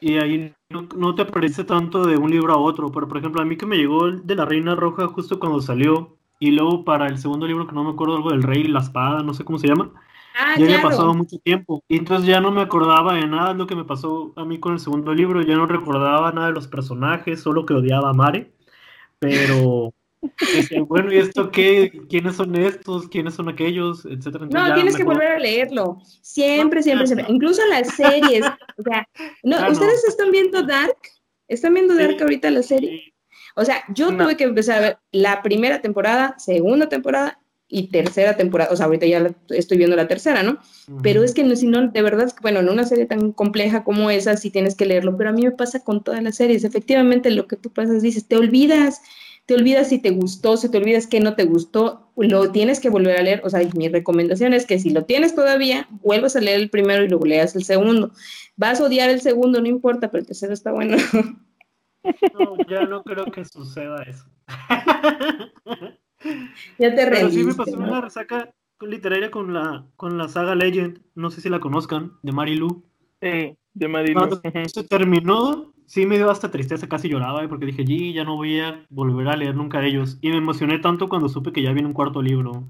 Y 0.00 0.16
ahí 0.18 0.52
no, 0.68 1.14
te 1.14 1.22
aparece 1.22 1.64
tanto 1.64 2.04
de 2.04 2.16
un 2.16 2.30
libro 2.30 2.52
a 2.52 2.58
otro, 2.58 2.90
pero 2.90 3.08
por 3.08 3.18
ejemplo, 3.18 3.40
a 3.40 3.44
mí 3.44 3.56
que 3.56 3.66
me 3.66 3.76
llegó 3.76 4.06
el 4.06 4.26
de 4.26 4.34
la 4.34 4.44
Reina 4.44 4.74
Roja 4.74 5.06
justo 5.06 5.38
cuando 5.38 5.60
salió, 5.60 6.18
y 6.38 6.50
luego 6.50 6.84
para 6.84 7.06
el 7.06 7.18
segundo 7.18 7.46
libro 7.46 7.66
que 7.66 7.74
no 7.74 7.84
me 7.84 7.90
acuerdo 7.90 8.16
algo 8.16 8.30
del 8.30 8.42
Rey 8.42 8.62
y 8.62 8.68
la 8.68 8.80
Espada, 8.80 9.22
no 9.22 9.34
sé 9.34 9.44
cómo 9.44 9.58
se 9.58 9.68
llama, 9.68 9.92
Ah, 10.38 10.54
ya 10.58 10.66
había 10.66 10.82
pasado 10.82 11.14
mucho 11.14 11.38
tiempo. 11.38 11.82
Y 11.88 11.96
entonces 11.96 12.26
ya 12.26 12.40
no 12.40 12.50
me 12.50 12.60
acordaba 12.60 13.14
de 13.14 13.26
nada 13.26 13.52
de 13.52 13.58
lo 13.58 13.66
que 13.66 13.74
me 13.74 13.84
pasó 13.84 14.34
a 14.36 14.44
mí 14.44 14.60
con 14.60 14.74
el 14.74 14.80
segundo 14.80 15.14
libro. 15.14 15.40
Ya 15.40 15.54
no 15.54 15.66
recordaba 15.66 16.30
nada 16.30 16.48
de 16.48 16.52
los 16.52 16.68
personajes, 16.68 17.40
solo 17.40 17.64
que 17.64 17.72
odiaba 17.72 18.10
a 18.10 18.12
Mare. 18.12 18.52
Pero, 19.18 19.94
bueno, 20.88 21.10
¿y 21.10 21.16
esto 21.16 21.50
qué? 21.50 22.02
¿Quiénes 22.10 22.36
son 22.36 22.54
estos? 22.54 23.08
¿Quiénes 23.08 23.32
son 23.32 23.48
aquellos? 23.48 24.04
Etcétera. 24.04 24.46
no, 24.50 24.74
tienes 24.74 24.96
que 24.96 25.04
volver 25.04 25.32
a 25.32 25.38
leerlo. 25.38 26.00
Siempre, 26.20 26.82
siempre, 26.82 27.06
siempre. 27.06 27.32
Incluso 27.32 27.62
las 27.70 27.94
series. 27.94 28.44
o 28.76 28.82
sea, 28.82 29.08
no, 29.42 29.56
ah, 29.56 29.70
¿ustedes 29.70 30.04
están 30.04 30.30
viendo 30.32 30.62
Dark? 30.62 30.98
¿Están 31.48 31.72
viendo 31.72 31.94
Dark 31.94 32.20
ahorita 32.20 32.50
la 32.50 32.62
serie? 32.62 33.14
O 33.56 33.64
sea, 33.64 33.82
yo 33.88 34.14
tuve 34.14 34.36
que 34.36 34.44
empezar 34.44 34.76
a 34.76 34.80
ver 34.80 34.98
la 35.12 35.42
primera 35.42 35.80
temporada, 35.80 36.34
segunda 36.38 36.90
temporada 36.90 37.40
y 37.68 37.88
tercera 37.88 38.36
temporada, 38.36 38.70
o 38.70 38.76
sea, 38.76 38.86
ahorita 38.86 39.06
ya 39.06 39.34
estoy 39.48 39.78
viendo 39.78 39.96
la 39.96 40.06
tercera, 40.06 40.42
¿no? 40.42 40.58
Pero 41.02 41.24
es 41.24 41.32
que 41.32 41.42
no, 41.42 41.56
si 41.56 41.66
no, 41.66 41.88
de 41.88 42.02
verdad, 42.02 42.32
bueno, 42.42 42.60
en 42.60 42.68
una 42.68 42.84
serie 42.84 43.06
tan 43.06 43.32
compleja 43.32 43.82
como 43.82 44.10
esa, 44.10 44.36
sí 44.36 44.50
tienes 44.50 44.76
que 44.76 44.84
leerlo, 44.84 45.16
pero 45.16 45.30
a 45.30 45.32
mí 45.32 45.42
me 45.42 45.52
pasa 45.52 45.80
con 45.80 46.04
todas 46.04 46.22
las 46.22 46.36
series, 46.36 46.64
efectivamente 46.64 47.30
lo 47.30 47.48
que 47.48 47.56
tú 47.56 47.70
pasas, 47.70 48.02
dices, 48.02 48.28
te 48.28 48.36
olvidas, 48.36 49.00
te 49.46 49.54
olvidas 49.54 49.88
si 49.88 49.98
te 49.98 50.10
gustó, 50.10 50.58
si 50.58 50.68
te 50.68 50.76
olvidas 50.76 51.06
que 51.06 51.20
no 51.20 51.34
te 51.34 51.44
gustó, 51.44 52.10
lo 52.16 52.52
tienes 52.52 52.78
que 52.78 52.90
volver 52.90 53.18
a 53.18 53.22
leer, 53.22 53.40
o 53.42 53.48
sea, 53.48 53.66
mi 53.74 53.88
recomendación 53.88 54.52
es 54.52 54.66
que 54.66 54.78
si 54.78 54.90
lo 54.90 55.04
tienes 55.06 55.34
todavía, 55.34 55.88
vuelvas 56.02 56.36
a 56.36 56.40
leer 56.40 56.60
el 56.60 56.68
primero 56.68 57.04
y 57.04 57.08
luego 57.08 57.24
leas 57.24 57.56
el 57.56 57.64
segundo. 57.64 58.12
Vas 58.56 58.80
a 58.80 58.84
odiar 58.84 59.08
el 59.08 59.22
segundo, 59.22 59.60
no 59.60 59.66
importa, 59.66 60.10
pero 60.10 60.20
el 60.20 60.26
tercero 60.26 60.52
está 60.52 60.72
bueno. 60.72 60.98
No, 62.34 62.56
ya 62.68 62.82
no 62.82 63.02
creo 63.02 63.26
que 63.26 63.44
suceda 63.44 64.02
eso. 64.02 64.26
ya 66.78 66.94
te 66.94 67.06
Pero 67.06 67.30
sí 67.30 67.44
me 67.44 67.54
pasó 67.54 67.76
una 67.76 68.00
resaca 68.00 68.54
literaria 68.80 69.30
con 69.30 69.52
la, 69.54 69.86
con 69.96 70.18
la 70.18 70.28
saga 70.28 70.54
Legend, 70.54 71.00
no 71.14 71.30
sé 71.30 71.40
si 71.40 71.48
la 71.48 71.60
conozcan, 71.60 72.12
de 72.22 72.32
Marilu. 72.32 72.84
Sí, 73.20 73.56
de 73.72 73.88
Marilu. 73.88 74.40
se 74.66 74.84
terminó, 74.84 75.72
sí 75.86 76.06
me 76.06 76.16
dio 76.16 76.30
hasta 76.30 76.50
tristeza, 76.50 76.88
casi 76.88 77.08
lloraba, 77.08 77.42
eh, 77.42 77.48
porque 77.48 77.66
dije, 77.66 77.84
ya 78.12 78.24
no 78.24 78.36
voy 78.36 78.60
a 78.60 78.86
volver 78.90 79.28
a 79.28 79.36
leer 79.36 79.54
nunca 79.54 79.84
ellos. 79.84 80.18
Y 80.20 80.28
me 80.30 80.36
emocioné 80.36 80.78
tanto 80.78 81.08
cuando 81.08 81.28
supe 81.28 81.52
que 81.52 81.62
ya 81.62 81.72
viene 81.72 81.88
un 81.88 81.94
cuarto 81.94 82.22
libro. 82.22 82.68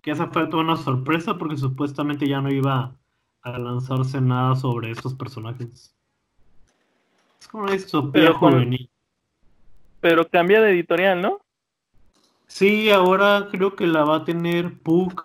Que 0.00 0.10
esa 0.10 0.28
fue 0.28 0.46
toda 0.48 0.62
una 0.62 0.76
sorpresa, 0.76 1.38
porque 1.38 1.56
supuestamente 1.56 2.26
ya 2.26 2.40
no 2.40 2.50
iba 2.50 2.96
a 3.42 3.58
lanzarse 3.58 4.20
nada 4.20 4.56
sobre 4.56 4.90
estos 4.90 5.14
personajes. 5.14 5.94
Es 7.42 7.48
como 7.48 7.64
una 7.64 7.72
distopía 7.72 8.32
juvenil. 8.32 8.88
Pero 10.00 10.28
cambia 10.28 10.60
de 10.60 10.70
editorial, 10.70 11.20
¿no? 11.20 11.40
Sí, 12.46 12.88
ahora 12.90 13.48
creo 13.50 13.74
que 13.74 13.88
la 13.88 14.04
va 14.04 14.18
a 14.18 14.24
tener 14.24 14.78
Puck 14.78 15.24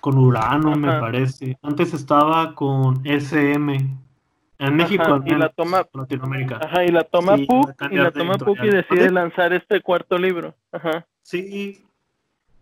con 0.00 0.16
Urano, 0.16 0.74
me 0.76 0.98
parece. 0.98 1.58
Antes 1.60 1.92
estaba 1.92 2.54
con 2.54 3.06
SM. 3.06 3.98
En 4.58 4.76
México, 4.76 5.22
y 5.26 5.34
la 5.34 5.50
toma, 5.50 5.86
Latinoamérica. 5.92 6.58
Ajá, 6.64 6.84
y 6.86 6.88
la 6.88 7.04
toma 7.04 7.36
Puck, 7.36 7.74
y 7.90 7.96
la 7.96 8.10
toma 8.12 8.38
Puck 8.38 8.58
y 8.62 8.68
decide 8.68 9.10
lanzar 9.10 9.52
este 9.52 9.82
cuarto 9.82 10.16
libro. 10.16 10.54
Ajá. 10.70 11.06
Sí, 11.20 11.84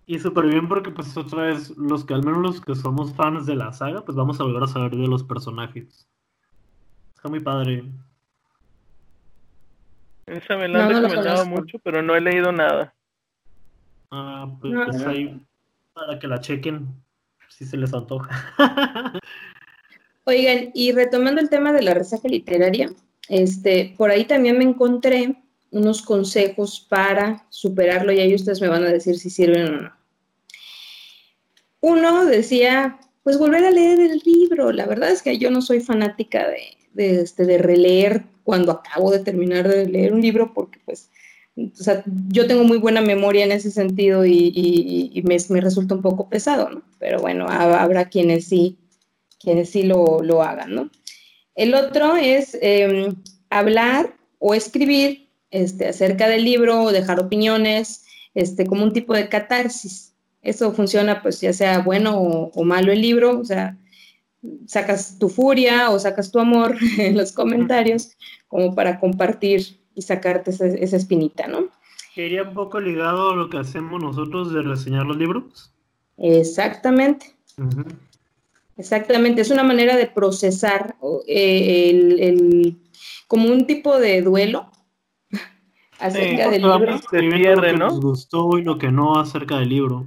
y 0.05 0.19
súper 0.19 0.47
bien 0.47 0.67
porque 0.67 0.91
pues 0.91 1.17
otra 1.17 1.43
vez, 1.45 1.77
los 1.77 2.05
que 2.05 2.15
al 2.15 2.25
menos 2.25 2.43
los 2.43 2.61
que 2.61 2.75
somos 2.75 3.15
fans 3.15 3.47
de 3.47 3.55
la 3.55 3.73
saga, 3.73 4.05
pues 4.05 4.17
vamos 4.17 4.41
a 4.41 4.43
volver 4.43 4.65
a 4.65 4.67
saber 4.67 4.97
de 4.97 5.07
los 5.07 5.23
personajes. 5.23 6.09
Está 7.15 7.29
muy 7.29 7.39
padre. 7.39 7.85
Esa 10.31 10.57
me 10.57 10.69
la 10.69 10.87
han 10.87 11.03
recomendado 11.03 11.45
mucho, 11.47 11.79
pero 11.81 12.03
no 12.03 12.15
he 12.15 12.21
leído 12.21 12.53
nada. 12.53 12.95
Ah, 14.11 14.49
pues, 14.61 14.75
pues 14.87 15.07
ahí 15.07 15.41
para 15.93 16.19
que 16.19 16.29
la 16.29 16.41
chequen 16.41 16.89
si 17.49 17.65
se 17.65 17.77
les 17.77 17.93
antoja. 17.93 18.31
Oigan, 20.25 20.71
y 20.73 20.93
retomando 20.93 21.41
el 21.41 21.51
tema 21.51 21.73
de 21.73 21.83
la 21.83 21.95
resaca 21.95 22.29
literaria, 22.29 22.91
este, 23.29 23.95
por 23.99 24.11
ahí 24.11 24.25
también 24.25 24.57
me 24.57 24.65
encontré 24.65 25.35
unos 25.73 26.03
consejos 26.03 26.87
para 26.89 27.47
superarlo 27.49 28.13
y 28.13 28.21
ahí 28.21 28.35
ustedes 28.35 28.61
me 28.61 28.69
van 28.69 28.85
a 28.85 28.89
decir 28.91 29.19
si 29.19 29.31
sirven 29.31 29.75
o 29.75 29.81
no. 29.83 29.93
Uno 31.81 32.25
decía, 32.25 32.99
pues 33.23 33.39
volver 33.39 33.65
a 33.65 33.71
leer 33.71 34.01
el 34.01 34.23
libro. 34.25 34.73
La 34.73 34.87
verdad 34.87 35.11
es 35.11 35.23
que 35.23 35.39
yo 35.39 35.51
no 35.51 35.63
soy 35.63 35.81
fanática 35.81 36.49
de, 36.49 36.77
de, 36.95 37.21
este, 37.21 37.45
de 37.45 37.59
releer 37.59 38.25
cuando 38.45 38.73
acabo 38.73 39.11
de 39.11 39.21
terminar 39.21 39.69
de 39.69 39.87
leer 39.87 40.13
un 40.13 40.23
libro 40.23 40.53
porque 40.55 40.81
pues 40.85 41.11
o 41.57 41.83
sea, 41.83 42.03
yo 42.29 42.47
tengo 42.47 42.65
muy 42.65 42.79
buena 42.79 43.01
memoria 43.01 43.45
en 43.45 43.53
ese 43.53 43.71
sentido 43.71 44.25
y, 44.25 45.23
me, 45.25 45.61
resulta 45.61 45.95
un 45.95 46.03
poco 46.03 46.29
pesado, 46.29 46.71
¿no? 46.71 46.83
Pero 46.99 47.21
bueno, 47.21 47.47
habrá 47.49 48.09
quienes 48.09 48.47
sí, 48.47 48.79
quienes 49.39 49.71
sí 49.71 49.83
lo, 49.83 50.43
hagan, 50.43 50.75
¿no? 50.75 50.91
El 51.55 51.75
otro 51.75 52.17
es 52.17 52.57
em, 52.61 53.17
hablar 53.51 54.15
o 54.39 54.55
escribir 54.55 55.29
este, 55.51 55.89
acerca 55.89 56.29
del 56.29 56.45
libro 56.45 56.85
o 56.85 56.93
dejar 56.93 57.21
opiniones, 57.21 58.05
este, 58.35 58.65
como 58.67 58.85
un 58.85 58.93
tipo 58.93 59.13
de 59.15 59.29
catarsis. 59.29 60.10
Eso 60.43 60.73
funciona, 60.73 61.23
pues, 61.23 61.41
ya 61.41 61.53
sea 61.53 61.81
bueno 61.81 62.19
o, 62.19 62.51
o 62.55 62.65
malo 62.65 62.93
el 62.93 63.03
libro, 63.03 63.39
o 63.39 63.45
sea, 63.45 63.77
sacas 64.67 65.19
tu 65.19 65.29
furia 65.29 65.91
o 65.91 65.99
sacas 65.99 66.31
tu 66.31 66.39
amor 66.39 66.77
en 66.99 67.17
los 67.17 67.33
comentarios 67.33 68.17
como 68.49 68.75
para 68.75 68.99
compartir 68.99 69.81
y 69.95 70.03
sacarte 70.03 70.51
esa, 70.51 70.97
espinita, 70.97 71.47
¿no? 71.47 71.69
Iría 72.17 72.43
un 72.43 72.55
poco 72.55 72.81
ligado 72.81 73.31
a 73.31 73.37
lo 73.37 73.49
que 73.49 73.59
hacemos 73.59 74.03
nosotros 74.03 74.53
de 74.53 74.63
reseñar 74.63 75.07
los 75.07 75.17
libros. 75.17 75.73
Exactamente. 76.19 77.35
Exactamente, 78.77 79.41
es 79.41 79.51
una 79.51 79.63
manera 79.63 79.97
de 79.97 80.07
procesar 80.07 80.97
eh, 81.27 82.17
el, 82.21 82.79
como 83.27 83.49
un 83.51 83.67
tipo 83.67 83.99
de 83.99 84.23
duelo 84.23 84.71
acerca 85.99 86.51
del 86.51 86.63
libro. 86.63 86.79
lo 86.79 87.63
que 87.63 87.73
nos 87.73 88.01
gustó 88.01 88.59
y 88.59 88.65
lo 88.65 88.79
que 88.79 88.91
no 88.91 89.19
acerca 89.19 89.59
del 89.59 89.69
libro. 89.69 90.07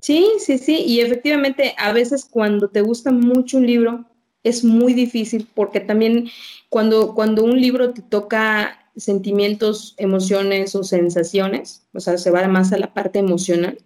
Sí, 0.00 0.26
sí, 0.38 0.58
sí, 0.58 0.84
y 0.86 1.00
efectivamente 1.00 1.74
a 1.76 1.92
veces 1.92 2.24
cuando 2.24 2.68
te 2.68 2.82
gusta 2.82 3.10
mucho 3.10 3.58
un 3.58 3.66
libro 3.66 4.04
es 4.44 4.64
muy 4.64 4.94
difícil 4.94 5.48
porque 5.54 5.80
también 5.80 6.28
cuando, 6.68 7.14
cuando 7.14 7.44
un 7.44 7.60
libro 7.60 7.92
te 7.92 8.02
toca 8.02 8.90
sentimientos, 8.96 9.94
emociones 9.98 10.74
o 10.74 10.84
sensaciones, 10.84 11.86
o 11.92 12.00
sea, 12.00 12.18
se 12.18 12.30
va 12.30 12.46
más 12.48 12.72
a 12.72 12.78
la 12.78 12.94
parte 12.94 13.18
emocional, 13.18 13.78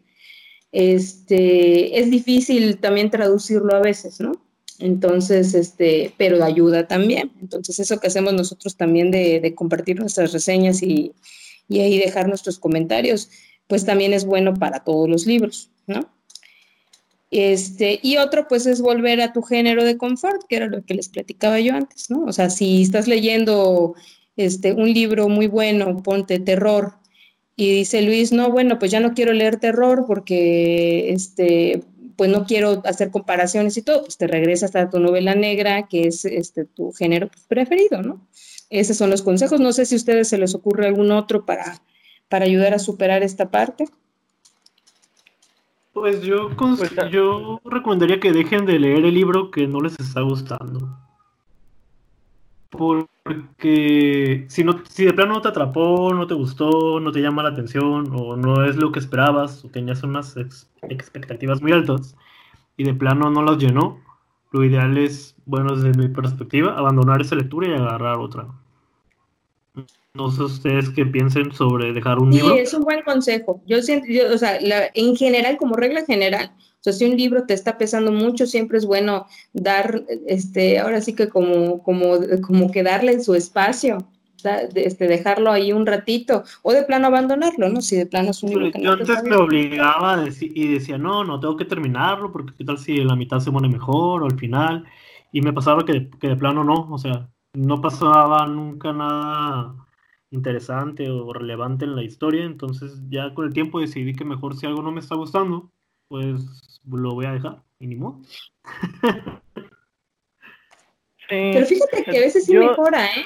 este, 0.73 1.99
es 1.99 2.11
difícil 2.11 2.79
también 2.79 3.11
traducirlo 3.11 3.75
a 3.75 3.81
veces, 3.81 4.21
¿no? 4.21 4.33
Entonces, 4.79 5.55
este, 5.55 6.15
pero 6.17 6.43
ayuda 6.43 6.89
también. 6.89 7.31
Entonces, 7.41 7.79
eso 7.79 8.01
que 8.01 8.09
hacemos 8.09 8.33
nosotros 8.33 8.77
también 8.77 9.11
de, 9.11 9.55
compartir 9.55 10.01
nuestras 10.01 10.33
reseñas 10.33 10.83
y, 10.83 11.13
y 11.69 11.81
ahí 11.81 11.99
dejar 11.99 12.27
nuestros 12.27 12.59
comentarios, 12.59 13.31
pues 13.67 13.85
también 13.85 14.13
es 14.13 14.25
bueno 14.25 14.55
para 14.55 14.81
todos 14.81 15.09
los 15.09 15.27
libros, 15.27 15.71
Este, 17.31 17.99
y 18.03 18.19
otro, 18.19 18.47
pues, 18.49 18.67
es 18.67 18.81
volver 18.81 19.21
a 19.21 19.33
tu 19.33 19.43
género 19.43 19.85
de 19.85 19.97
confort, 19.97 20.43
que 20.49 20.57
era 20.57 20.67
lo 20.67 20.85
que 20.85 20.95
les 20.95 21.09
platicaba 21.09 21.61
yo 21.61 21.75
antes, 21.75 22.11
¿no? 22.11 22.25
O 22.25 22.33
sea, 22.33 22.51
si 22.51 22.83
estás 22.83 23.09
leyendo 23.09 23.95
este, 24.37 24.73
un 24.73 24.93
libro 24.93 25.29
muy 25.29 25.47
bueno, 25.47 26.03
ponte 26.03 26.39
terror, 26.41 26.95
y 27.57 27.71
dice 27.71 28.03
Luis, 28.03 28.33
no, 28.33 28.51
bueno, 28.51 28.79
pues 28.79 28.91
ya 28.91 29.01
no 29.01 29.15
quiero 29.15 29.33
leer 29.33 29.59
terror 29.61 30.05
porque, 30.07 31.13
este, 31.13 31.83
pues 32.17 32.31
no 32.31 32.47
quiero 32.47 32.83
hacer 32.85 33.11
comparaciones 33.11 33.77
y 33.77 33.83
todo, 33.83 34.03
pues 34.05 34.17
te 34.17 34.27
regresas 34.27 34.75
a 34.77 34.91
tu 34.91 35.01
novela 35.01 35.35
negra, 35.35 35.89
que 35.89 36.09
es 36.09 36.25
este, 36.25 36.65
tu 36.65 36.93
género 36.93 37.31
preferido, 37.49 38.03
¿no? 38.03 38.27
esos 38.73 38.97
son 38.97 39.11
los 39.11 39.23
consejos. 39.23 39.61
No 39.61 39.73
sé 39.73 39.87
si 39.87 39.95
a 39.95 39.99
ustedes 39.99 40.29
se 40.29 40.39
les 40.39 40.55
ocurre 40.55 40.87
algún 40.87 41.13
otro 41.13 41.45
para, 41.45 41.83
para 42.29 42.47
ayudar 42.47 42.75
a 42.75 42.79
superar 42.79 43.23
esta 43.23 43.51
parte. 43.51 43.85
Pues 45.93 46.23
yo, 46.23 46.49
pues, 46.57 46.95
yo 47.11 47.61
recomendaría 47.65 48.19
que 48.19 48.33
dejen 48.33 48.65
de 48.65 48.79
leer 48.79 49.05
el 49.05 49.15
libro 49.15 49.51
que 49.51 49.67
no 49.67 49.81
les 49.81 49.99
está 50.01 50.23
gustando. 50.23 50.99
Porque 52.71 54.47
si, 54.49 54.65
no, 54.65 54.83
si 54.89 55.05
de 55.05 55.13
plano 55.13 55.35
no 55.35 55.43
te 55.43 55.49
atrapó, 55.49 56.15
no 56.15 56.27
te 56.27 56.33
gustó, 56.33 56.99
no 56.99 57.13
te 57.13 57.21
llama 57.21 57.43
la 57.43 57.51
atención, 57.51 58.11
o 58.15 58.37
no 58.37 58.65
es 58.65 58.77
lo 58.77 58.91
que 58.91 59.01
esperabas, 59.01 59.63
o 59.65 59.69
tenías 59.69 60.03
unas 60.03 60.35
expectativas 60.89 61.61
muy 61.61 61.73
altas, 61.73 62.17
y 62.79 62.85
de 62.85 62.95
plano 62.95 63.31
no 63.31 63.43
las 63.43 63.59
llenó, 63.59 64.01
lo 64.51 64.65
ideal 64.65 64.97
es, 64.97 65.37
bueno, 65.45 65.77
desde 65.77 65.99
mi 65.99 66.09
perspectiva, 66.09 66.79
abandonar 66.79 67.21
esa 67.21 67.37
lectura 67.37 67.69
y 67.69 67.75
agarrar 67.75 68.17
otra. 68.19 68.49
No 70.15 70.31
sé 70.31 70.43
ustedes 70.43 70.91
qué 70.91 71.07
piensen 71.07 71.53
sobre 71.53 71.95
dejar 71.95 72.19
un 72.19 72.31
libro. 72.31 72.55
Sí, 72.55 72.61
es 72.61 72.75
un 72.75 72.83
buen 72.83 73.01
consejo. 73.01 73.63
Yo 73.67 73.81
siento, 73.81 74.07
o 74.31 74.37
sea, 74.37 74.59
en 74.61 75.17
general, 75.17 75.57
como 75.57 75.75
regla 75.75 76.05
general, 76.05 76.53
o 76.55 76.83
sea, 76.83 76.93
si 76.93 77.07
un 77.07 77.17
libro 77.17 77.45
te 77.47 77.55
está 77.55 77.79
pesando 77.79 78.13
mucho, 78.13 78.45
siempre 78.45 78.77
es 78.77 78.85
bueno 78.85 79.25
dar, 79.55 80.05
este, 80.27 80.81
ahora 80.81 81.01
sí 81.01 81.15
que 81.15 81.31
como, 81.31 81.83
como, 81.83 82.19
como 82.47 82.71
que 82.71 82.83
darle 82.83 83.23
su 83.23 83.35
espacio, 83.35 84.07
este, 84.75 85.09
dejarlo 85.09 85.51
ahí 85.51 85.73
un 85.73 85.87
ratito, 85.87 86.45
o 86.61 86.75
de 86.75 86.83
plano 86.83 87.07
abandonarlo, 87.07 87.71
¿no? 87.71 87.81
Si 87.81 87.97
de 87.97 88.05
plano 88.05 88.33
es 88.33 88.43
un 88.43 88.51
libro 88.51 88.71
que 88.71 88.83
Yo 88.83 88.93
antes 88.93 89.23
me 89.23 89.37
obligaba 89.37 90.23
y 90.39 90.75
decía, 90.75 90.99
no, 90.99 91.25
no, 91.25 91.41
tengo 91.41 91.57
que 91.57 91.65
terminarlo, 91.65 92.31
porque 92.33 92.53
qué 92.59 92.65
tal 92.67 92.77
si 92.77 93.03
la 93.03 93.17
mitad 93.17 93.41
se 93.41 93.51
pone 93.51 93.69
mejor 93.71 94.25
o 94.25 94.27
al 94.27 94.39
final, 94.39 94.85
y 95.33 95.41
me 95.41 95.55
pasaba 95.55 95.87
que, 95.87 96.11
que 96.21 96.29
de 96.29 96.37
plano 96.37 96.65
no, 96.65 96.87
o 96.91 96.99
sea, 96.99 97.31
no 97.55 97.81
pasaba 97.81 98.47
nunca 98.47 98.93
nada 98.93 99.75
interesante 100.33 101.09
o 101.11 101.33
relevante 101.33 101.85
en 101.85 101.95
la 101.95 102.03
historia, 102.03 102.45
entonces 102.45 103.01
ya 103.09 103.33
con 103.35 103.47
el 103.47 103.53
tiempo 103.53 103.81
decidí 103.81 104.15
que 104.15 104.25
mejor 104.25 104.57
si 104.57 104.67
algo 104.67 104.83
no 104.83 104.91
me 104.91 105.01
está 105.01 105.15
gustando, 105.15 105.71
pues 106.09 106.81
lo 106.91 107.15
voy 107.15 107.27
a 107.27 107.33
dejar, 107.33 107.63
mínimo. 107.79 108.23
Pero 111.29 111.65
fíjate 111.65 112.05
que 112.05 112.19
a 112.19 112.21
veces 112.21 112.45
sí 112.45 112.55
mejora, 112.55 113.07
¿eh? 113.07 113.25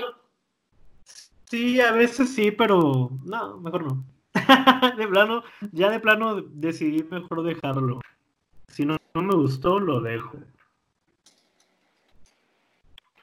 Sí, 1.50 1.80
a 1.80 1.90
veces 1.92 2.32
sí, 2.32 2.52
pero 2.52 3.11
no, 3.24 3.59
mejor 3.59 3.84
no. 3.84 4.04
de 4.96 5.09
plano, 5.09 5.42
ya 5.72 5.90
de 5.90 5.98
plano 5.98 6.40
decidí 6.40 7.02
mejor 7.04 7.42
dejarlo. 7.42 8.00
Si 8.68 8.84
no, 8.84 8.96
no 9.14 9.22
me 9.22 9.34
gustó, 9.34 9.80
lo 9.80 10.00
dejo. 10.00 10.38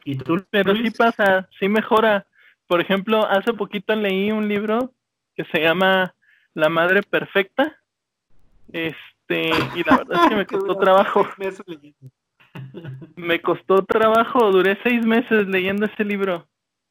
¿Y 0.04 0.18
tú? 0.18 0.44
Pero 0.50 0.76
sí 0.76 0.92
pasa, 0.92 1.48
sí 1.58 1.70
mejora 1.70 2.28
por 2.68 2.82
ejemplo, 2.82 3.26
hace 3.28 3.54
poquito 3.54 3.96
leí 3.96 4.32
un 4.32 4.48
libro 4.48 4.94
que 5.36 5.46
se 5.46 5.62
llama 5.62 6.16
La 6.54 6.70
Madre 6.70 7.02
Perfecta. 7.04 7.78
Este, 8.72 9.52
y 9.76 9.84
la 9.84 9.98
verdad 9.98 10.24
es 10.24 10.30
que 10.30 10.36
me 10.36 10.46
costó 10.48 10.78
trabajo. 10.78 11.28
me 13.16 13.42
costó 13.42 13.84
trabajo, 13.86 14.52
duré 14.52 14.78
seis 14.84 15.06
meses 15.06 15.48
leyendo 15.48 15.86
ese 15.86 16.04
libro. 16.04 16.48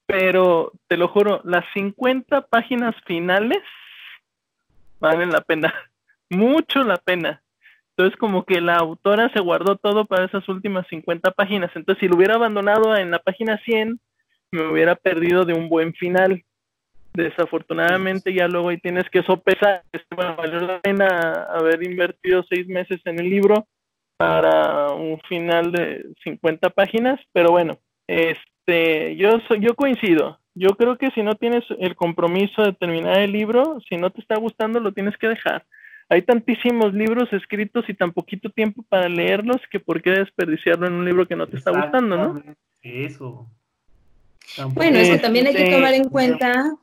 Pero 0.06 0.72
te 0.88 0.96
lo 0.96 1.08
juro, 1.08 1.40
las 1.44 1.64
50 1.74 2.46
páginas 2.48 2.94
finales 3.06 3.62
valen 5.00 5.30
la 5.30 5.40
pena, 5.40 5.72
mucho 6.30 6.84
la 6.84 6.96
pena. 6.96 7.42
Entonces 7.90 8.18
como 8.18 8.44
que 8.44 8.60
la 8.60 8.76
autora 8.76 9.30
se 9.34 9.40
guardó 9.40 9.76
todo 9.76 10.06
para 10.06 10.24
esas 10.24 10.48
últimas 10.48 10.86
50 10.88 11.30
páginas. 11.32 11.70
Entonces 11.74 12.00
si 12.00 12.08
lo 12.08 12.16
hubiera 12.16 12.34
abandonado 12.34 12.96
en 12.96 13.10
la 13.10 13.18
página 13.18 13.58
100, 13.58 14.00
me 14.52 14.70
hubiera 14.70 14.94
perdido 14.94 15.44
de 15.44 15.54
un 15.54 15.68
buen 15.68 15.92
final. 15.94 16.44
Desafortunadamente 17.14 18.32
ya 18.32 18.48
luego 18.48 18.68
ahí 18.68 18.78
tienes 18.78 19.08
que 19.10 19.22
sopesar, 19.22 19.82
bueno, 20.14 20.34
valió 20.36 20.60
la 20.60 20.80
pena 20.80 21.46
haber 21.50 21.82
invertido 21.82 22.42
seis 22.48 22.66
meses 22.68 23.00
en 23.04 23.18
el 23.18 23.28
libro 23.28 23.66
para 24.16 24.92
un 24.92 25.20
final 25.28 25.72
de 25.72 26.06
50 26.24 26.70
páginas, 26.70 27.20
pero 27.32 27.50
bueno, 27.50 27.78
este, 28.06 29.16
yo, 29.16 29.38
yo 29.60 29.74
coincido. 29.74 30.38
Yo 30.54 30.70
creo 30.76 30.96
que 30.96 31.10
si 31.10 31.22
no 31.22 31.34
tienes 31.34 31.64
el 31.78 31.96
compromiso 31.96 32.62
de 32.62 32.72
terminar 32.72 33.18
el 33.18 33.32
libro, 33.32 33.78
si 33.88 33.96
no 33.96 34.10
te 34.10 34.20
está 34.20 34.36
gustando, 34.36 34.80
lo 34.80 34.92
tienes 34.92 35.16
que 35.16 35.28
dejar. 35.28 35.64
Hay 36.08 36.22
tantísimos 36.22 36.92
libros 36.92 37.32
escritos 37.32 37.88
y 37.88 37.94
tan 37.94 38.12
poquito 38.12 38.50
tiempo 38.50 38.84
para 38.88 39.08
leerlos 39.08 39.56
que 39.70 39.80
por 39.80 40.02
qué 40.02 40.10
desperdiciarlo 40.10 40.86
en 40.86 40.92
un 40.92 41.04
libro 41.06 41.26
que 41.26 41.36
no 41.36 41.46
te 41.46 41.56
está 41.56 41.70
gustando, 41.70 42.16
¿no? 42.16 42.42
Eso. 42.82 43.48
Bueno, 44.74 44.98
eso 44.98 45.20
también 45.20 45.46
hay 45.46 45.54
que 45.54 45.70
tomar 45.70 45.94
en 45.94 46.08
cuenta, 46.08 46.74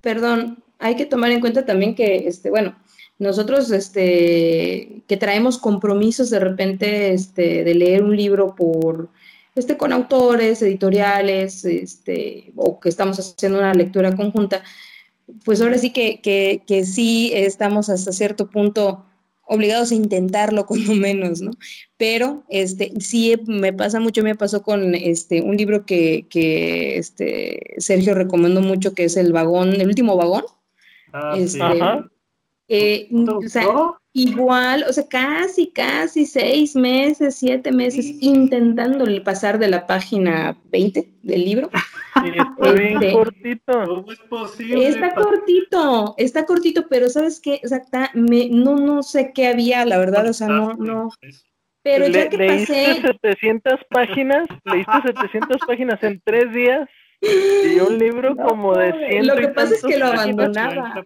perdón, 0.00 0.62
hay 0.78 0.96
que 0.96 1.06
tomar 1.06 1.30
en 1.30 1.40
cuenta 1.40 1.64
también 1.64 1.94
que, 1.94 2.28
este, 2.28 2.50
bueno, 2.50 2.76
nosotros, 3.18 3.70
este, 3.70 5.02
que 5.06 5.16
traemos 5.16 5.58
compromisos 5.58 6.30
de 6.30 6.40
repente, 6.40 7.12
este, 7.12 7.64
de 7.64 7.74
leer 7.74 8.02
un 8.02 8.16
libro 8.16 8.54
por, 8.54 9.10
este, 9.54 9.76
con 9.76 9.92
autores, 9.92 10.62
editoriales, 10.62 11.64
este, 11.64 12.52
o 12.56 12.80
que 12.80 12.88
estamos 12.88 13.18
haciendo 13.18 13.58
una 13.58 13.74
lectura 13.74 14.16
conjunta, 14.16 14.62
pues 15.44 15.60
ahora 15.60 15.78
sí 15.78 15.92
que, 15.92 16.20
que, 16.20 16.62
que 16.66 16.84
sí 16.84 17.30
estamos 17.34 17.88
hasta 17.90 18.12
cierto 18.12 18.48
punto 18.48 19.04
obligados 19.50 19.90
a 19.90 19.96
intentarlo 19.96 20.64
lo 20.86 20.94
menos, 20.94 21.42
¿no? 21.42 21.50
Pero 21.96 22.44
este, 22.48 22.92
sí 23.00 23.34
me 23.46 23.72
pasa 23.72 24.00
mucho, 24.00 24.22
me 24.22 24.36
pasó 24.36 24.62
con 24.62 24.94
este, 24.94 25.42
un 25.42 25.56
libro 25.56 25.84
que, 25.84 26.26
que 26.30 26.96
este, 26.96 27.74
Sergio 27.78 28.14
recomendó 28.14 28.62
mucho, 28.62 28.94
que 28.94 29.04
es 29.04 29.16
El 29.16 29.32
Vagón, 29.32 29.80
el 29.80 29.88
último 29.88 30.16
vagón. 30.16 30.44
Ah, 31.12 31.34
este, 31.36 31.60
Ajá. 31.60 32.08
Eh, 32.72 33.08
o 33.10 33.48
sea, 33.48 33.66
igual, 34.12 34.84
o 34.88 34.92
sea, 34.92 35.04
casi, 35.08 35.72
casi 35.72 36.24
seis 36.24 36.76
meses, 36.76 37.34
siete 37.34 37.72
meses 37.72 38.06
intentando 38.20 39.06
pasar 39.24 39.58
de 39.58 39.66
la 39.66 39.88
página 39.88 40.56
20 40.66 41.10
del 41.20 41.44
libro. 41.44 41.68
está 42.14 42.72
bien 42.72 43.02
este, 43.02 43.12
cortito. 43.12 44.06
es 44.08 44.18
posible? 44.20 44.86
Está 44.86 45.14
cortito, 45.16 46.14
está 46.16 46.46
cortito, 46.46 46.86
pero 46.88 47.08
¿sabes 47.08 47.40
qué? 47.40 47.60
O 47.64 47.66
sea, 47.66 47.82
me, 48.14 48.48
no, 48.48 48.76
no 48.76 49.02
sé 49.02 49.32
qué 49.34 49.48
había, 49.48 49.84
la 49.84 49.98
verdad, 49.98 50.28
o 50.28 50.32
sea, 50.32 50.46
no, 50.46 50.74
no. 50.74 51.10
Pero 51.82 52.06
ya 52.06 52.28
que 52.28 52.38
pasé... 52.38 53.02
700 53.02 53.80
páginas, 53.90 54.46
leíste 54.64 54.92
700 55.06 55.58
páginas 55.66 56.00
en 56.04 56.22
tres 56.24 56.52
días 56.52 56.88
y 57.20 57.80
un 57.80 57.98
libro 57.98 58.36
como 58.36 58.76
de 58.76 58.92
100 59.08 59.26
Lo 59.26 59.34
que 59.34 59.48
pasa 59.48 59.74
es 59.74 59.82
que 59.82 59.98
lo 59.98 60.06
abandonaba 60.06 61.04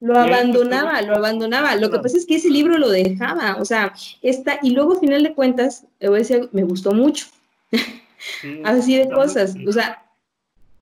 lo 0.00 0.18
abandonaba, 0.18 1.00
lo 1.02 1.16
abandonaba. 1.16 1.76
Lo 1.76 1.90
que 1.90 1.98
pasa 1.98 2.16
es 2.16 2.26
que 2.26 2.36
ese 2.36 2.50
libro 2.50 2.78
lo 2.78 2.90
dejaba, 2.90 3.56
o 3.60 3.64
sea, 3.64 3.94
está, 4.22 4.58
y 4.62 4.70
luego, 4.70 4.94
a 4.94 5.00
final 5.00 5.22
de 5.22 5.34
cuentas, 5.34 5.86
le 6.00 6.08
voy 6.08 6.16
a 6.16 6.22
decir, 6.22 6.48
me 6.52 6.64
gustó 6.64 6.92
mucho. 6.92 7.26
Así 8.64 8.96
de 8.96 9.08
cosas, 9.08 9.54
o 9.66 9.72
sea, 9.72 10.02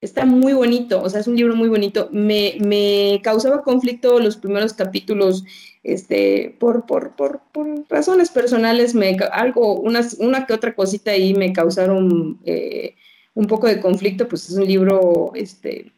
está 0.00 0.24
muy 0.24 0.52
bonito, 0.52 1.02
o 1.02 1.08
sea, 1.08 1.20
es 1.20 1.26
un 1.26 1.36
libro 1.36 1.56
muy 1.56 1.68
bonito. 1.68 2.08
Me, 2.12 2.56
me 2.60 3.20
causaba 3.22 3.62
conflicto 3.62 4.18
los 4.18 4.36
primeros 4.36 4.72
capítulos, 4.72 5.44
este, 5.82 6.56
por, 6.58 6.86
por, 6.86 7.14
por, 7.16 7.40
por 7.52 7.66
razones 7.88 8.30
personales, 8.30 8.94
me, 8.94 9.16
algo, 9.32 9.74
unas, 9.80 10.14
una 10.14 10.46
que 10.46 10.54
otra 10.54 10.74
cosita 10.74 11.12
ahí 11.12 11.34
me 11.34 11.52
causaron 11.52 12.38
eh, 12.44 12.94
un 13.34 13.46
poco 13.46 13.66
de 13.66 13.80
conflicto, 13.80 14.28
pues 14.28 14.48
es 14.48 14.56
un 14.56 14.66
libro, 14.66 15.32
este, 15.34 15.92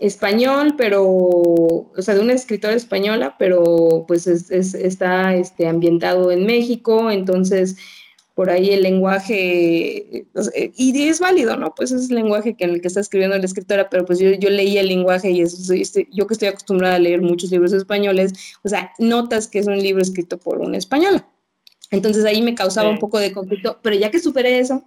español, 0.00 0.74
pero, 0.76 1.06
o 1.06 1.94
sea, 1.98 2.14
de 2.14 2.22
una 2.22 2.32
escritora 2.32 2.74
española, 2.74 3.36
pero 3.38 4.04
pues 4.08 4.26
es, 4.26 4.50
está 4.50 5.34
este, 5.36 5.68
ambientado 5.68 6.32
en 6.32 6.46
México, 6.46 7.10
entonces 7.10 7.76
por 8.34 8.48
ahí 8.48 8.70
el 8.70 8.82
lenguaje, 8.82 10.24
y 10.74 11.02
es 11.02 11.20
válido, 11.20 11.58
¿no? 11.58 11.74
Pues 11.74 11.92
es 11.92 12.08
el 12.08 12.16
lenguaje 12.16 12.54
que 12.54 12.64
en 12.64 12.70
el 12.70 12.80
que 12.80 12.88
está 12.88 13.00
escribiendo 13.00 13.36
la 13.36 13.44
escritora, 13.44 13.90
pero 13.90 14.06
pues 14.06 14.18
yo, 14.18 14.30
yo 14.30 14.48
leí 14.48 14.78
el 14.78 14.88
lenguaje 14.88 15.30
y 15.30 15.42
eso, 15.42 15.74
este, 15.74 16.08
yo 16.10 16.26
que 16.26 16.32
estoy 16.32 16.48
acostumbrada 16.48 16.94
a 16.94 16.98
leer 16.98 17.20
muchos 17.20 17.50
libros 17.50 17.74
españoles, 17.74 18.32
o 18.62 18.68
sea, 18.70 18.92
notas 18.98 19.46
que 19.46 19.58
es 19.58 19.66
un 19.66 19.78
libro 19.78 20.00
escrito 20.00 20.38
por 20.38 20.58
una 20.60 20.78
española. 20.78 21.28
Entonces 21.90 22.24
ahí 22.24 22.40
me 22.40 22.54
causaba 22.54 22.88
un 22.88 22.98
poco 22.98 23.18
de 23.18 23.32
conflicto, 23.32 23.78
pero 23.82 23.96
ya 23.96 24.10
que 24.10 24.20
superé 24.20 24.58
eso, 24.60 24.84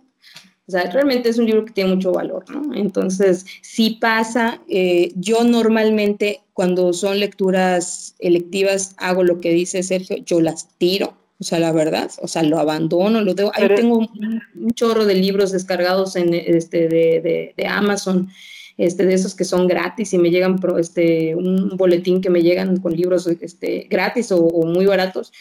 o 0.65 0.71
sea, 0.71 0.89
realmente 0.89 1.29
es 1.29 1.37
un 1.37 1.45
libro 1.45 1.65
que 1.65 1.73
tiene 1.73 1.93
mucho 1.93 2.13
valor, 2.13 2.49
¿no? 2.49 2.73
Entonces, 2.73 3.45
si 3.61 3.91
pasa, 3.91 4.61
eh, 4.69 5.11
yo 5.15 5.43
normalmente 5.43 6.41
cuando 6.53 6.93
son 6.93 7.19
lecturas 7.19 8.15
electivas 8.19 8.95
hago 8.97 9.23
lo 9.23 9.41
que 9.41 9.51
dice 9.51 9.83
Sergio, 9.83 10.17
yo 10.25 10.39
las 10.39 10.69
tiro, 10.77 11.17
o 11.39 11.43
sea, 11.43 11.59
la 11.59 11.73
verdad, 11.73 12.09
o 12.21 12.29
sea, 12.29 12.43
lo 12.43 12.59
abandono, 12.59 13.21
lo 13.21 13.35
tengo, 13.35 13.51
ahí 13.53 13.67
tengo 13.75 13.97
un, 13.97 14.41
chorro 14.73 15.05
de 15.05 15.15
libros 15.15 15.51
descargados 15.51 16.15
en 16.15 16.33
este 16.33 16.87
de, 16.87 17.53
de, 17.57 17.67
Amazon, 17.67 18.29
este, 18.77 19.05
de 19.05 19.15
esos 19.15 19.35
que 19.35 19.43
son 19.43 19.67
gratis 19.67 20.13
y 20.13 20.17
me 20.17 20.31
llegan 20.31 20.57
este, 20.79 21.35
un 21.35 21.75
boletín 21.75 22.21
que 22.21 22.29
me 22.29 22.41
llegan 22.41 22.77
con 22.77 22.95
libros 22.95 23.27
este, 23.27 23.87
gratis 23.89 24.31
o, 24.31 24.37
o 24.37 24.65
muy 24.65 24.85
baratos 24.85 25.33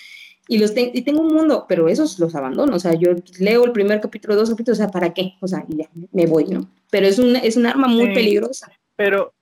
y 0.48 0.58
los 0.58 0.72
y 0.76 1.02
tengo 1.02 1.20
un 1.20 1.34
mundo, 1.34 1.66
pero 1.68 1.88
esos 1.88 2.18
los 2.18 2.34
abandono, 2.34 2.74
o 2.74 2.78
sea, 2.78 2.94
yo 2.94 3.10
leo 3.38 3.64
el 3.64 3.72
primer 3.72 4.00
capítulo, 4.00 4.34
dos 4.34 4.50
capítulos, 4.50 4.78
o 4.78 4.82
sea, 4.82 4.90
¿para 4.90 5.14
qué? 5.14 5.34
O 5.40 5.46
sea, 5.46 5.64
ya, 5.68 5.88
me 6.12 6.26
voy, 6.26 6.46
¿no? 6.46 6.68
Pero 6.90 7.06
es 7.06 7.18
un, 7.18 7.36
es 7.36 7.56
un 7.56 7.66
arma 7.66 7.86
muy 7.86 8.12
peligrosa. 8.12 8.72
Pero, 8.96 9.32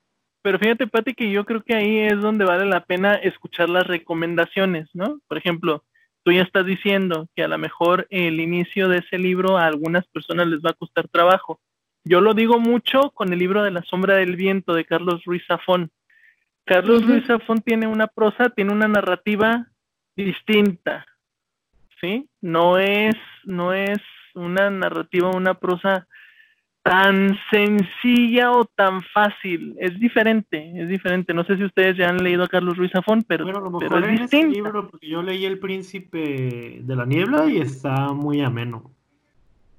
pero 0.42 0.58
fíjate, 0.58 0.86
Pati, 0.86 1.14
que 1.14 1.30
yo 1.30 1.44
creo 1.46 1.62
que 1.62 1.74
ahí 1.74 1.98
es 1.98 2.20
donde 2.20 2.44
vale 2.44 2.66
la 2.66 2.84
pena 2.84 3.14
escuchar 3.14 3.70
las 3.70 3.86
recomendaciones, 3.86 4.88
¿no? 4.92 5.20
Por 5.26 5.38
ejemplo, 5.38 5.84
tú 6.22 6.32
ya 6.32 6.42
estás 6.42 6.66
diciendo 6.66 7.28
que 7.34 7.42
a 7.42 7.48
lo 7.48 7.56
mejor 7.56 8.06
el 8.10 8.38
inicio 8.38 8.88
de 8.88 8.98
ese 8.98 9.18
libro 9.18 9.56
a 9.56 9.66
algunas 9.66 10.06
personas 10.08 10.48
les 10.48 10.60
va 10.60 10.70
a 10.70 10.74
costar 10.74 11.08
trabajo. 11.08 11.60
Yo 12.04 12.20
lo 12.20 12.34
digo 12.34 12.58
mucho 12.58 13.10
con 13.10 13.32
el 13.32 13.38
libro 13.38 13.62
de 13.62 13.70
la 13.70 13.82
sombra 13.82 14.16
del 14.16 14.36
viento 14.36 14.74
de 14.74 14.84
Carlos 14.84 15.24
Ruiz 15.24 15.42
Zafón. 15.46 15.90
Carlos 16.64 17.06
Ruiz 17.06 17.26
Zafón 17.26 17.62
tiene 17.62 17.86
una 17.86 18.06
prosa, 18.06 18.50
tiene 18.50 18.72
una 18.72 18.86
narrativa 18.86 19.70
distinta, 20.16 21.06
¿sí? 22.00 22.28
No 22.40 22.78
es, 22.78 23.16
no 23.44 23.72
es 23.72 23.98
una 24.34 24.70
narrativa, 24.70 25.30
una 25.30 25.54
prosa 25.54 26.06
tan 26.82 27.38
sencilla 27.50 28.52
o 28.52 28.64
tan 28.64 29.02
fácil. 29.02 29.76
Es 29.78 29.98
diferente, 30.00 30.72
es 30.74 30.88
diferente. 30.88 31.34
No 31.34 31.44
sé 31.44 31.56
si 31.56 31.64
ustedes 31.64 31.96
ya 31.96 32.08
han 32.08 32.22
leído 32.22 32.44
a 32.44 32.48
Carlos 32.48 32.76
Ruiz 32.76 32.92
Zafón, 32.92 33.22
pero, 33.26 33.44
bueno, 33.44 33.58
a 33.58 33.62
lo 33.62 33.70
mejor 33.70 34.04
es 34.04 34.20
este 34.22 34.46
libro, 34.46 34.88
porque 34.88 35.08
yo 35.08 35.22
leí 35.22 35.44
El 35.44 35.58
Príncipe 35.58 36.80
de 36.82 36.96
la 36.96 37.04
Niebla 37.04 37.46
y 37.46 37.58
está 37.58 38.12
muy 38.12 38.40
ameno. 38.40 38.90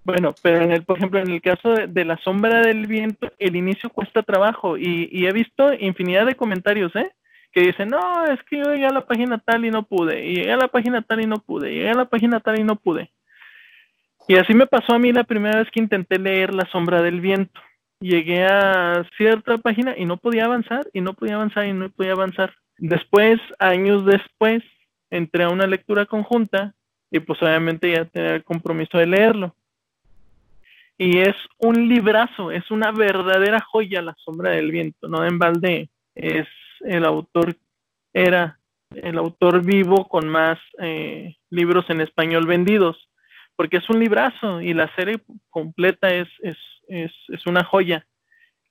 Bueno, 0.03 0.33
pero 0.41 0.61
en 0.63 0.71
el, 0.71 0.83
por 0.83 0.97
ejemplo, 0.97 1.19
en 1.19 1.29
el 1.29 1.41
caso 1.41 1.73
de, 1.73 2.05
La 2.05 2.17
Sombra 2.17 2.61
del 2.61 2.87
Viento, 2.87 3.31
el 3.37 3.55
inicio 3.55 3.89
cuesta 3.89 4.23
trabajo 4.23 4.77
y, 4.77 5.09
y, 5.11 5.27
he 5.27 5.31
visto 5.31 5.73
infinidad 5.73 6.25
de 6.25 6.35
comentarios, 6.35 6.95
¿eh? 6.95 7.11
Que 7.51 7.61
dicen, 7.61 7.89
no, 7.89 8.25
es 8.25 8.41
que 8.43 8.57
yo 8.57 8.71
llegué 8.71 8.85
a 8.85 8.93
la 8.93 9.05
página 9.05 9.37
tal 9.39 9.65
y 9.65 9.71
no 9.71 9.83
pude, 9.83 10.25
y 10.25 10.35
llegué 10.35 10.51
a 10.51 10.57
la 10.57 10.67
página 10.67 11.01
tal 11.01 11.21
y 11.21 11.27
no 11.27 11.37
pude, 11.37 11.71
y 11.71 11.75
llegué 11.75 11.89
a 11.89 11.95
la 11.95 12.05
página 12.05 12.39
tal 12.39 12.59
y 12.59 12.63
no 12.63 12.75
pude. 12.77 13.11
Y 14.27 14.35
así 14.35 14.53
me 14.53 14.67
pasó 14.67 14.93
a 14.93 14.99
mí 14.99 15.11
la 15.11 15.23
primera 15.23 15.59
vez 15.59 15.69
que 15.71 15.81
intenté 15.81 16.17
leer 16.17 16.53
La 16.53 16.65
Sombra 16.71 17.01
del 17.01 17.19
Viento. 17.19 17.59
Llegué 17.99 18.45
a 18.45 19.05
cierta 19.17 19.57
página 19.57 19.95
y 19.97 20.05
no 20.05 20.17
podía 20.17 20.45
avanzar, 20.45 20.87
y 20.93 21.01
no 21.01 21.13
podía 21.13 21.35
avanzar, 21.35 21.65
y 21.65 21.73
no 21.73 21.89
podía 21.89 22.13
avanzar. 22.13 22.53
Después, 22.77 23.39
años 23.59 24.05
después, 24.05 24.63
entré 25.09 25.43
a 25.43 25.49
una 25.49 25.67
lectura 25.67 26.05
conjunta 26.05 26.73
y 27.11 27.19
pues 27.19 27.41
obviamente 27.43 27.91
ya 27.91 28.05
tenía 28.05 28.35
el 28.35 28.43
compromiso 28.43 28.97
de 28.97 29.05
leerlo 29.05 29.53
y 31.01 31.17
es 31.17 31.35
un 31.57 31.89
librazo, 31.89 32.51
es 32.51 32.69
una 32.69 32.91
verdadera 32.91 33.59
joya 33.59 34.03
La 34.03 34.15
sombra 34.23 34.51
del 34.51 34.69
viento, 34.69 35.07
no 35.07 35.25
en 35.25 35.39
balde 35.39 35.89
es 36.13 36.47
el 36.85 37.05
autor, 37.05 37.55
era 38.13 38.59
el 38.95 39.17
autor 39.17 39.63
vivo 39.63 40.07
con 40.07 40.27
más 40.27 40.59
eh, 40.79 41.35
libros 41.49 41.89
en 41.89 42.01
español 42.01 42.45
vendidos, 42.45 43.09
porque 43.55 43.77
es 43.77 43.89
un 43.89 43.99
librazo 43.99 44.61
y 44.61 44.73
la 44.73 44.93
serie 44.95 45.21
completa 45.49 46.13
es, 46.13 46.27
es, 46.41 46.57
es, 46.87 47.11
es 47.29 47.45
una 47.47 47.63
joya. 47.63 48.05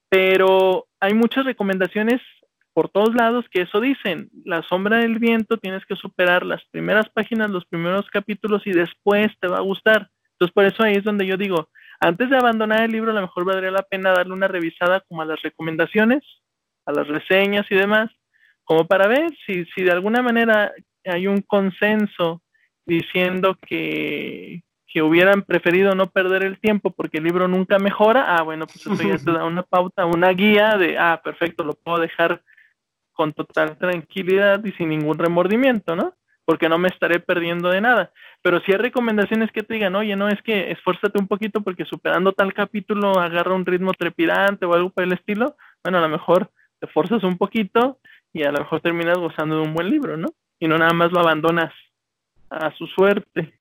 Pero 0.09 0.87
hay 0.99 1.15
muchas 1.15 1.45
recomendaciones 1.45 2.21
por 2.73 2.89
todos 2.89 3.15
lados 3.15 3.47
que 3.51 3.63
eso 3.63 3.81
dicen. 3.81 4.31
La 4.45 4.63
sombra 4.63 4.99
del 4.99 5.19
viento 5.19 5.57
tienes 5.59 5.85
que 5.87 5.97
superar 5.97 6.45
las 6.45 6.65
primeras 6.71 7.09
páginas, 7.11 7.51
los 7.51 7.65
primeros 7.67 8.09
capítulos 8.11 8.67
y 8.67 8.73
después 8.73 9.29
te 9.41 9.49
va 9.49 9.59
a 9.59 9.63
gustar. 9.63 10.11
Entonces 10.33 10.55
por 10.55 10.65
eso 10.65 10.83
ahí 10.83 10.95
es 10.95 11.05
donde 11.05 11.27
yo 11.27 11.37
digo, 11.37 11.69
antes 12.01 12.31
de 12.31 12.37
abandonar 12.37 12.83
el 12.83 12.93
libro, 12.93 13.11
a 13.11 13.15
lo 13.15 13.21
mejor 13.21 13.45
valdría 13.45 13.71
la 13.71 13.83
pena 13.83 14.13
darle 14.13 14.33
una 14.33 14.49
revisada 14.49 15.01
como 15.01 15.21
a 15.21 15.27
las 15.27 15.43
recomendaciones, 15.43 16.23
a 16.91 16.93
las 16.93 17.09
reseñas 17.09 17.67
y 17.71 17.75
demás, 17.75 18.11
como 18.65 18.87
para 18.87 19.09
ver 19.09 19.31
si, 19.47 19.65
si 19.75 19.83
de 19.83 19.93
alguna 19.93 20.23
manera 20.23 20.73
hay 21.05 21.27
un 21.27 21.43
consenso 21.43 22.43
diciendo 22.87 23.57
que, 23.67 24.63
que 24.87 25.03
hubieran 25.03 25.43
preferido 25.43 25.95
no 25.95 26.11
perder 26.11 26.45
el 26.45 26.59
tiempo 26.61 26.91
porque 26.91 27.19
el 27.19 27.25
libro 27.25 27.49
nunca 27.49 27.79
mejora, 27.79 28.37
ah, 28.37 28.43
bueno, 28.43 28.67
pues 28.67 28.87
eso 28.87 29.03
ya 29.03 29.17
te 29.19 29.33
da 29.33 29.45
una 29.45 29.63
pauta, 29.63 30.07
una 30.07 30.31
guía 30.31 30.77
de, 30.77 30.99
ah, 30.99 31.21
perfecto, 31.23 31.65
lo 31.65 31.75
puedo 31.75 31.99
dejar 31.99 32.43
con 33.13 33.33
total 33.33 33.77
tranquilidad 33.77 34.65
y 34.65 34.73
sin 34.73 34.89
ningún 34.89 35.19
remordimiento, 35.19 35.97
¿no? 35.97 36.15
porque 36.51 36.69
no 36.69 36.79
me 36.79 36.89
estaré 36.89 37.21
perdiendo 37.21 37.69
de 37.69 37.81
nada. 37.81 38.11
Pero 38.43 38.61
si 38.63 38.73
hay 38.73 38.79
recomendaciones 38.79 39.53
que 39.53 39.63
te 39.63 39.75
digan, 39.75 39.95
oye, 39.95 40.17
no, 40.17 40.29
es 40.29 40.43
que 40.43 40.73
esfuérzate 40.73 41.17
un 41.17 41.29
poquito 41.29 41.61
porque 41.61 41.85
superando 41.85 42.33
tal 42.33 42.53
capítulo 42.53 43.21
agarra 43.21 43.55
un 43.55 43.65
ritmo 43.65 43.93
trepidante 43.93 44.67
o 44.67 44.75
algo 44.75 44.91
por 44.91 45.05
el 45.05 45.13
estilo, 45.13 45.55
bueno, 45.85 45.99
a 45.99 46.01
lo 46.01 46.09
mejor 46.09 46.51
te 46.81 46.87
forzas 46.87 47.23
un 47.23 47.37
poquito 47.37 47.99
y 48.33 48.43
a 48.43 48.53
lo 48.53 48.61
mejor 48.61 48.81
terminas 48.81 49.19
gozando 49.19 49.57
de 49.57 49.63
un 49.63 49.75
buen 49.75 49.91
libro, 49.91 50.17
¿no? 50.17 50.29
Y 50.59 50.69
no 50.69 50.79
nada 50.79 50.93
más 50.93 51.13
lo 51.13 51.21
abandonas 51.21 51.73
a 52.49 52.75
su 52.77 52.87
suerte. 52.87 53.53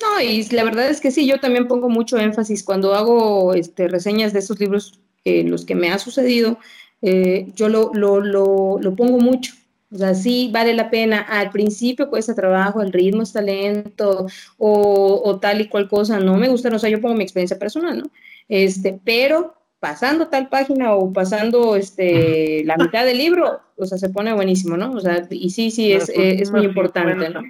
No, 0.00 0.20
y 0.20 0.44
la 0.50 0.64
verdad 0.64 0.88
es 0.88 1.00
que 1.00 1.10
sí, 1.10 1.26
yo 1.26 1.38
también 1.38 1.68
pongo 1.68 1.88
mucho 1.88 2.18
énfasis 2.18 2.64
cuando 2.64 2.94
hago 2.94 3.54
este, 3.54 3.88
reseñas 3.88 4.32
de 4.32 4.40
esos 4.40 4.58
libros, 4.58 5.00
en 5.24 5.50
los 5.50 5.64
que 5.64 5.74
me 5.74 5.90
ha 5.90 5.98
sucedido, 5.98 6.58
eh, 7.00 7.46
yo 7.54 7.68
lo, 7.68 7.90
lo, 7.94 8.20
lo, 8.20 8.78
lo 8.80 8.94
pongo 8.94 9.18
mucho 9.18 9.52
o 9.94 9.98
sea, 9.98 10.14
sí 10.14 10.50
vale 10.52 10.74
la 10.74 10.90
pena. 10.90 11.20
Al 11.20 11.50
principio 11.50 12.10
cuesta 12.10 12.34
trabajo, 12.34 12.82
el 12.82 12.92
ritmo 12.92 13.22
está 13.22 13.40
lento 13.40 14.26
o, 14.58 15.38
tal 15.40 15.60
y 15.60 15.68
cual 15.68 15.88
cosa. 15.88 16.18
No 16.18 16.36
me 16.36 16.48
gusta, 16.48 16.74
o 16.74 16.78
sea, 16.78 16.90
yo 16.90 17.00
pongo 17.00 17.14
mi 17.14 17.22
experiencia 17.22 17.58
personal, 17.58 17.98
¿no? 17.98 18.10
Este, 18.48 18.98
pero 19.04 19.54
pasando 19.84 20.28
tal 20.28 20.48
página 20.48 20.94
o 20.94 21.12
pasando 21.12 21.76
este, 21.76 22.64
la 22.64 22.74
mitad 22.78 23.04
del 23.04 23.18
libro, 23.18 23.60
o 23.76 23.84
sea, 23.84 23.98
se 23.98 24.08
pone 24.08 24.32
buenísimo, 24.32 24.78
¿no? 24.78 24.92
O 24.92 25.00
sea, 25.00 25.28
y 25.28 25.50
sí, 25.50 25.70
sí, 25.70 25.92
es, 25.92 26.08
es 26.08 26.50
muy 26.50 26.64
importante, 26.64 27.28
¿no? 27.28 27.42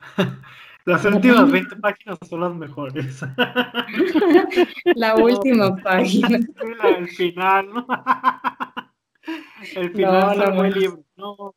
Las 0.84 1.04
últimas 1.04 1.50
20 1.50 1.76
páginas 1.76 2.18
son 2.28 2.42
las 2.42 2.54
mejores. 2.54 3.22
la 4.94 5.16
última 5.16 5.74
página. 5.82 6.38
El 6.96 7.08
final, 7.08 7.74
¿no? 7.74 7.86
El 9.74 9.90
final 9.90 10.38
no, 10.38 10.52
no, 10.52 10.62
libro. 10.62 11.04
No, 11.16 11.54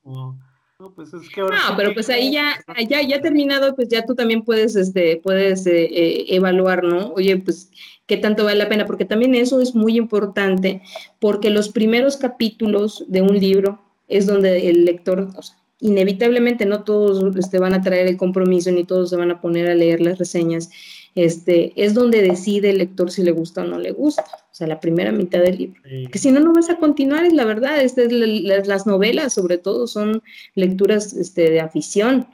no, 0.79 0.93
pues 0.95 1.13
es 1.13 1.29
que 1.29 1.41
ahora. 1.41 1.57
No, 1.69 1.77
pero 1.77 1.93
pues 1.93 2.09
ahí 2.09 2.31
ya, 2.31 2.55
ya, 2.89 3.03
ya 3.03 3.21
terminado, 3.21 3.75
pues 3.75 3.89
ya 3.89 4.03
tú 4.03 4.15
también 4.15 4.43
puedes, 4.43 4.75
este, 4.75 5.17
puedes 5.17 5.67
eh, 5.67 5.83
eh, 5.83 6.25
evaluar, 6.29 6.83
¿no? 6.83 7.09
Oye, 7.09 7.37
pues, 7.37 7.69
¿qué 8.07 8.17
tanto 8.17 8.45
vale 8.45 8.57
la 8.57 8.69
pena? 8.69 8.85
Porque 8.85 9.05
también 9.05 9.35
eso 9.35 9.61
es 9.61 9.75
muy 9.75 9.97
importante, 9.97 10.81
porque 11.19 11.49
los 11.49 11.69
primeros 11.69 12.17
capítulos 12.17 13.05
de 13.07 13.21
un 13.21 13.39
libro 13.39 13.79
es 14.07 14.25
donde 14.25 14.69
el 14.69 14.85
lector, 14.85 15.29
o 15.35 15.41
sea, 15.41 15.55
inevitablemente 15.79 16.65
no 16.65 16.83
todos 16.83 17.35
este, 17.35 17.59
van 17.59 17.75
a 17.75 17.81
traer 17.81 18.07
el 18.07 18.17
compromiso, 18.17 18.71
ni 18.71 18.83
todos 18.83 19.11
se 19.11 19.15
van 19.15 19.29
a 19.29 19.39
poner 19.41 19.69
a 19.69 19.75
leer 19.75 20.01
las 20.01 20.17
reseñas 20.17 20.71
este, 21.17 21.73
es 21.75 21.95
donde 21.95 22.21
decide 22.21 22.69
el 22.69 22.77
lector 22.77 23.09
si 23.09 23.23
le 23.23 23.31
gusta 23.31 23.61
o 23.61 23.63
no 23.65 23.79
le 23.79 23.91
gusta, 23.91 24.21
o 24.21 24.53
sea, 24.53 24.67
la 24.67 24.79
primera 24.79 25.11
mitad 25.11 25.39
del 25.39 25.57
libro. 25.57 25.81
Que 26.11 26.19
si 26.19 26.31
no, 26.31 26.39
no 26.39 26.53
vas 26.53 26.69
a 26.69 26.77
continuar, 26.77 27.25
es 27.25 27.33
la 27.33 27.43
verdad, 27.43 27.81
es 27.81 27.95
las 27.97 28.85
novelas 28.85 29.33
sobre 29.33 29.57
todo 29.57 29.87
son 29.87 30.21
lecturas 30.53 31.13
este, 31.13 31.49
de 31.49 31.59
afición, 31.59 32.27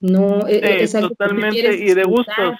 no 0.00 0.46
e, 0.46 0.56
e, 0.56 0.82
es 0.82 0.94
algo 0.94 1.08
totalmente, 1.08 1.74
y 1.74 1.94
de 1.94 2.04
gustos, 2.04 2.58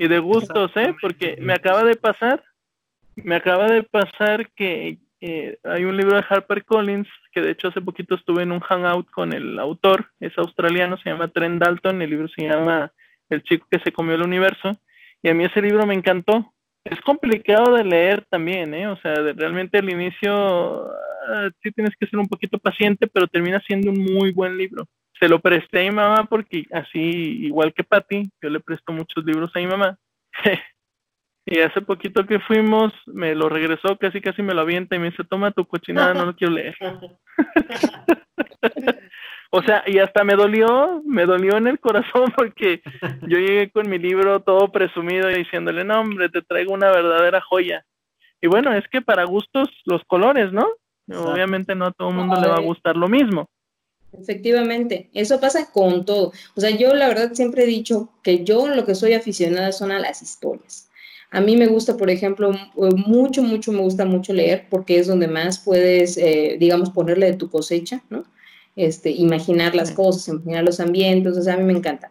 y 0.00 0.08
de 0.08 0.18
gustos, 0.18 0.72
¿eh? 0.76 0.94
Porque 0.98 1.36
me 1.40 1.52
acaba 1.52 1.84
de 1.84 1.94
pasar, 1.94 2.42
me 3.16 3.36
acaba 3.36 3.66
de 3.68 3.82
pasar 3.82 4.50
que 4.52 4.96
eh, 5.20 5.58
hay 5.62 5.84
un 5.84 5.94
libro 5.94 6.16
de 6.16 6.24
Harper 6.26 6.64
Collins, 6.64 7.06
que 7.32 7.42
de 7.42 7.50
hecho 7.50 7.68
hace 7.68 7.82
poquito 7.82 8.14
estuve 8.14 8.42
en 8.42 8.50
un 8.50 8.60
hangout 8.60 9.10
con 9.10 9.34
el 9.34 9.58
autor, 9.58 10.06
es 10.18 10.32
australiano, 10.38 10.96
se 10.96 11.10
llama 11.10 11.28
Trent 11.28 11.62
Dalton, 11.62 12.00
el 12.00 12.08
libro 12.08 12.28
se 12.28 12.48
llama 12.48 12.90
El 13.28 13.42
chico 13.42 13.66
que 13.70 13.78
se 13.80 13.92
comió 13.92 14.14
el 14.14 14.22
universo, 14.22 14.78
y 15.22 15.28
a 15.28 15.34
mí 15.34 15.44
ese 15.44 15.60
libro 15.60 15.86
me 15.86 15.94
encantó. 15.94 16.50
Es 16.82 16.98
complicado 17.02 17.74
de 17.74 17.84
leer 17.84 18.24
también, 18.30 18.72
¿eh? 18.72 18.88
O 18.88 18.96
sea, 19.02 19.16
realmente 19.36 19.76
al 19.76 19.90
inicio 19.90 20.32
ah, 21.28 21.50
sí 21.62 21.72
tienes 21.72 21.94
que 22.00 22.06
ser 22.06 22.18
un 22.18 22.26
poquito 22.26 22.58
paciente, 22.58 23.06
pero 23.06 23.26
termina 23.26 23.60
siendo 23.66 23.90
un 23.90 24.02
muy 24.02 24.32
buen 24.32 24.56
libro. 24.56 24.86
Se 25.20 25.28
lo 25.28 25.38
presté 25.38 25.80
a 25.80 25.90
mi 25.90 25.96
mamá 25.96 26.24
porque 26.24 26.64
así, 26.72 26.98
igual 26.98 27.72
que 27.72 27.84
Patty, 27.84 28.30
yo 28.42 28.48
le 28.48 28.60
presto 28.60 28.92
muchos 28.92 29.24
libros 29.24 29.50
a 29.54 29.60
mi 29.60 29.66
mamá. 29.66 29.98
y 31.46 31.60
hace 31.60 31.82
poquito 31.82 32.26
que 32.26 32.40
fuimos, 32.40 32.92
me 33.06 33.34
lo 33.34 33.48
regresó, 33.48 33.96
casi 33.98 34.20
casi 34.20 34.42
me 34.42 34.54
lo 34.54 34.62
avienta 34.62 34.96
y 34.96 34.98
me 34.98 35.10
dice, 35.10 35.24
toma 35.24 35.52
tu 35.52 35.66
cochinada, 35.66 36.14
no 36.14 36.24
lo 36.24 36.34
quiero 36.34 36.54
leer. 36.54 36.76
O 39.52 39.62
sea, 39.62 39.82
y 39.86 39.98
hasta 39.98 40.22
me 40.22 40.36
dolió, 40.36 41.02
me 41.04 41.26
dolió 41.26 41.56
en 41.56 41.66
el 41.66 41.80
corazón 41.80 42.32
porque 42.36 42.82
yo 43.22 43.38
llegué 43.38 43.70
con 43.70 43.90
mi 43.90 43.98
libro 43.98 44.40
todo 44.40 44.70
presumido 44.70 45.28
diciéndole, 45.28 45.84
no, 45.84 46.00
hombre, 46.00 46.28
te 46.28 46.42
traigo 46.42 46.72
una 46.72 46.90
verdadera 46.90 47.40
joya. 47.40 47.84
Y 48.40 48.46
bueno, 48.46 48.72
es 48.72 48.86
que 48.88 49.02
para 49.02 49.24
gustos 49.24 49.68
los 49.84 50.02
colores, 50.04 50.52
¿no? 50.52 50.66
Obviamente 51.12 51.74
no 51.74 51.86
a 51.86 51.90
todo 51.90 52.10
el 52.10 52.14
mundo 52.14 52.40
le 52.40 52.48
va 52.48 52.54
a 52.54 52.60
gustar 52.60 52.96
lo 52.96 53.08
mismo. 53.08 53.50
Efectivamente, 54.12 55.08
eso 55.14 55.40
pasa 55.40 55.70
con 55.72 56.04
todo. 56.04 56.32
O 56.56 56.60
sea, 56.60 56.70
yo 56.70 56.94
la 56.94 57.08
verdad 57.08 57.32
siempre 57.32 57.64
he 57.64 57.66
dicho 57.66 58.10
que 58.22 58.44
yo 58.44 58.68
lo 58.68 58.84
que 58.84 58.94
soy 58.94 59.14
aficionada 59.14 59.72
son 59.72 59.92
a 59.92 59.98
las 59.98 60.22
historias. 60.22 60.88
A 61.30 61.40
mí 61.40 61.56
me 61.56 61.68
gusta, 61.68 61.96
por 61.96 62.10
ejemplo, 62.10 62.52
mucho, 62.74 63.42
mucho, 63.42 63.70
me 63.72 63.82
gusta 63.82 64.04
mucho 64.04 64.32
leer 64.32 64.66
porque 64.68 64.98
es 64.98 65.06
donde 65.06 65.28
más 65.28 65.60
puedes, 65.60 66.16
eh, 66.16 66.56
digamos, 66.58 66.90
ponerle 66.90 67.26
de 67.26 67.36
tu 67.36 67.48
cosecha, 67.48 68.02
¿no? 68.10 68.24
este, 68.76 69.10
imaginar 69.10 69.74
las 69.74 69.90
cosas, 69.92 70.28
imaginar 70.28 70.64
los 70.64 70.80
ambientes, 70.80 71.36
o 71.36 71.42
sea, 71.42 71.54
a 71.54 71.56
mí 71.56 71.64
me 71.64 71.78
encanta. 71.78 72.10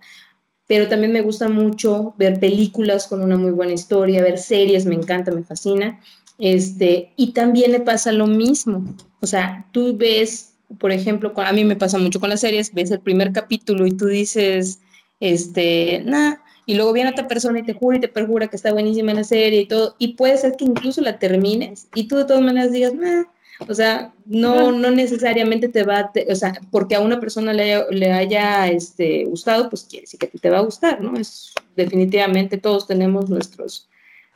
Pero 0.67 0.87
también 0.87 1.11
me 1.11 1.21
gusta 1.21 1.49
mucho 1.49 2.13
ver 2.17 2.39
películas 2.39 3.07
con 3.07 3.23
una 3.23 3.37
muy 3.37 3.51
buena 3.51 3.73
historia, 3.73 4.21
ver 4.21 4.37
series, 4.37 4.85
me 4.85 4.95
encanta, 4.95 5.31
me 5.31 5.43
fascina. 5.43 5.99
Este, 6.37 7.11
y 7.15 7.33
también 7.33 7.71
le 7.71 7.79
pasa 7.79 8.11
lo 8.11 8.27
mismo. 8.27 8.85
O 9.19 9.27
sea, 9.27 9.67
tú 9.71 9.97
ves, 9.97 10.48
por 10.77 10.91
ejemplo, 10.91 11.33
a 11.35 11.53
mí 11.53 11.65
me 11.65 11.75
pasa 11.75 11.97
mucho 11.97 12.19
con 12.19 12.29
las 12.29 12.41
series, 12.41 12.73
ves 12.73 12.91
el 12.91 12.99
primer 12.99 13.31
capítulo 13.31 13.87
y 13.87 13.91
tú 13.91 14.05
dices, 14.05 14.79
este, 15.19 16.01
nada, 16.05 16.43
y 16.65 16.75
luego 16.75 16.93
viene 16.93 17.09
otra 17.09 17.27
persona 17.27 17.59
y 17.59 17.63
te 17.63 17.73
jura 17.73 17.97
y 17.97 18.01
te 18.01 18.07
perjura 18.07 18.47
que 18.47 18.55
está 18.55 18.71
buenísima 18.71 19.13
la 19.13 19.23
serie 19.23 19.61
y 19.61 19.67
todo, 19.67 19.95
y 19.97 20.13
puede 20.13 20.37
ser 20.37 20.55
que 20.55 20.65
incluso 20.65 21.01
la 21.01 21.17
termines 21.17 21.87
y 21.95 22.07
tú 22.07 22.17
de 22.17 22.25
todas 22.25 22.43
maneras 22.43 22.71
digas, 22.71 22.93
nah, 22.93 23.23
o 23.67 23.73
sea, 23.73 24.13
no, 24.25 24.71
no 24.71 24.91
necesariamente 24.91 25.67
te 25.67 25.83
va, 25.83 26.11
o 26.29 26.35
sea, 26.35 26.53
porque 26.71 26.95
a 26.95 27.01
una 27.01 27.19
persona 27.19 27.51
le, 27.51 27.83
le 27.91 28.11
haya 28.11 28.67
este, 28.67 29.25
gustado, 29.25 29.69
pues 29.69 29.83
quiere 29.83 30.03
decir 30.03 30.19
que 30.19 30.27
te 30.27 30.49
va 30.49 30.59
a 30.59 30.63
gustar, 30.63 31.01
¿no? 31.01 31.19
Es, 31.19 31.53
definitivamente 31.75 32.57
todos 32.57 32.87
tenemos 32.87 33.29
nuestros, 33.29 33.89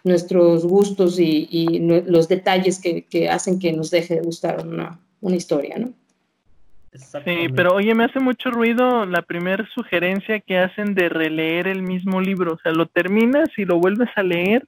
nuestros 0.04 0.66
gustos 0.66 1.20
y, 1.20 1.48
y 1.50 1.80
los 1.80 2.28
detalles 2.28 2.80
que, 2.80 3.06
que, 3.06 3.30
hacen 3.30 3.60
que 3.60 3.72
nos 3.72 3.92
deje 3.92 4.16
de 4.16 4.22
gustar 4.22 4.66
una, 4.68 5.00
una 5.22 5.36
historia, 5.36 5.78
¿no? 5.78 5.94
Sí, 6.96 7.48
pero 7.56 7.74
oye, 7.74 7.96
me 7.96 8.06
hace 8.06 8.20
mucho 8.20 8.52
ruido 8.52 9.06
la 9.06 9.22
primera 9.24 9.68
sugerencia 9.74 10.40
que 10.40 10.60
hacen 10.60 10.94
de 10.94 11.10
releer 11.10 11.68
el 11.68 11.82
mismo 11.82 12.22
libro. 12.22 12.54
O 12.54 12.60
sea, 12.60 12.72
lo 12.72 12.86
terminas 12.86 13.50
y 13.58 13.66
lo 13.66 13.80
vuelves 13.80 14.10
a 14.16 14.24
leer 14.24 14.68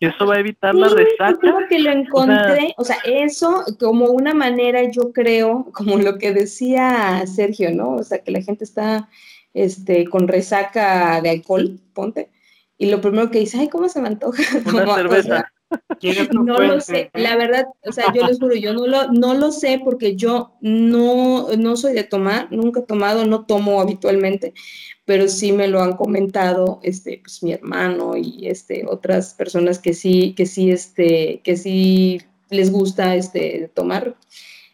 y 0.00 0.06
eso 0.06 0.26
va 0.26 0.36
a 0.36 0.40
evitar 0.40 0.74
la 0.74 0.88
resaca. 0.88 1.36
Creo 1.38 1.58
que 1.68 1.78
lo 1.78 1.90
encontré, 1.90 2.74
o 2.76 2.84
sea, 2.84 2.96
eso 3.04 3.64
como 3.78 4.06
una 4.06 4.34
manera, 4.34 4.82
yo 4.90 5.12
creo, 5.12 5.66
como 5.72 5.96
lo 5.96 6.18
que 6.18 6.32
decía 6.32 7.24
Sergio, 7.26 7.74
¿no? 7.74 7.96
O 7.96 8.02
sea, 8.02 8.18
que 8.18 8.30
la 8.30 8.42
gente 8.42 8.64
está 8.64 9.08
este, 9.52 10.06
con 10.06 10.28
resaca 10.28 11.20
de 11.20 11.30
alcohol, 11.30 11.78
ponte, 11.92 12.30
y 12.78 12.90
lo 12.90 13.00
primero 13.00 13.30
que 13.30 13.40
dice, 13.40 13.58
ay, 13.58 13.68
¿cómo 13.68 13.88
se 13.88 14.00
me 14.00 14.08
antoja? 14.08 14.42
Una 14.66 14.94
cerveza. 14.94 15.52
no 16.32 16.58
lo 16.58 16.80
sé, 16.80 17.10
la 17.14 17.36
verdad, 17.36 17.66
o 17.84 17.92
sea, 17.92 18.12
yo 18.12 18.26
les 18.26 18.38
juro, 18.38 18.54
yo 18.54 18.72
no 18.72 18.86
lo, 18.86 19.12
no 19.12 19.34
lo 19.34 19.52
sé 19.52 19.80
porque 19.82 20.16
yo 20.16 20.52
no, 20.60 21.48
no 21.56 21.76
soy 21.76 21.94
de 21.94 22.04
tomar, 22.04 22.50
nunca 22.50 22.80
he 22.80 22.84
tomado, 22.84 23.24
no 23.24 23.46
tomo 23.46 23.80
habitualmente, 23.80 24.54
pero 25.04 25.28
sí 25.28 25.52
me 25.52 25.68
lo 25.68 25.82
han 25.82 25.96
comentado, 25.96 26.80
este, 26.82 27.20
pues 27.22 27.42
mi 27.42 27.52
hermano 27.52 28.16
y 28.16 28.48
este, 28.48 28.84
otras 28.86 29.34
personas 29.34 29.78
que 29.78 29.94
sí, 29.94 30.34
que 30.36 30.46
sí, 30.46 30.70
este, 30.70 31.40
que 31.44 31.56
sí 31.56 32.20
les 32.50 32.70
gusta 32.70 33.14
este, 33.16 33.70
tomar, 33.74 34.16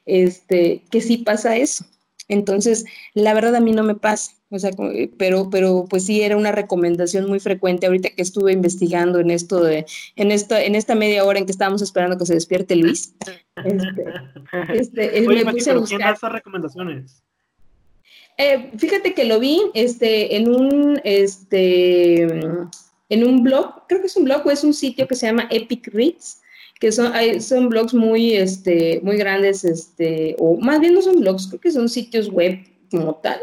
este, 0.07 0.83
que 0.91 1.01
sí 1.01 1.19
pasa 1.19 1.57
eso. 1.57 1.85
Entonces, 2.31 2.85
la 3.13 3.35
verdad 3.35 3.57
a 3.57 3.61
mí 3.61 3.73
no 3.73 3.83
me 3.83 3.97
pasa, 3.97 4.33
o 4.51 4.59
sea, 4.59 4.71
eh, 4.95 5.11
pero, 5.19 5.51
pero 5.51 5.87
pues 5.91 6.07
sí 6.07 6.23
era 6.23 6.37
una 6.37 6.53
recomendación 6.53 7.29
muy 7.29 7.41
frecuente 7.41 7.87
ahorita 7.87 8.11
que 8.11 8.23
estuve 8.23 8.53
investigando 8.53 9.19
en 9.19 9.33
esto 9.33 9.63
de, 9.63 9.85
en 10.15 10.31
esta, 10.31 10.63
en 10.63 10.77
esta 10.77 10.95
media 10.95 11.25
hora 11.25 11.41
en 11.41 11.45
que 11.45 11.53
estábamos 11.53 11.83
esperando 11.83 12.17
que 12.17 12.27
se 12.27 12.35
despierte 12.35 12.77
Luis. 12.77 13.15
Este, 13.65 14.05
este 14.79 15.29
Oye, 15.29 15.45
me 15.45 15.53
puse 15.53 15.73
a 15.73 15.75
buscar. 15.75 15.99
¿Quién 15.99 16.15
esas 16.15 16.33
recomendaciones? 16.33 17.23
Eh, 18.39 18.71
fíjate 18.79 19.13
que 19.13 19.25
lo 19.25 19.41
vi 19.41 19.61
este, 19.75 20.37
en 20.37 20.49
un 20.49 21.01
este 21.05 22.23
en 23.11 23.27
un 23.27 23.43
blog, 23.43 23.87
creo 23.89 24.01
que 24.01 24.07
es 24.07 24.17
un 24.17 24.25
blog 24.25 24.47
o 24.47 24.51
es 24.53 24.63
un 24.63 24.73
sitio 24.73 25.09
que 25.09 25.17
se 25.17 25.27
llama 25.27 25.49
Epic 25.51 25.89
Reads 25.93 26.41
que 26.81 26.91
son, 26.91 27.13
hay, 27.15 27.41
son 27.41 27.69
blogs 27.69 27.93
muy, 27.93 28.33
este, 28.33 29.01
muy 29.05 29.17
grandes, 29.19 29.65
este, 29.65 30.35
o 30.39 30.57
más 30.57 30.81
bien 30.81 30.95
no 30.95 31.03
son 31.03 31.21
blogs, 31.21 31.47
creo 31.47 31.61
que 31.61 31.71
son 31.71 31.89
sitios 31.89 32.31
web 32.31 32.59
como 32.91 33.15
tal. 33.17 33.39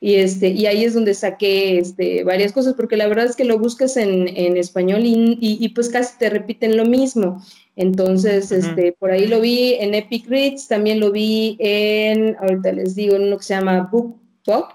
Y, 0.00 0.14
este, 0.14 0.48
y 0.48 0.64
ahí 0.64 0.82
es 0.82 0.94
donde 0.94 1.12
saqué 1.12 1.76
este, 1.78 2.24
varias 2.24 2.52
cosas, 2.52 2.72
porque 2.72 2.96
la 2.96 3.06
verdad 3.06 3.26
es 3.26 3.36
que 3.36 3.44
lo 3.44 3.58
buscas 3.58 3.98
en, 3.98 4.28
en 4.28 4.56
español 4.56 5.02
y, 5.04 5.36
y, 5.38 5.68
pues 5.68 5.90
casi 5.90 6.18
te 6.18 6.30
repiten 6.30 6.78
lo 6.78 6.86
mismo. 6.86 7.44
Entonces, 7.76 8.50
este, 8.50 8.92
por 8.98 9.10
ahí 9.10 9.26
lo 9.26 9.42
vi 9.42 9.74
en 9.74 9.92
Epic 9.92 10.26
Reads, 10.26 10.68
también 10.68 11.00
lo 11.00 11.12
vi 11.12 11.56
en, 11.58 12.34
ahorita 12.40 12.72
les 12.72 12.94
digo, 12.94 13.14
en 13.14 13.24
uno 13.24 13.36
que 13.36 13.44
se 13.44 13.54
llama 13.54 13.90
BookTok, 13.92 14.72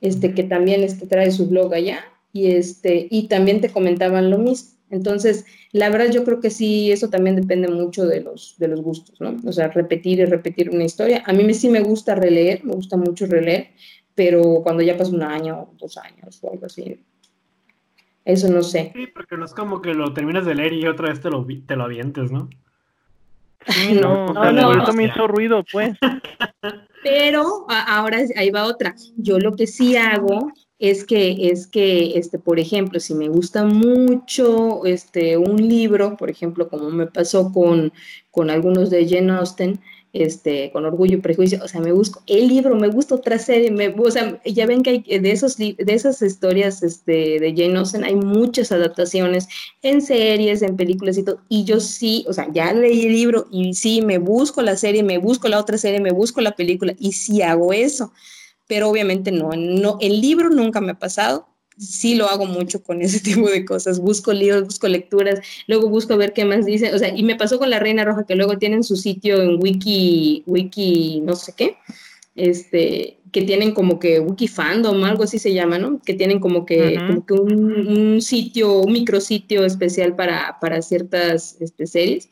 este, 0.00 0.34
que 0.34 0.42
también 0.42 0.82
este, 0.82 1.06
trae 1.06 1.30
su 1.30 1.46
blog 1.46 1.72
allá, 1.72 2.00
y, 2.32 2.50
este, 2.50 3.06
y 3.10 3.28
también 3.28 3.60
te 3.60 3.70
comentaban 3.70 4.28
lo 4.28 4.38
mismo. 4.38 4.79
Entonces, 4.90 5.46
la 5.72 5.88
verdad 5.88 6.10
yo 6.10 6.24
creo 6.24 6.40
que 6.40 6.50
sí, 6.50 6.90
eso 6.90 7.08
también 7.08 7.36
depende 7.36 7.68
mucho 7.68 8.06
de 8.06 8.20
los, 8.20 8.56
de 8.58 8.68
los 8.68 8.80
gustos, 8.82 9.20
¿no? 9.20 9.36
O 9.46 9.52
sea, 9.52 9.68
repetir 9.68 10.18
y 10.18 10.24
repetir 10.24 10.70
una 10.70 10.84
historia. 10.84 11.22
A 11.26 11.32
mí 11.32 11.54
sí 11.54 11.68
me 11.68 11.80
gusta 11.80 12.14
releer, 12.16 12.64
me 12.64 12.74
gusta 12.74 12.96
mucho 12.96 13.26
releer, 13.26 13.70
pero 14.14 14.60
cuando 14.62 14.82
ya 14.82 14.96
pasa 14.96 15.12
un 15.12 15.22
año, 15.22 15.70
dos 15.78 15.96
años 15.96 16.40
o 16.42 16.52
algo 16.52 16.66
así, 16.66 17.00
eso 18.24 18.48
no 18.48 18.62
sé. 18.62 18.92
Sí, 18.94 19.06
porque 19.06 19.36
no 19.36 19.44
es 19.44 19.54
como 19.54 19.80
que 19.80 19.94
lo 19.94 20.12
terminas 20.12 20.44
de 20.44 20.54
leer 20.54 20.72
y 20.72 20.86
otra 20.86 21.08
vez 21.08 21.20
te 21.20 21.30
lo, 21.30 21.46
te 21.66 21.76
lo 21.76 21.84
avientes, 21.84 22.30
¿no? 22.32 22.50
Sí, 23.66 23.92
no, 23.92 24.32
no, 24.32 24.52
no, 24.52 24.82
eso 24.82 24.92
me 24.92 25.04
hizo 25.04 25.26
ruido, 25.26 25.64
pues. 25.70 25.96
Pero 27.02 27.66
ahora 27.68 28.18
ahí 28.36 28.50
va 28.50 28.64
otra. 28.64 28.94
Yo 29.16 29.38
lo 29.38 29.56
que 29.56 29.66
sí 29.66 29.96
hago 29.96 30.52
es 30.80 31.04
que, 31.04 31.50
es 31.50 31.66
que, 31.66 32.18
este, 32.18 32.38
por 32.38 32.58
ejemplo, 32.58 32.98
si 33.00 33.14
me 33.14 33.28
gusta 33.28 33.64
mucho 33.64 34.86
este, 34.86 35.36
un 35.36 35.68
libro, 35.68 36.16
por 36.16 36.30
ejemplo, 36.30 36.68
como 36.70 36.88
me 36.90 37.06
pasó 37.06 37.52
con, 37.52 37.92
con 38.30 38.48
algunos 38.48 38.88
de 38.88 39.06
Jane 39.06 39.30
Austen, 39.32 39.78
este, 40.14 40.70
con 40.72 40.86
orgullo 40.86 41.18
y 41.18 41.20
prejuicio, 41.20 41.60
o 41.62 41.68
sea, 41.68 41.82
me 41.82 41.92
busco 41.92 42.22
el 42.26 42.48
libro, 42.48 42.74
me 42.76 42.88
gusta 42.88 43.14
otra 43.14 43.38
serie, 43.38 43.70
me, 43.70 43.88
o 43.88 44.10
sea, 44.10 44.40
ya 44.44 44.64
ven 44.66 44.82
que 44.82 44.90
hay 44.90 45.18
de, 45.20 45.30
esos, 45.30 45.58
de 45.58 45.76
esas 45.86 46.20
historias 46.22 46.82
este, 46.82 47.38
de 47.38 47.54
Jane 47.54 47.78
Austen 47.78 48.02
hay 48.02 48.16
muchas 48.16 48.72
adaptaciones 48.72 49.48
en 49.82 50.00
series, 50.00 50.62
en 50.62 50.76
películas 50.76 51.18
y 51.18 51.24
todo, 51.24 51.42
y 51.50 51.64
yo 51.64 51.78
sí, 51.78 52.24
o 52.26 52.32
sea, 52.32 52.48
ya 52.52 52.72
leí 52.72 53.02
el 53.02 53.12
libro 53.12 53.46
y 53.52 53.74
sí, 53.74 54.00
me 54.00 54.16
busco 54.16 54.62
la 54.62 54.76
serie, 54.76 55.02
me 55.02 55.18
busco 55.18 55.46
la 55.46 55.60
otra 55.60 55.76
serie, 55.76 56.00
me 56.00 56.10
busco 56.10 56.40
la 56.40 56.56
película 56.56 56.94
y 56.98 57.12
sí 57.12 57.42
hago 57.42 57.74
eso 57.74 58.12
pero 58.70 58.88
obviamente 58.88 59.32
no, 59.32 59.50
no, 59.56 59.98
el 60.00 60.20
libro 60.20 60.48
nunca 60.48 60.80
me 60.80 60.92
ha 60.92 60.98
pasado, 60.98 61.48
sí 61.76 62.14
lo 62.14 62.28
hago 62.28 62.46
mucho 62.46 62.84
con 62.84 63.02
ese 63.02 63.18
tipo 63.28 63.50
de 63.50 63.64
cosas, 63.64 63.98
busco 63.98 64.32
libros, 64.32 64.62
busco 64.62 64.86
lecturas, 64.86 65.40
luego 65.66 65.88
busco 65.88 66.16
ver 66.16 66.32
qué 66.32 66.44
más 66.44 66.64
dice, 66.64 66.94
o 66.94 66.98
sea, 67.00 67.12
y 67.12 67.24
me 67.24 67.34
pasó 67.34 67.58
con 67.58 67.68
la 67.68 67.80
Reina 67.80 68.04
Roja 68.04 68.24
que 68.24 68.36
luego 68.36 68.58
tienen 68.58 68.84
su 68.84 68.94
sitio 68.94 69.42
en 69.42 69.60
wiki, 69.60 70.44
wiki, 70.46 71.20
no 71.24 71.34
sé 71.34 71.52
qué, 71.56 71.78
este, 72.36 73.18
que 73.32 73.42
tienen 73.42 73.72
como 73.72 73.98
que 73.98 74.20
wiki 74.20 74.46
fandom, 74.46 75.02
algo 75.02 75.24
así 75.24 75.40
se 75.40 75.52
llama, 75.52 75.80
¿no? 75.80 76.00
Que 76.00 76.14
tienen 76.14 76.38
como 76.38 76.64
que, 76.64 76.94
como 76.94 77.26
que 77.26 77.34
un, 77.34 78.22
sitio, 78.22 78.82
un 78.82 78.92
micrositio 78.92 79.64
especial 79.64 80.14
para, 80.14 80.58
para 80.60 80.80
ciertas 80.80 81.56
este, 81.58 81.88
series. 81.88 82.28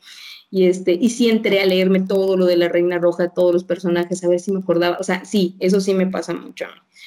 Y, 0.51 0.65
este, 0.65 0.93
y 0.93 1.09
sí 1.09 1.29
entré 1.29 1.61
a 1.61 1.65
leerme 1.65 2.01
todo 2.01 2.35
lo 2.35 2.45
de 2.45 2.57
la 2.57 2.69
Reina 2.69 2.97
Roja, 2.97 3.29
todos 3.29 3.53
los 3.53 3.63
personajes, 3.63 4.23
a 4.23 4.27
ver 4.27 4.39
si 4.39 4.51
me 4.51 4.59
acordaba. 4.59 4.97
O 4.99 5.03
sea, 5.03 5.23
sí, 5.25 5.55
eso 5.59 5.79
sí 5.79 5.93
me 5.93 6.07
pasa 6.07 6.33
mucho. 6.33 6.65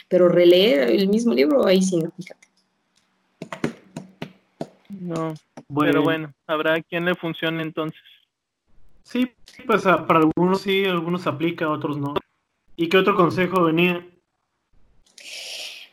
Pero 0.08 0.28
releer 0.28 0.90
el 0.90 1.08
mismo 1.08 1.34
libro, 1.34 1.66
ahí 1.66 1.82
sí 1.82 1.96
no, 1.96 2.12
fíjate. 2.16 2.48
No, 4.88 5.34
pero 5.80 6.02
bueno, 6.02 6.32
habrá 6.46 6.80
quien 6.82 7.04
le 7.04 7.14
funcione 7.16 7.62
entonces. 7.62 8.00
Sí, 9.02 9.28
pues 9.66 9.84
ah, 9.86 10.06
para 10.06 10.20
algunos 10.20 10.62
sí, 10.62 10.84
algunos 10.84 11.26
aplica, 11.26 11.68
otros 11.68 11.98
no. 11.98 12.14
¿Y 12.76 12.88
qué 12.88 12.98
otro 12.98 13.16
consejo 13.16 13.64
venía? 13.64 14.06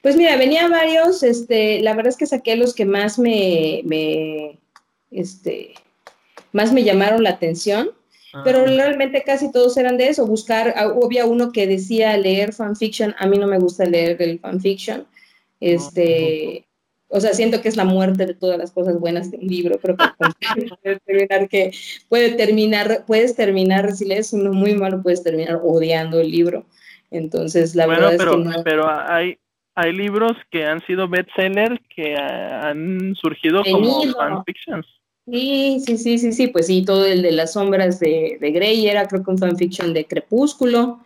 Pues 0.01 0.15
mira, 0.15 0.37
venía 0.37 0.69
varios, 0.69 1.23
este, 1.23 1.81
la 1.81 1.93
verdad 1.93 2.09
es 2.09 2.17
que 2.17 2.25
saqué 2.25 2.55
los 2.55 2.73
que 2.73 2.85
más 2.85 3.19
me, 3.19 3.81
me 3.83 4.59
este, 5.11 5.73
más 6.51 6.73
me 6.73 6.83
llamaron 6.83 7.23
la 7.23 7.31
atención, 7.31 7.91
ah, 8.33 8.41
pero 8.43 8.65
realmente 8.65 9.23
casi 9.23 9.51
todos 9.51 9.77
eran 9.77 9.97
de 9.97 10.09
eso, 10.09 10.25
buscar, 10.25 10.73
ah, 10.75 10.93
había 11.03 11.25
uno 11.25 11.51
que 11.51 11.67
decía 11.67 12.15
leer 12.17 12.53
fanfiction, 12.53 13.15
a 13.17 13.27
mí 13.27 13.37
no 13.37 13.47
me 13.47 13.59
gusta 13.59 13.85
leer 13.85 14.21
el 14.21 14.39
fanfiction, 14.39 15.05
este, 15.59 16.65
o 17.09 17.19
sea, 17.19 17.33
siento 17.33 17.61
que 17.61 17.69
es 17.69 17.75
la 17.75 17.85
muerte 17.85 18.25
de 18.25 18.33
todas 18.33 18.57
las 18.57 18.71
cosas 18.71 18.99
buenas 18.99 19.31
de 19.31 19.37
un 19.37 19.47
libro, 19.47 19.77
creo 19.79 19.97
que 19.97 20.05
puede 20.17 20.99
terminar 21.05 21.49
que 21.49 21.71
puede 22.07 22.31
terminar, 22.31 23.03
puedes 23.05 23.35
terminar, 23.35 23.91
si 23.93 24.05
lees 24.05 24.33
uno 24.33 24.53
muy 24.53 24.75
malo, 24.75 25.01
puedes 25.01 25.23
terminar 25.23 25.59
odiando 25.63 26.19
el 26.19 26.31
libro, 26.31 26.65
entonces 27.11 27.75
la 27.75 27.87
verdad 27.87 28.13
pero, 28.17 28.31
es 28.31 28.37
que 28.37 28.43
no. 28.43 28.63
pero 28.63 28.89
hay 28.89 29.37
hay 29.79 29.93
libros 29.93 30.33
que 30.51 30.65
han 30.65 30.85
sido 30.85 31.07
bestsellers 31.07 31.79
que 31.95 32.13
han 32.17 33.15
surgido 33.15 33.63
como 33.63 34.03
fanfictions. 34.11 34.85
Sí, 35.31 35.83
sí, 35.85 35.97
sí, 35.97 36.17
sí, 36.17 36.31
sí, 36.31 36.47
pues 36.47 36.67
sí, 36.67 36.83
todo 36.83 37.05
el 37.05 37.21
de 37.21 37.31
las 37.31 37.53
sombras 37.53 37.99
de, 37.99 38.37
de 38.39 38.51
Grey 38.51 38.87
era 38.87 39.07
creo 39.07 39.23
que 39.23 39.31
un 39.31 39.37
fanfiction 39.37 39.93
de 39.93 40.05
Crepúsculo. 40.05 40.99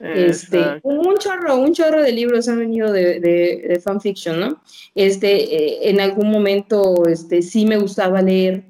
Este, 0.00 0.60
un 0.82 1.16
chorro, 1.16 1.56
un 1.56 1.72
chorro 1.72 2.02
de 2.02 2.12
libros 2.12 2.48
han 2.48 2.58
venido 2.58 2.92
de, 2.92 3.20
de, 3.20 3.80
fanfiction, 3.80 4.40
¿no? 4.40 4.60
Este, 4.94 5.54
eh, 5.54 5.88
en 5.88 6.00
algún 6.00 6.30
momento, 6.30 7.06
este, 7.06 7.42
sí 7.42 7.64
me 7.64 7.78
gustaba 7.78 8.20
leer 8.20 8.64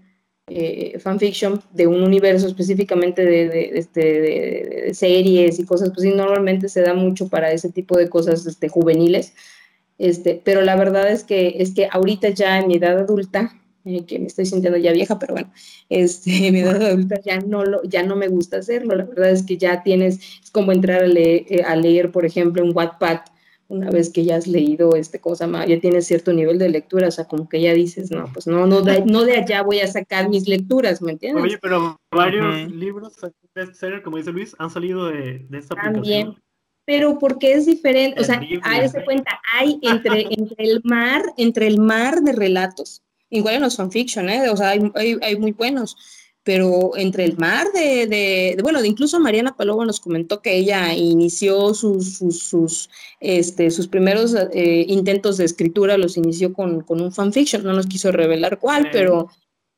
eh, 0.46 0.98
fanfiction 1.00 1.62
de 1.72 1.86
un 1.86 2.02
universo 2.02 2.46
específicamente 2.46 3.24
de, 3.24 3.70
este, 3.74 4.00
de, 4.00 4.94
series 4.94 5.58
y 5.58 5.64
cosas, 5.64 5.90
pues 5.90 6.02
sí, 6.02 6.10
normalmente 6.10 6.68
se 6.68 6.82
da 6.82 6.94
mucho 6.94 7.28
para 7.28 7.50
ese 7.50 7.72
tipo 7.72 7.98
de 7.98 8.08
cosas 8.08 8.46
este, 8.46 8.68
juveniles. 8.68 9.32
Este, 9.98 10.40
pero 10.44 10.60
la 10.60 10.76
verdad 10.76 11.10
es 11.10 11.24
que, 11.24 11.56
es 11.58 11.74
que 11.74 11.88
ahorita 11.90 12.28
ya 12.28 12.58
en 12.58 12.68
mi 12.68 12.76
edad 12.76 12.98
adulta, 12.98 13.54
eh, 13.84 14.04
que 14.06 14.18
me 14.18 14.26
estoy 14.26 14.46
sintiendo 14.46 14.78
ya 14.78 14.92
vieja, 14.92 15.18
pero 15.18 15.34
bueno, 15.34 15.52
este, 15.88 16.30
mi 16.52 16.60
edad 16.60 16.82
adulta 16.82 17.20
ya 17.24 17.38
no, 17.40 17.64
lo, 17.64 17.82
ya 17.84 18.02
no 18.02 18.16
me 18.16 18.28
gusta 18.28 18.58
hacerlo. 18.58 18.94
La 18.94 19.04
verdad 19.04 19.30
es 19.30 19.42
que 19.42 19.56
ya 19.56 19.82
tienes, 19.82 20.20
es 20.42 20.50
como 20.50 20.72
entrar 20.72 21.02
a, 21.02 21.06
eh, 21.06 21.62
a 21.66 21.76
leer, 21.76 22.10
por 22.10 22.24
ejemplo, 22.24 22.62
un 22.62 22.74
Wattpad 22.74 23.20
una 23.68 23.90
vez 23.90 24.10
que 24.10 24.24
ya 24.24 24.36
has 24.36 24.46
leído 24.46 24.94
este 24.94 25.20
cosa, 25.20 25.48
ya 25.66 25.80
tienes 25.80 26.06
cierto 26.06 26.32
nivel 26.32 26.58
de 26.58 26.68
lectura, 26.68 27.08
o 27.08 27.10
sea, 27.10 27.24
como 27.24 27.48
que 27.48 27.60
ya 27.60 27.72
dices, 27.72 28.10
no, 28.10 28.30
pues 28.32 28.46
no, 28.46 28.66
no 28.66 28.82
de, 28.82 29.04
no 29.04 29.24
de 29.24 29.36
allá 29.36 29.62
voy 29.62 29.80
a 29.80 29.86
sacar 29.86 30.28
mis 30.28 30.46
lecturas, 30.46 31.00
¿me 31.00 31.12
entiendes? 31.12 31.42
Oye, 31.42 31.58
pero 31.60 31.96
varios 32.10 32.70
libros, 32.70 33.14
como 34.02 34.18
dice 34.18 34.32
Luis, 34.32 34.54
han 34.58 34.70
salido 34.70 35.08
de, 35.08 35.46
de 35.48 35.58
esta 35.58 35.74
También. 35.74 36.36
Pero 36.86 37.18
porque 37.18 37.54
es 37.54 37.64
diferente, 37.64 38.20
o 38.20 38.24
sea, 38.24 38.42
a 38.62 38.82
ese 38.82 39.02
cuenta, 39.04 39.40
hay 39.54 39.78
entre, 39.80 40.26
entre 40.30 40.64
el 40.64 40.82
mar, 40.84 41.22
entre 41.38 41.66
el 41.66 41.78
mar 41.78 42.20
de 42.20 42.32
relatos, 42.32 43.02
igual 43.34 43.56
en 43.56 43.62
los 43.62 43.76
fanfiction, 43.76 44.28
¿eh? 44.28 44.48
o 44.48 44.56
sea, 44.56 44.70
hay, 44.70 44.80
hay, 44.94 45.16
hay 45.22 45.36
muy 45.36 45.52
buenos, 45.52 45.96
pero 46.44 46.96
entre 46.96 47.24
el 47.24 47.36
mar 47.38 47.66
de, 47.72 48.06
de, 48.06 48.56
bueno, 48.62 48.80
de 48.82 48.88
incluso 48.88 49.18
Mariana 49.18 49.56
Paloma 49.56 49.86
nos 49.86 49.98
comentó 49.98 50.42
que 50.42 50.56
ella 50.56 50.94
inició 50.94 51.74
sus, 51.74 52.18
sus, 52.18 52.90
este, 53.18 53.70
sus 53.70 53.88
primeros 53.88 54.36
eh, 54.52 54.84
intentos 54.86 55.38
de 55.38 55.46
escritura, 55.46 55.96
los 55.96 56.16
inició 56.16 56.52
con, 56.52 56.82
con, 56.82 57.00
un 57.00 57.12
fanfiction, 57.12 57.64
no 57.64 57.72
nos 57.72 57.86
quiso 57.86 58.12
revelar 58.12 58.58
cuál, 58.58 58.90
pero, 58.92 59.28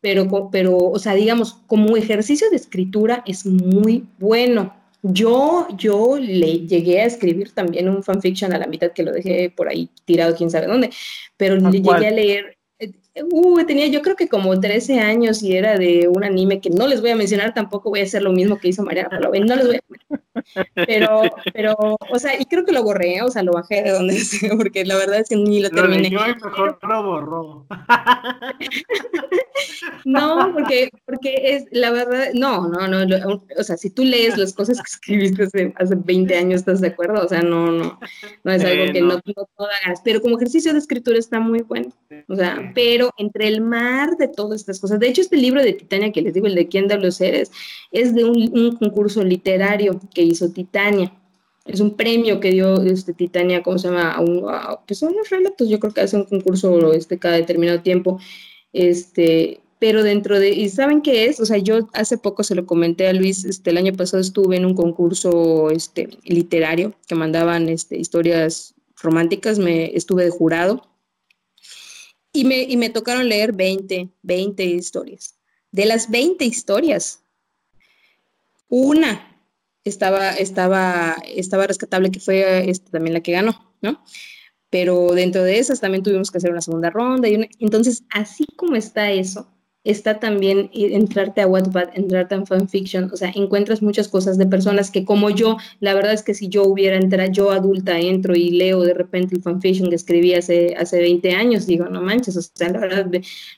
pero, 0.01 0.51
pero, 0.51 0.77
o 0.77 0.99
sea, 0.99 1.15
digamos, 1.15 1.55
como 1.67 1.97
ejercicio 1.97 2.51
de 2.51 2.57
escritura 2.57 3.23
es 3.27 3.47
muy 3.47 4.05
bueno. 4.19 4.75
Yo, 5.03 5.69
yo 5.77 6.19
le 6.19 6.67
llegué 6.67 7.01
a 7.01 7.07
escribir 7.07 7.53
también 7.53 7.89
un 7.89 8.03
fanfiction 8.03 8.53
a 8.53 8.59
la 8.59 8.67
mitad 8.67 8.91
que 8.91 9.05
lo 9.05 9.13
dejé 9.13 9.51
por 9.51 9.69
ahí 9.69 9.89
tirado, 10.05 10.35
quién 10.35 10.51
sabe 10.51 10.67
dónde, 10.67 10.91
pero 11.37 11.55
le 11.55 11.71
llegué 11.71 12.09
a 12.09 12.11
leer 12.11 12.56
Uh, 13.31 13.65
tenía 13.65 13.87
yo 13.87 14.03
creo 14.03 14.17
que 14.17 14.29
como 14.29 14.59
13 14.59 15.01
años 15.01 15.43
y 15.43 15.57
era 15.57 15.77
de 15.77 16.09
un 16.09 16.25
anime 16.25 16.61
que 16.61 16.71
no 16.71 16.87
les 16.87 17.01
voy 17.01 17.11
a 17.11 17.17
mencionar, 17.17 17.55
tampoco 17.55 17.91
voy 17.91 18.01
a 18.01 18.05
hacer 18.05 18.23
lo 18.23 18.33
mismo 18.33 18.59
que 18.59 18.69
hizo 18.69 18.83
María 18.83 19.09
no 19.11 19.57
les 19.57 19.67
voy 19.67 19.77
a 19.77 19.81
pero, 20.87 21.23
pero, 21.53 21.77
o 22.11 22.19
sea, 22.19 22.41
y 22.41 22.45
creo 22.45 22.65
que 22.65 22.73
lo 22.73 22.83
borré, 22.83 23.23
o 23.23 23.31
sea, 23.31 23.43
lo 23.43 23.53
bajé 23.53 23.83
de 23.83 23.91
donde 23.91 24.15
sea, 24.19 24.57
porque 24.57 24.85
la 24.85 24.97
verdad 24.97 25.21
es 25.21 25.29
que 25.29 25.37
ni 25.37 25.61
lo 25.61 25.71
terminé. 25.71 26.11
Yo 26.11 26.21
mejor 26.21 26.79
lo 26.83 27.03
borró. 27.03 27.67
no, 30.05 30.53
porque, 30.53 30.91
porque 31.05 31.35
es, 31.43 31.65
la 31.71 31.91
verdad, 31.91 32.29
no, 32.35 32.69
no, 32.69 32.87
no, 32.87 33.43
o 33.59 33.63
sea, 33.63 33.77
si 33.77 33.91
tú 33.91 34.05
lees 34.05 34.37
las 34.37 34.53
cosas 34.53 34.79
que 34.79 34.87
escribiste 34.87 35.45
hace, 35.45 35.75
hace 35.77 35.95
20 35.97 36.37
años, 36.37 36.61
¿estás 36.61 36.81
de 36.81 36.89
acuerdo? 36.89 37.25
O 37.25 37.29
sea, 37.29 37.43
no, 37.43 37.73
no, 37.73 37.99
no 38.45 38.53
es 38.53 38.65
algo 38.65 38.93
que 38.93 39.01
no, 39.01 39.15
no, 39.15 39.49
no 39.59 39.67
hagas, 39.67 40.01
pero 40.05 40.21
como 40.21 40.37
ejercicio 40.37 40.73
de 40.73 40.79
escritura 40.79 41.19
está 41.19 41.41
muy 41.41 41.63
bueno, 41.63 41.93
o 42.29 42.37
sea, 42.37 42.73
pero 42.75 43.06
entre 43.17 43.49
el 43.49 43.61
mar 43.61 44.17
de 44.17 44.29
todas 44.29 44.61
estas 44.61 44.81
cosas, 44.81 45.01
de 45.01 45.09
hecho, 45.09 45.21
este 45.21 45.37
libro 45.37 45.63
de 45.63 45.73
Titania 45.73 46.13
que 46.13 46.23
les 46.23 46.35
digo, 46.35 46.47
el 46.47 46.55
de 46.55 46.69
quién 46.69 46.89
da 46.89 46.97
los 46.97 47.17
seres, 47.17 47.51
es 47.91 48.15
de 48.15 48.25
un, 48.25 48.51
un 48.59 48.77
concurso 48.77 49.23
literario 49.23 50.01
que 50.15 50.23
hizo 50.23 50.51
Titania. 50.51 51.13
Es 51.67 51.81
un 51.81 51.97
premio 51.97 52.39
que 52.39 52.51
dio 52.51 52.83
este, 52.83 53.13
Titania, 53.13 53.63
¿cómo 53.63 53.79
se 53.79 53.89
llama? 53.89 54.17
A 54.17 54.81
pues 54.87 54.99
son 54.99 55.15
los 55.17 55.29
relatos, 55.29 55.69
yo 55.69 55.81
creo 55.81 55.93
que 55.93 56.01
hace 56.01 56.17
un 56.17 56.25
concurso 56.25 56.93
este, 56.93 57.19
cada 57.19 57.37
determinado 57.37 57.81
tiempo. 57.81 58.21
Este, 58.73 59.61
pero 59.79 60.03
dentro 60.03 60.39
de, 60.39 60.51
¿y 60.51 60.69
saben 60.69 61.03
qué 61.03 61.27
es? 61.27 61.41
O 61.41 61.47
sea, 61.47 61.59
yo 61.59 61.89
hace 61.93 62.19
poco 62.19 62.45
se 62.45 62.55
lo 62.55 62.67
comenté 62.67 63.09
a 63.09 63.13
Luis, 63.13 63.45
este, 63.45 63.71
el 63.71 63.79
año 63.79 63.93
pasado 63.93 64.21
estuve 64.21 64.57
en 64.57 64.65
un 64.65 64.75
concurso 64.75 65.71
este, 65.71 66.09
literario 66.25 66.95
que 67.09 67.15
mandaban 67.15 67.69
este, 67.69 67.99
historias 67.99 68.75
románticas, 69.03 69.59
me 69.59 69.95
estuve 69.97 70.25
de 70.25 70.31
jurado 70.31 70.83
y 72.37 72.45
me, 72.45 72.63
y 72.63 72.77
me 72.77 72.91
tocaron 72.91 73.29
leer 73.29 73.53
20, 73.53 74.11
20 74.23 74.65
historias. 74.65 75.37
De 75.73 75.87
las 75.87 76.11
20 76.11 76.45
historias, 76.45 77.23
una 78.69 79.43
estaba, 79.85 80.33
estaba, 80.33 81.17
estaba 81.27 81.67
rescatable, 81.67 82.11
que 82.11 82.21
fue 82.21 82.71
también 82.91 83.15
la 83.15 83.21
que 83.21 83.33
ganó, 83.33 83.73
¿no? 83.81 84.03
Pero 84.69 85.13
dentro 85.15 85.43
de 85.45 85.59
esas 85.59 85.81
también 85.81 86.03
tuvimos 86.03 86.31
que 86.31 86.39
hacer 86.39 86.51
una 86.51 86.61
segunda 86.61 86.91
ronda. 86.91 87.29
Y 87.29 87.49
entonces, 87.59 88.05
así 88.11 88.45
como 88.57 88.77
está 88.77 89.11
eso, 89.11 89.49
está 89.87 90.19
también 90.19 90.69
entrarte 90.73 91.41
a 91.41 91.47
Wattpad, 91.47 91.91
entrarte 91.95 92.35
en 92.35 92.47
fanfiction, 92.47 93.11
o 93.13 93.17
sea, 93.17 93.33
encuentras 93.35 93.83
muchas 93.83 94.09
cosas 94.09 94.37
de 94.37 94.47
personas 94.47 94.91
que 94.91 95.05
como 95.05 95.31
yo, 95.31 95.57
la 95.79 95.95
verdad 95.95 96.13
es 96.13 96.23
que 96.23 96.35
si 96.35 96.49
yo 96.49 96.65
hubiera 96.65 96.97
entrado, 96.97 97.31
yo 97.31 97.51
adulta 97.53 97.99
entro 97.99 98.35
y 98.35 98.51
leo 98.51 98.83
de 98.83 98.95
repente 98.95 99.37
el 99.37 99.43
fanfiction 99.43 99.89
que 99.89 99.95
escribí 99.95 100.35
hace, 100.35 100.75
hace 100.77 100.99
20 100.99 101.31
años, 101.35 101.67
digo, 101.67 101.87
no 101.87 102.03
manches, 102.03 102.37
o 102.37 102.43
sea, 102.43 102.69
la 102.71 102.81
verdad 102.81 103.11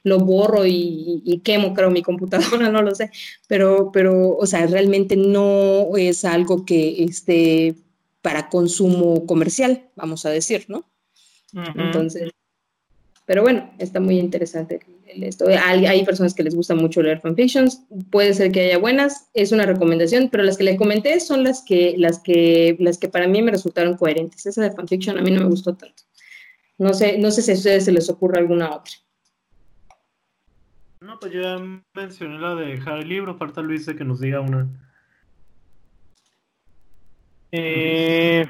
lo 0.04 0.18
borro 0.18 0.66
y, 0.66 1.40
quemo, 1.42 1.72
creo, 1.72 1.90
mi 1.90 2.02
computadora, 2.02 2.68
no 2.70 2.82
lo 2.82 2.94
sé, 2.94 3.10
pero, 3.46 3.90
pero, 3.92 4.36
o 4.36 4.46
sea, 4.46 4.66
realmente 4.66 5.16
no 5.16 5.96
es 5.96 6.24
algo 6.26 6.66
que 6.66 7.04
esté 7.04 7.74
para 8.20 8.50
consumo 8.50 9.24
comercial, 9.26 9.88
vamos 9.96 10.26
a 10.26 10.30
decir, 10.30 10.66
¿no? 10.68 10.84
Entonces, 11.74 12.30
pero 13.28 13.42
bueno, 13.42 13.70
está 13.78 14.00
muy 14.00 14.18
interesante 14.18 14.80
esto. 15.06 15.44
Hay, 15.48 15.84
hay, 15.84 16.02
personas 16.02 16.32
que 16.32 16.42
les 16.42 16.54
gusta 16.54 16.74
mucho 16.74 17.02
leer 17.02 17.20
fanfictions, 17.20 17.84
puede 18.10 18.32
ser 18.32 18.50
que 18.50 18.62
haya 18.62 18.78
buenas, 18.78 19.28
es 19.34 19.52
una 19.52 19.66
recomendación, 19.66 20.30
pero 20.30 20.44
las 20.44 20.56
que 20.56 20.64
le 20.64 20.78
comenté 20.78 21.20
son 21.20 21.44
las 21.44 21.62
que, 21.62 21.94
las 21.98 22.20
que, 22.20 22.78
las 22.80 22.96
que 22.96 23.10
para 23.10 23.28
mí 23.28 23.42
me 23.42 23.50
resultaron 23.50 23.98
coherentes. 23.98 24.46
Esa 24.46 24.62
de 24.62 24.70
fanfiction 24.70 25.18
a 25.18 25.20
mí 25.20 25.30
no 25.30 25.42
me 25.42 25.50
gustó 25.50 25.76
tanto. 25.76 26.04
No 26.78 26.94
sé, 26.94 27.18
no 27.18 27.30
sé 27.30 27.42
si 27.42 27.50
a 27.50 27.54
ustedes 27.54 27.84
se 27.84 27.92
les 27.92 28.08
ocurre 28.08 28.38
alguna 28.38 28.74
otra. 28.74 28.94
No, 31.00 31.20
pues 31.20 31.30
yo 31.30 31.42
ya 31.42 31.58
mencioné 31.92 32.38
la 32.38 32.54
de 32.54 32.66
dejar 32.68 33.00
el 33.00 33.10
libro, 33.10 33.36
falta 33.36 33.60
Luis 33.60 33.84
de 33.84 33.94
que 33.94 34.04
nos 34.04 34.20
diga 34.20 34.40
una. 34.40 34.66
Eh, 37.52 38.46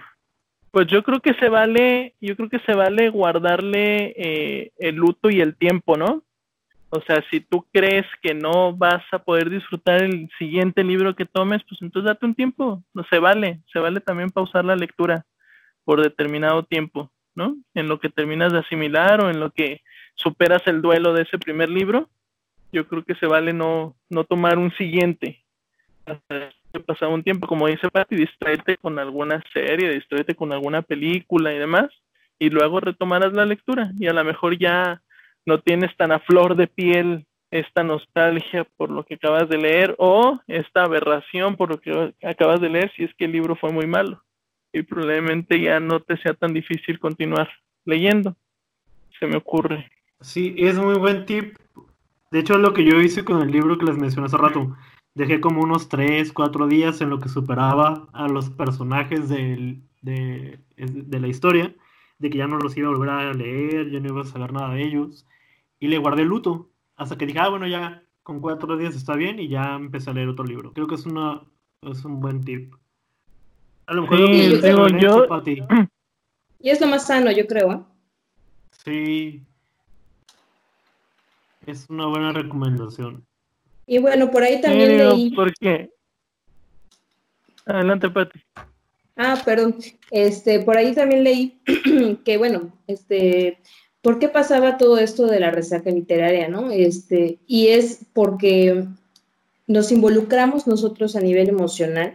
pues 0.70 0.86
yo 0.88 1.02
creo 1.02 1.20
que 1.20 1.34
se 1.34 1.48
vale, 1.48 2.14
yo 2.20 2.36
creo 2.36 2.48
que 2.48 2.60
se 2.60 2.74
vale 2.74 3.08
guardarle 3.08 4.14
eh, 4.16 4.72
el 4.78 4.96
luto 4.96 5.30
y 5.30 5.40
el 5.40 5.56
tiempo, 5.56 5.96
¿no? 5.96 6.22
O 6.90 7.00
sea, 7.02 7.22
si 7.30 7.40
tú 7.40 7.66
crees 7.72 8.06
que 8.22 8.34
no 8.34 8.74
vas 8.74 9.02
a 9.12 9.18
poder 9.18 9.50
disfrutar 9.50 10.02
el 10.02 10.30
siguiente 10.38 10.82
libro 10.84 11.14
que 11.14 11.26
tomes, 11.26 11.62
pues 11.68 11.82
entonces 11.82 12.06
date 12.06 12.24
un 12.24 12.34
tiempo, 12.34 12.82
no 12.94 13.04
se 13.10 13.18
vale, 13.18 13.60
se 13.72 13.78
vale 13.78 14.00
también 14.00 14.30
pausar 14.30 14.64
la 14.64 14.76
lectura 14.76 15.26
por 15.84 16.02
determinado 16.02 16.64
tiempo, 16.64 17.10
¿no? 17.34 17.56
En 17.74 17.88
lo 17.88 18.00
que 18.00 18.08
terminas 18.08 18.52
de 18.52 18.60
asimilar 18.60 19.22
o 19.22 19.30
en 19.30 19.40
lo 19.40 19.50
que 19.50 19.82
superas 20.14 20.62
el 20.66 20.80
duelo 20.80 21.12
de 21.12 21.22
ese 21.22 21.38
primer 21.38 21.68
libro, 21.68 22.08
yo 22.72 22.86
creo 22.88 23.04
que 23.04 23.14
se 23.14 23.26
vale 23.26 23.52
no, 23.52 23.96
no 24.08 24.24
tomar 24.24 24.58
un 24.58 24.72
siguiente 24.76 25.42
pasar 26.80 27.08
un 27.08 27.22
tiempo, 27.22 27.46
como 27.46 27.66
dice 27.66 27.88
Patti, 27.90 28.16
distraerte 28.16 28.76
con 28.76 28.98
alguna 28.98 29.42
serie, 29.52 29.90
distraerte 29.90 30.34
con 30.34 30.52
alguna 30.52 30.82
película 30.82 31.52
y 31.52 31.58
demás, 31.58 31.90
y 32.38 32.50
luego 32.50 32.80
retomarás 32.80 33.32
la 33.32 33.46
lectura 33.46 33.92
y 33.98 34.06
a 34.06 34.12
lo 34.12 34.24
mejor 34.24 34.58
ya 34.58 35.02
no 35.46 35.60
tienes 35.60 35.96
tan 35.96 36.12
a 36.12 36.20
flor 36.20 36.56
de 36.56 36.66
piel 36.66 37.26
esta 37.50 37.82
nostalgia 37.82 38.66
por 38.76 38.90
lo 38.90 39.04
que 39.04 39.14
acabas 39.14 39.48
de 39.48 39.58
leer 39.58 39.94
o 39.98 40.38
esta 40.46 40.84
aberración 40.84 41.56
por 41.56 41.70
lo 41.70 41.80
que 41.80 42.14
acabas 42.22 42.60
de 42.60 42.68
leer 42.68 42.92
si 42.94 43.04
es 43.04 43.14
que 43.14 43.24
el 43.24 43.32
libro 43.32 43.56
fue 43.56 43.72
muy 43.72 43.86
malo 43.86 44.22
y 44.72 44.82
probablemente 44.82 45.60
ya 45.60 45.80
no 45.80 46.00
te 46.00 46.16
sea 46.18 46.34
tan 46.34 46.52
difícil 46.52 46.98
continuar 46.98 47.48
leyendo. 47.84 48.36
Se 49.18 49.26
me 49.26 49.36
ocurre. 49.36 49.90
Sí, 50.20 50.54
es 50.58 50.76
muy 50.76 50.98
buen 50.98 51.24
tip. 51.24 51.56
De 52.30 52.40
hecho, 52.40 52.58
lo 52.58 52.74
que 52.74 52.84
yo 52.84 53.00
hice 53.00 53.24
con 53.24 53.40
el 53.40 53.50
libro 53.50 53.78
que 53.78 53.86
les 53.86 53.96
mencioné 53.96 54.26
hace 54.26 54.36
rato 54.36 54.76
dejé 55.18 55.40
como 55.40 55.62
unos 55.62 55.88
3, 55.88 56.32
4 56.32 56.68
días 56.68 57.00
en 57.00 57.10
lo 57.10 57.18
que 57.18 57.28
superaba 57.28 58.06
a 58.12 58.28
los 58.28 58.50
personajes 58.50 59.28
de, 59.28 59.80
de, 60.00 60.60
la 61.20 61.26
historia, 61.26 61.74
de 62.20 62.30
que 62.30 62.38
ya 62.38 62.46
no 62.46 62.56
los 62.56 62.76
iba 62.76 62.86
a 62.86 62.92
volver 62.92 63.10
a 63.10 63.34
leer, 63.34 63.90
ya 63.90 63.98
no 63.98 64.10
iba 64.10 64.20
a 64.20 64.24
saber 64.24 64.52
nada 64.52 64.74
de 64.74 64.84
ellos, 64.84 65.26
y 65.80 65.88
le 65.88 65.98
guardé 65.98 66.24
luto, 66.24 66.70
hasta 66.94 67.18
que 67.18 67.26
dije, 67.26 67.40
ah, 67.40 67.48
bueno, 67.48 67.66
ya 67.66 68.04
con 68.22 68.40
4 68.40 68.76
días 68.76 68.94
está 68.94 69.16
bien, 69.16 69.40
y 69.40 69.48
ya 69.48 69.74
empecé 69.74 70.10
a 70.10 70.12
leer 70.12 70.28
otro 70.28 70.44
libro. 70.44 70.72
Creo 70.72 70.86
que 70.86 70.94
es, 70.94 71.04
una, 71.04 71.42
es 71.82 72.04
un 72.04 72.20
buen 72.20 72.44
tip. 72.44 72.72
A 73.86 73.94
lo 73.94 74.02
mejor 74.02 74.18
sí, 74.18 74.48
lo 74.70 74.88
yo... 74.88 75.26
Y 76.60 76.70
es 76.70 76.80
lo 76.80 76.88
más 76.88 77.06
sano, 77.06 77.30
yo 77.30 77.46
creo. 77.46 77.72
¿eh? 77.72 77.80
Sí. 78.84 79.46
Es 81.66 81.88
una 81.88 82.06
buena 82.06 82.32
recomendación. 82.32 83.24
Y 83.88 83.98
bueno, 83.98 84.30
por 84.30 84.42
ahí 84.42 84.60
también 84.60 84.98
leí. 84.98 85.30
¿Por 85.30 85.52
qué? 85.54 85.90
Adelante, 87.64 88.10
Pati. 88.10 88.38
Ah, 89.16 89.40
perdón. 89.44 89.78
Este, 90.10 90.60
por 90.60 90.76
ahí 90.76 90.94
también 90.94 91.24
leí 91.24 91.60
que, 92.24 92.36
bueno, 92.36 92.72
este, 92.86 93.58
¿por 94.02 94.18
qué 94.18 94.28
pasaba 94.28 94.76
todo 94.76 94.98
esto 94.98 95.26
de 95.26 95.40
la 95.40 95.50
resaca 95.50 95.90
literaria, 95.90 96.48
no? 96.48 96.70
Este, 96.70 97.38
y 97.46 97.68
es 97.68 98.00
porque 98.12 98.84
nos 99.66 99.90
involucramos 99.90 100.66
nosotros 100.66 101.16
a 101.16 101.20
nivel 101.20 101.48
emocional 101.48 102.14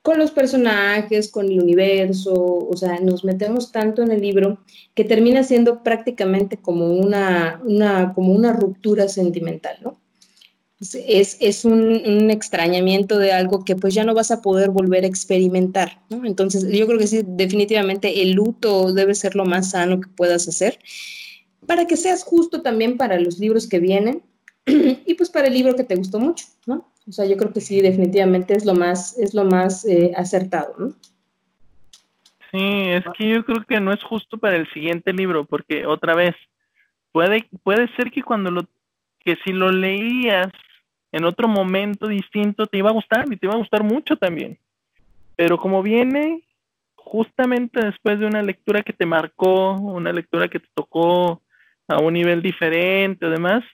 con 0.00 0.16
los 0.16 0.30
personajes, 0.30 1.30
con 1.30 1.46
el 1.46 1.60
universo, 1.60 2.32
o 2.34 2.74
sea, 2.74 3.00
nos 3.00 3.24
metemos 3.24 3.70
tanto 3.70 4.02
en 4.02 4.12
el 4.12 4.22
libro 4.22 4.58
que 4.94 5.04
termina 5.04 5.42
siendo 5.42 5.82
prácticamente 5.82 6.56
como 6.56 6.94
una, 6.94 7.60
una 7.64 8.14
como 8.14 8.32
una 8.32 8.54
ruptura 8.54 9.08
sentimental, 9.08 9.76
¿no? 9.82 9.98
Es, 10.80 11.36
es 11.40 11.64
un, 11.64 12.02
un, 12.06 12.30
extrañamiento 12.30 13.18
de 13.18 13.32
algo 13.32 13.64
que 13.64 13.74
pues 13.74 13.94
ya 13.94 14.04
no 14.04 14.14
vas 14.14 14.30
a 14.30 14.42
poder 14.42 14.70
volver 14.70 15.02
a 15.02 15.08
experimentar, 15.08 16.00
¿no? 16.08 16.24
Entonces 16.24 16.64
yo 16.70 16.86
creo 16.86 17.00
que 17.00 17.08
sí, 17.08 17.22
definitivamente 17.26 18.22
el 18.22 18.32
luto 18.32 18.92
debe 18.92 19.16
ser 19.16 19.34
lo 19.34 19.44
más 19.44 19.72
sano 19.72 20.00
que 20.00 20.08
puedas 20.08 20.46
hacer 20.46 20.78
para 21.68 21.86
que 21.86 21.96
seas 21.96 22.24
justo 22.24 22.62
también 22.62 22.96
para 22.96 23.20
los 23.20 23.38
libros 23.38 23.68
que 23.68 23.78
vienen 23.78 24.22
y 24.66 25.14
pues 25.14 25.30
para 25.30 25.48
el 25.48 25.54
libro 25.54 25.76
que 25.76 25.84
te 25.84 25.96
gustó 25.96 26.18
mucho, 26.18 26.46
¿no? 26.66 26.90
O 27.06 27.12
sea, 27.12 27.26
yo 27.26 27.36
creo 27.36 27.52
que 27.52 27.60
sí, 27.60 27.80
definitivamente 27.82 28.54
es 28.54 28.64
lo 28.64 28.74
más, 28.74 29.18
es 29.18 29.34
lo 29.34 29.44
más 29.44 29.84
eh, 29.84 30.12
acertado, 30.16 30.74
¿no? 30.78 30.88
Sí, 32.50 32.58
es 32.60 33.04
que 33.16 33.28
yo 33.28 33.44
creo 33.44 33.64
que 33.66 33.80
no 33.80 33.92
es 33.92 34.02
justo 34.02 34.38
para 34.38 34.56
el 34.56 34.70
siguiente 34.72 35.12
libro, 35.12 35.44
porque 35.44 35.84
otra 35.84 36.14
vez, 36.14 36.34
puede, 37.12 37.46
puede 37.62 37.94
ser 37.96 38.10
que 38.10 38.22
cuando 38.22 38.50
lo, 38.50 38.62
que 39.20 39.36
si 39.44 39.52
lo 39.52 39.70
leías 39.70 40.50
en 41.12 41.24
otro 41.24 41.48
momento 41.48 42.06
distinto 42.06 42.66
te 42.66 42.78
iba 42.78 42.90
a 42.90 42.94
gustar 42.94 43.24
y 43.30 43.36
te 43.36 43.46
iba 43.46 43.54
a 43.54 43.58
gustar 43.58 43.82
mucho 43.82 44.16
también. 44.16 44.58
Pero 45.36 45.58
como 45.58 45.82
viene 45.82 46.42
justamente 46.96 47.84
después 47.84 48.18
de 48.18 48.26
una 48.26 48.42
lectura 48.42 48.82
que 48.82 48.92
te 48.92 49.06
marcó, 49.06 49.72
una 49.72 50.12
lectura 50.12 50.48
que 50.48 50.60
te 50.60 50.68
tocó 50.74 51.42
a 51.88 51.98
un 51.98 52.12
nivel 52.12 52.42
diferente 52.42 53.24
o 53.24 53.30
demás, 53.30 53.64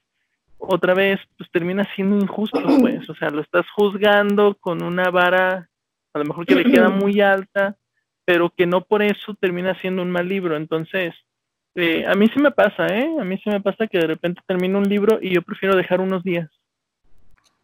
otra 0.59 0.95
vez, 0.95 1.20
pues 1.37 1.51
termina 1.51 1.85
siendo 1.95 2.16
injusto, 2.16 2.61
pues, 2.80 3.09
o 3.11 3.14
sea, 3.14 3.30
lo 3.30 3.43
estás 3.43 3.66
juzgando 3.74 4.57
con 4.61 4.82
una 4.82 5.11
vara, 5.11 5.68
a 6.12 6.18
lo 6.18 6.24
mejor 6.24 6.47
que 6.47 6.55
le 6.55 6.64
queda 6.64 6.89
muy 6.89 7.20
alta, 7.20 7.76
pero 8.24 8.51
que 8.51 8.66
no 8.66 8.82
por 8.82 9.03
eso 9.03 9.35
termina 9.35 9.78
siendo 9.80 10.03
un 10.03 10.11
mal 10.11 10.28
libro. 10.28 10.57
Entonces, 10.57 11.14
eh, 11.74 12.07
a 12.07 12.14
mí 12.14 12.28
sí 12.32 12.41
me 12.41 12.53
pasa, 12.53 12.87
¿eh? 12.87 13.11
A 13.20 13.24
mí 13.24 13.37
sí 13.43 13.51
me 13.51 13.61
pasa 13.61 13.87
que 13.87 13.99
de 13.99 14.07
repente 14.07 14.41
termino 14.47 14.78
un 14.78 14.89
libro 14.89 15.18
y 15.20 15.35
yo 15.35 15.43
prefiero 15.43 15.76
dejar 15.76 16.01
unos 16.01 16.22
días, 16.22 16.49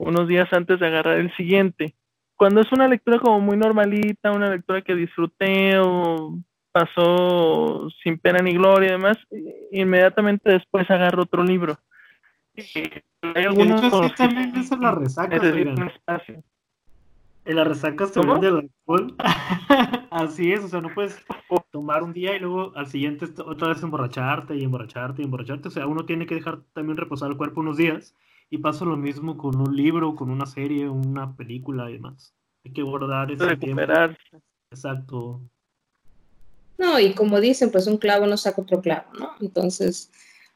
unos 0.09 0.29
días 0.29 0.49
antes 0.53 0.81
de 0.81 0.87
agarrar 0.87 1.19
el 1.19 1.35
siguiente. 1.37 1.95
Cuando 2.37 2.61
es 2.61 2.73
una 2.73 2.89
lectura 2.89 3.19
como 3.19 3.41
muy 3.41 3.57
normalita, 3.57 4.33
una 4.33 4.51
lectura 4.51 4.83
que 4.83 4.95
disfruté 4.95 5.79
o 5.79 6.39
pasó 6.73 7.89
sin 8.03 8.19
pena 8.19 8.39
ni 8.39 8.55
gloria 8.55 8.89
y 8.89 8.93
demás, 8.93 9.19
inmediatamente 9.73 10.51
después 10.51 10.91
agarro 10.91 11.23
otro 11.23 11.45
libro 11.45 11.79
hay 13.23 13.45
algunos 13.45 13.81
sí, 13.81 14.15
también 14.17 14.57
es 14.57 14.73
en 14.73 14.81
la 14.81 14.93
resaca, 14.93 15.37
En 17.45 17.57
la 17.57 17.65
resaca 17.65 18.07
también 18.09 18.41
del 18.41 18.57
alcohol. 18.57 19.15
Así 20.11 20.53
es, 20.53 20.65
o 20.65 20.69
sea, 20.69 20.81
no 20.81 20.93
puedes 20.95 21.25
tomar 21.71 22.03
un 22.03 22.13
día 22.13 22.37
y 22.37 22.41
luego 22.41 22.73
al 22.77 22.87
siguiente 22.87 23.27
otra 23.45 23.69
vez 23.69 23.83
emborracharte 23.83 24.57
y 24.57 24.65
emborracharte 24.65 25.23
y 25.23 25.25
emborracharte. 25.25 25.69
O 25.69 25.71
sea, 25.71 25.87
uno 25.87 26.05
tiene 26.05 26.27
que 26.27 26.35
dejar 26.35 26.61
también 26.73 26.97
reposar 26.97 27.31
el 27.31 27.37
cuerpo 27.37 27.61
unos 27.61 27.77
días. 27.77 28.15
Y 28.51 28.59
pasa 28.59 28.85
lo 28.85 28.97
mismo 28.97 29.39
con 29.39 29.57
un 29.61 29.77
libro, 29.77 30.17
con 30.17 30.29
una 30.29 30.47
serie, 30.47 30.89
una 30.89 31.37
película 31.37 31.89
y 31.89 31.95
demás. 31.95 32.35
Hay 32.65 32.73
que 32.73 32.83
guardar 32.83 33.31
ese 33.31 33.57
tiempo. 33.57 33.83
Exacto. 34.71 35.41
No, 36.77 36.99
y 36.99 37.15
como 37.15 37.41
dicen, 37.41 37.71
pues 37.71 37.87
un 37.87 37.99
clavo 37.99 38.27
no 38.27 38.37
saca 38.37 38.63
otro 38.63 38.81
clavo, 38.81 39.07
¿no? 39.19 39.31
Entonces, 39.41 40.11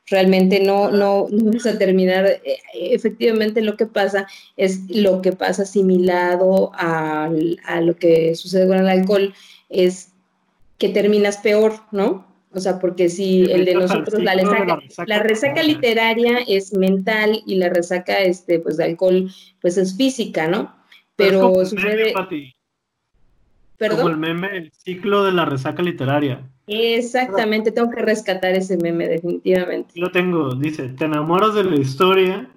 realmente 0.07 0.61
no, 0.61 0.90
no, 0.90 1.26
no 1.30 1.45
vamos 1.45 1.66
a 1.66 1.78
terminar. 1.78 2.26
Eh, 2.26 2.61
efectivamente, 2.72 3.62
lo 3.62 3.76
que 3.76 3.86
pasa 3.86 4.26
es 4.57 4.88
lo 4.88 5.22
que 5.22 5.32
pasa 5.32 5.62
asimilado 5.62 6.72
a, 6.74 7.30
a 7.64 7.80
lo 7.80 7.97
que 7.97 8.34
sucede 8.34 8.66
con 8.66 8.78
el 8.78 8.88
alcohol, 8.88 9.34
es 9.68 10.12
que 10.78 10.88
terminas 10.88 11.38
peor, 11.38 11.74
¿no? 11.92 12.26
O 12.55 12.61
sea, 12.61 12.78
porque 12.78 13.09
si 13.09 13.42
el 13.44 13.64
de 13.64 13.74
nosotros, 13.74 14.22
la 14.22 14.34
resaca, 14.34 14.78
la 15.07 15.18
resaca 15.22 15.62
literaria 15.62 16.38
es 16.46 16.72
mental 16.72 17.42
y 17.46 17.57
la 17.57 17.68
resaca 17.68 18.20
este, 18.20 18.61
pues, 18.61 18.76
de 18.76 18.84
alcohol, 18.84 19.30
pues 19.61 19.76
es 19.76 19.96
física, 19.96 20.46
¿no? 20.48 20.74
Pero 21.16 21.64
sucede... 21.64 22.14
Como 23.76 24.09
el 24.09 24.16
meme, 24.16 24.57
el 24.57 24.72
ciclo 24.72 25.24
de 25.24 25.32
la 25.32 25.44
resaca 25.44 25.82
literaria. 25.82 26.48
Exactamente, 26.66 27.72
tengo 27.72 27.90
que 27.90 28.00
rescatar 28.00 28.55
ese 28.55 28.78
meme, 28.78 29.09
definitivamente. 29.09 29.92
Lo 29.96 30.11
tengo, 30.11 30.55
dice, 30.55 30.88
te 30.88 31.05
enamoras 31.05 31.55
de 31.55 31.64
la 31.64 31.76
historia, 31.76 32.48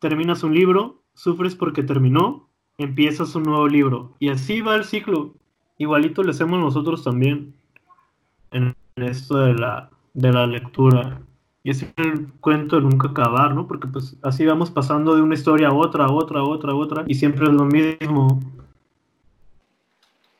terminas 0.00 0.42
un 0.42 0.54
libro, 0.54 1.02
sufres 1.14 1.54
porque 1.54 1.82
terminó, 1.82 2.50
empiezas 2.78 3.34
un 3.36 3.44
nuevo 3.44 3.68
libro. 3.68 4.16
Y 4.18 4.28
así 4.28 4.60
va 4.60 4.74
el 4.74 4.84
ciclo. 4.84 5.34
Igualito 5.78 6.22
lo 6.22 6.32
hacemos 6.32 6.60
nosotros 6.60 7.04
también 7.04 7.54
esto 9.02 9.38
de 9.38 9.54
la, 9.54 9.90
de 10.14 10.32
la 10.32 10.46
lectura. 10.46 11.20
Y 11.62 11.70
es 11.70 11.82
el 11.96 12.28
cuento 12.40 12.76
de 12.76 12.82
nunca 12.82 13.08
acabar, 13.08 13.54
¿no? 13.54 13.66
Porque 13.66 13.86
pues 13.86 14.16
así 14.22 14.46
vamos 14.46 14.70
pasando 14.70 15.14
de 15.14 15.22
una 15.22 15.34
historia 15.34 15.68
a 15.68 15.74
otra, 15.74 16.06
a 16.06 16.12
otra, 16.12 16.40
a 16.40 16.44
otra, 16.44 16.72
a 16.72 16.74
otra, 16.74 17.04
y 17.06 17.14
siempre 17.14 17.44
es 17.44 17.52
lo 17.52 17.64
mismo. 17.64 18.40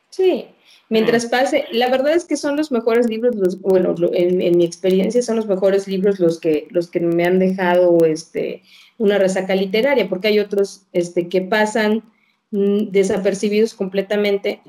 Sí, 0.09 0.45
mientras 0.89 1.27
pase, 1.27 1.65
la 1.71 1.89
verdad 1.89 2.13
es 2.13 2.25
que 2.25 2.37
son 2.37 2.57
los 2.57 2.71
mejores 2.71 3.07
libros, 3.07 3.61
bueno, 3.61 3.95
en, 4.13 4.57
mi 4.57 4.65
experiencia 4.65 5.21
son 5.21 5.37
los 5.37 5.47
mejores 5.47 5.87
libros 5.87 6.19
los 6.19 6.39
que, 6.39 6.67
los 6.71 6.89
que 6.89 6.99
me 6.99 7.25
han 7.25 7.39
dejado 7.39 7.99
este, 8.03 8.63
una 8.97 9.17
resaca 9.17 9.55
literaria, 9.55 10.09
porque 10.09 10.27
hay 10.27 10.39
otros 10.39 10.87
este, 10.91 11.29
que 11.29 11.41
pasan 11.41 12.03
mm, 12.51 12.89
desapercibidos 12.89 13.73
completamente 13.73 14.61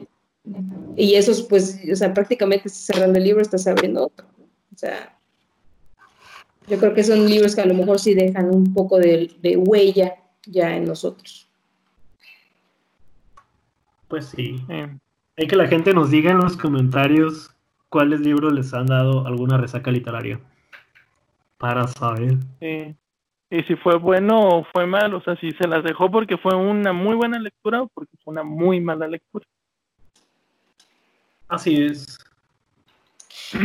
y 0.97 1.15
esos 1.15 1.43
pues, 1.43 1.81
o 1.91 1.97
sea, 1.97 2.13
prácticamente 2.13 2.69
cerrando 2.69 3.19
el 3.19 3.25
libro 3.25 3.43
estás 3.43 3.67
abriendo 3.67 4.07
otro. 4.07 4.27
O 4.75 4.77
sea, 4.77 5.17
yo 6.69 6.79
creo 6.79 6.95
que 6.95 7.05
son 7.05 7.29
libros 7.29 7.55
que 7.55 7.61
a 7.61 7.67
lo 7.67 7.75
mejor 7.75 7.99
sí 7.99 8.15
dejan 8.15 8.55
un 8.55 8.73
poco 8.73 8.99
de, 8.99 9.31
de 9.41 9.57
huella 9.57 10.15
ya 10.47 10.77
en 10.77 10.85
nosotros. 10.85 11.49
Pues 14.09 14.27
sí. 14.27 14.57
Hay 14.69 15.47
que 15.47 15.57
la 15.57 15.69
gente 15.69 15.95
nos 15.95 16.11
diga 16.11 16.33
en 16.33 16.39
los 16.39 16.57
comentarios 16.57 17.51
cuáles 17.89 18.21
libros 18.21 18.53
les 18.53 18.75
han 18.75 18.87
dado 18.87 19.27
alguna 19.27 19.57
resaca 19.57 19.91
literaria. 19.91 20.41
Para 21.57 21.87
saber. 21.87 22.37
Sí. 22.61 22.95
Y 23.51 23.63
si 23.65 23.77
fue 23.77 23.97
bueno 23.97 24.41
o 24.49 24.65
fue 24.73 24.87
mal, 24.87 25.15
o 25.15 25.23
sea, 25.23 25.37
si 25.37 25.51
se 25.53 25.69
las 25.69 25.85
dejó 25.85 26.11
porque 26.11 26.37
fue 26.39 26.55
una 26.57 26.93
muy 26.93 27.15
buena 27.15 27.39
lectura 27.39 27.83
o 27.83 27.89
porque 27.89 28.17
fue 28.25 28.33
una 28.33 28.43
muy 28.43 28.81
mala 28.81 29.07
lectura. 29.07 29.47
Así 31.53 31.85
es. 31.85 32.19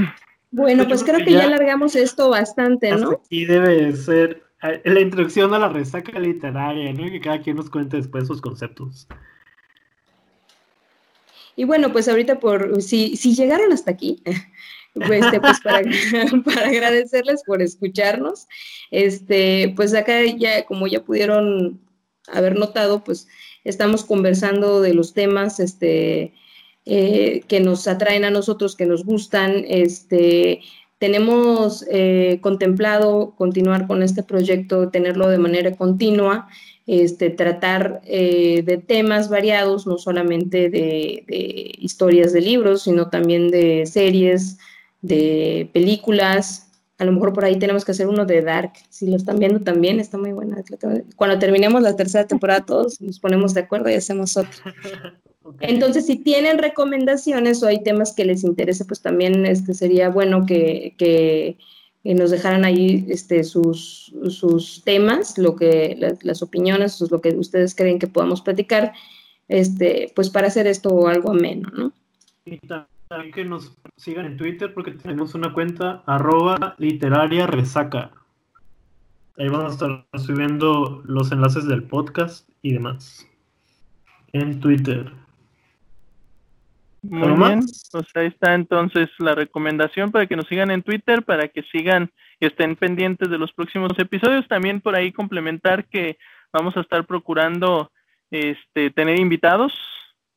Bueno, 0.50 0.88
pues, 0.88 1.04
creo 1.04 1.24
que 1.26 1.34
ya, 1.34 1.44
alargamos 1.44 1.94
esto 1.98 2.30
bastante, 2.30 2.90
¿no? 2.96 3.22
Y 3.30 3.44
debe 3.46 3.94
ser 3.98 4.44
eh, 4.64 4.82
la 4.86 5.02
introducción 5.02 5.54
a 5.54 5.60
la 5.60 5.68
resaca 5.68 6.18
literaria, 6.18 6.94
¿no? 6.94 7.12
Que 7.12 7.20
cada 7.20 7.42
quien 7.42 7.58
nos 7.58 7.70
cuente 7.70 7.98
después 7.98 8.28
sus 8.28 8.40
conceptos. 8.40 9.08
Y 11.58 11.66
bueno, 11.66 11.92
pues 11.92 12.08
ahorita 12.08 12.40
por, 12.40 12.82
si, 12.82 13.18
si 13.18 13.36
llegaron 13.36 13.74
hasta 13.74 13.92
aquí, 13.92 14.24
pues, 14.94 15.26
este, 15.26 15.42
pues 15.42 15.60
para, 15.60 15.82
para, 16.46 16.68
agradecerles 16.70 17.44
por 17.46 17.62
escucharnos. 17.62 18.48
Este, 18.90 19.74
pues 19.76 19.94
acá 19.94 20.24
ya, 20.24 20.66
como 20.66 20.88
ya 20.88 21.04
pudieron 21.04 21.82
haber 22.30 22.58
notado, 22.58 23.04
pues 23.04 23.28
estamos 23.66 24.06
conversando 24.06 24.82
de 24.82 24.94
los 24.94 25.14
temas 25.14 25.60
este, 25.60 26.34
eh, 26.90 27.42
que 27.48 27.60
nos 27.60 27.88
atraen 27.88 28.26
a 28.26 28.32
nosotros, 28.32 28.76
que 28.76 28.86
nos 28.86 29.04
gustan. 29.04 29.64
Este, 29.68 30.62
tenemos 31.00 31.86
eh, 31.92 32.40
contemplado 32.42 33.34
continuar 33.38 33.88
con 33.88 34.04
este 34.04 34.24
proyecto, 34.24 34.90
tenerlo 34.90 35.28
de 35.30 35.38
manera 35.38 35.76
continua 35.76 36.48
este, 36.88 37.30
tratar 37.30 38.02
eh, 38.06 38.64
de 38.66 38.78
temas 38.78 39.30
variados, 39.30 39.86
no 39.86 39.98
solamente 39.98 40.70
de, 40.70 41.26
historias 41.78 42.32
de 42.32 42.40
libros, 42.40 42.84
sino 42.84 43.10
también 43.10 43.52
de 43.52 43.86
series, 43.86 44.58
de 45.02 45.70
películas. 45.74 46.72
A 46.98 47.04
lo 47.04 47.12
mejor 47.12 47.34
por 47.34 47.44
ahí 47.44 47.60
tenemos 47.60 47.84
que 47.84 47.92
hacer 47.92 48.08
uno 48.08 48.26
de 48.26 48.42
Dark. 48.42 48.72
Si 48.90 49.06
lo 49.06 49.18
están 49.18 49.38
viendo 49.38 49.60
también, 49.60 50.00
está 50.00 50.18
muy 50.18 50.32
buena. 50.32 50.64
Cuando 51.18 51.38
terminemos 51.38 51.82
la 51.82 51.96
tercera 51.98 52.26
temporada, 52.26 52.66
todos 52.66 53.02
nos 53.02 53.20
ponemos 53.20 53.54
de 53.54 53.62
acuerdo 53.62 53.90
y 53.90 53.96
hacemos 53.96 54.38
otro. 54.38 54.58
Entonces, 55.60 56.06
si 56.06 56.18
tienen 56.18 56.58
recomendaciones 56.58 57.64
o 57.64 57.68
hay 57.68 57.84
temas 57.84 58.14
que 58.14 58.26
les 58.26 58.44
interese, 58.44 58.86
pues 58.86 59.02
también 59.02 59.46
este, 59.46 59.74
sería 59.74 60.10
bueno 60.10 60.46
que, 60.46 60.96
que 60.98 61.58
nos 62.16 62.32
dejaran 62.32 62.66
ahí 62.66 63.06
este, 63.10 63.44
sus, 63.44 64.14
sus 64.30 64.84
temas, 64.84 65.38
lo 65.38 65.56
que, 65.56 66.16
las, 66.22 66.42
opiniones, 66.42 67.00
lo 67.12 67.22
que 67.22 67.30
ustedes 67.30 67.76
creen 67.76 68.00
que 68.00 68.08
podamos 68.08 68.42
platicar, 68.42 68.94
este, 69.48 70.12
pues 70.16 70.30
para 70.30 70.48
hacer 70.48 70.68
esto 70.68 71.08
algo 71.08 71.32
ameno, 71.32 71.70
¿no? 71.76 71.92
Y 72.46 72.60
también 72.60 73.34
que 73.34 73.46
nos 73.46 73.74
sigan 73.98 74.26
en 74.26 74.38
Twitter 74.38 74.74
porque 74.74 74.92
tenemos 74.92 75.36
una 75.36 75.54
cuenta 75.54 76.04
arroba 76.06 76.76
literaria 76.78 77.48
resaca. 77.48 78.12
Ahí 79.38 79.50
vamos 79.50 79.72
a 79.72 79.74
estar 79.74 80.06
subiendo 80.26 81.02
los 81.06 81.32
enlaces 81.32 81.68
del 81.68 81.84
podcast 81.84 82.50
y 82.62 82.74
demás. 82.74 83.28
En 84.34 84.60
Twitter. 84.60 85.12
Muy 87.10 87.32
bien, 87.38 87.62
pues 87.92 88.06
ahí 88.16 88.28
está 88.28 88.54
entonces 88.54 89.10
la 89.20 89.34
recomendación 89.34 90.12
para 90.12 90.26
que 90.26 90.36
nos 90.36 90.46
sigan 90.48 90.72
en 90.72 90.84
Twitter, 90.84 91.24
para 91.24 91.48
que 91.48 91.64
sigan 91.64 92.12
y 92.40 92.48
estén 92.48 92.76
pendientes 92.76 93.30
de 93.30 93.38
los 93.38 93.54
próximos 93.54 93.98
episodios. 93.98 94.48
También 94.50 94.82
por 94.82 94.94
ahí 94.94 95.14
complementar 95.14 95.86
que 95.86 96.18
vamos 96.52 96.76
a 96.76 96.82
estar 96.82 97.06
procurando 97.06 97.92
este, 98.30 98.90
tener 98.90 99.20
invitados. 99.22 99.74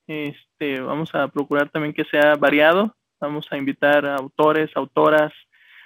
Este, 0.06 0.80
vamos 0.80 1.12
a 1.14 1.26
procurar 1.28 1.70
también 1.70 1.92
que 1.92 2.04
sea 2.04 2.36
variado. 2.36 2.94
Vamos 3.20 3.48
a 3.50 3.56
invitar 3.56 4.06
a 4.06 4.14
autores, 4.14 4.70
autoras, 4.76 5.32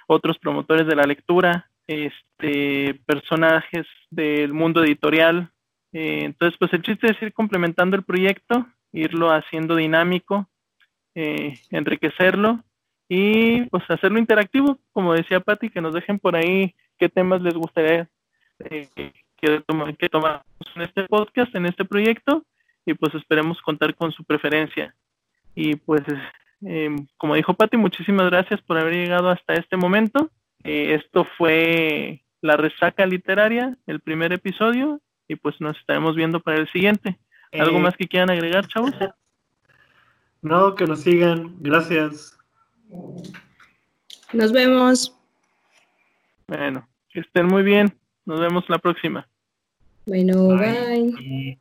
otros 0.06 0.38
promotores 0.38 0.86
de 0.86 0.96
la 0.96 1.04
lectura, 1.04 1.70
este, 1.86 3.00
personajes 3.06 3.86
del 4.10 4.52
mundo 4.52 4.84
editorial. 4.84 5.50
Eh, 5.94 6.24
entonces, 6.24 6.58
pues 6.58 6.74
el 6.74 6.82
chiste 6.82 7.10
es 7.10 7.22
ir 7.22 7.32
complementando 7.32 7.96
el 7.96 8.02
proyecto, 8.02 8.66
irlo 8.92 9.32
haciendo 9.32 9.76
dinámico 9.76 10.46
eh, 11.14 11.58
enriquecerlo 11.70 12.62
y 13.08 13.62
pues 13.66 13.84
hacerlo 13.88 14.18
interactivo, 14.18 14.78
como 14.92 15.14
decía 15.14 15.40
Patti, 15.40 15.70
que 15.70 15.80
nos 15.80 15.94
dejen 15.94 16.18
por 16.18 16.36
ahí 16.36 16.74
qué 16.98 17.08
temas 17.08 17.42
les 17.42 17.54
gustaría 17.54 18.08
eh, 18.58 18.88
que, 18.94 19.12
que 19.38 20.08
tomamos 20.08 20.44
en 20.74 20.82
este 20.82 21.04
podcast, 21.04 21.54
en 21.54 21.66
este 21.66 21.84
proyecto, 21.84 22.44
y 22.86 22.94
pues 22.94 23.14
esperemos 23.14 23.60
contar 23.62 23.94
con 23.94 24.10
su 24.12 24.24
preferencia. 24.24 24.94
Y 25.54 25.76
pues, 25.76 26.02
eh, 26.66 26.96
como 27.16 27.34
dijo 27.34 27.54
Patti, 27.54 27.76
muchísimas 27.76 28.30
gracias 28.30 28.60
por 28.62 28.78
haber 28.78 28.94
llegado 28.94 29.30
hasta 29.30 29.54
este 29.54 29.76
momento. 29.76 30.30
esto 30.64 31.26
fue 31.36 32.22
la 32.40 32.56
resaca 32.56 33.06
literaria, 33.06 33.76
el 33.86 34.00
primer 34.00 34.32
episodio, 34.32 35.00
y 35.28 35.36
pues 35.36 35.60
nos 35.60 35.78
estaremos 35.78 36.16
viendo 36.16 36.40
para 36.40 36.58
el 36.58 36.68
siguiente. 36.72 37.18
¿Algo 37.52 37.78
más 37.78 37.96
que 37.96 38.08
quieran 38.08 38.30
agregar, 38.30 38.66
chavos? 38.66 38.92
No, 40.44 40.74
que 40.74 40.86
nos 40.86 41.00
sigan. 41.00 41.56
Gracias. 41.60 42.36
Nos 44.34 44.52
vemos. 44.52 45.16
Bueno, 46.46 46.86
que 47.08 47.20
estén 47.20 47.46
muy 47.46 47.62
bien. 47.62 47.98
Nos 48.26 48.40
vemos 48.40 48.64
la 48.68 48.78
próxima. 48.78 49.26
Bueno, 50.04 50.48
bye. 50.48 51.58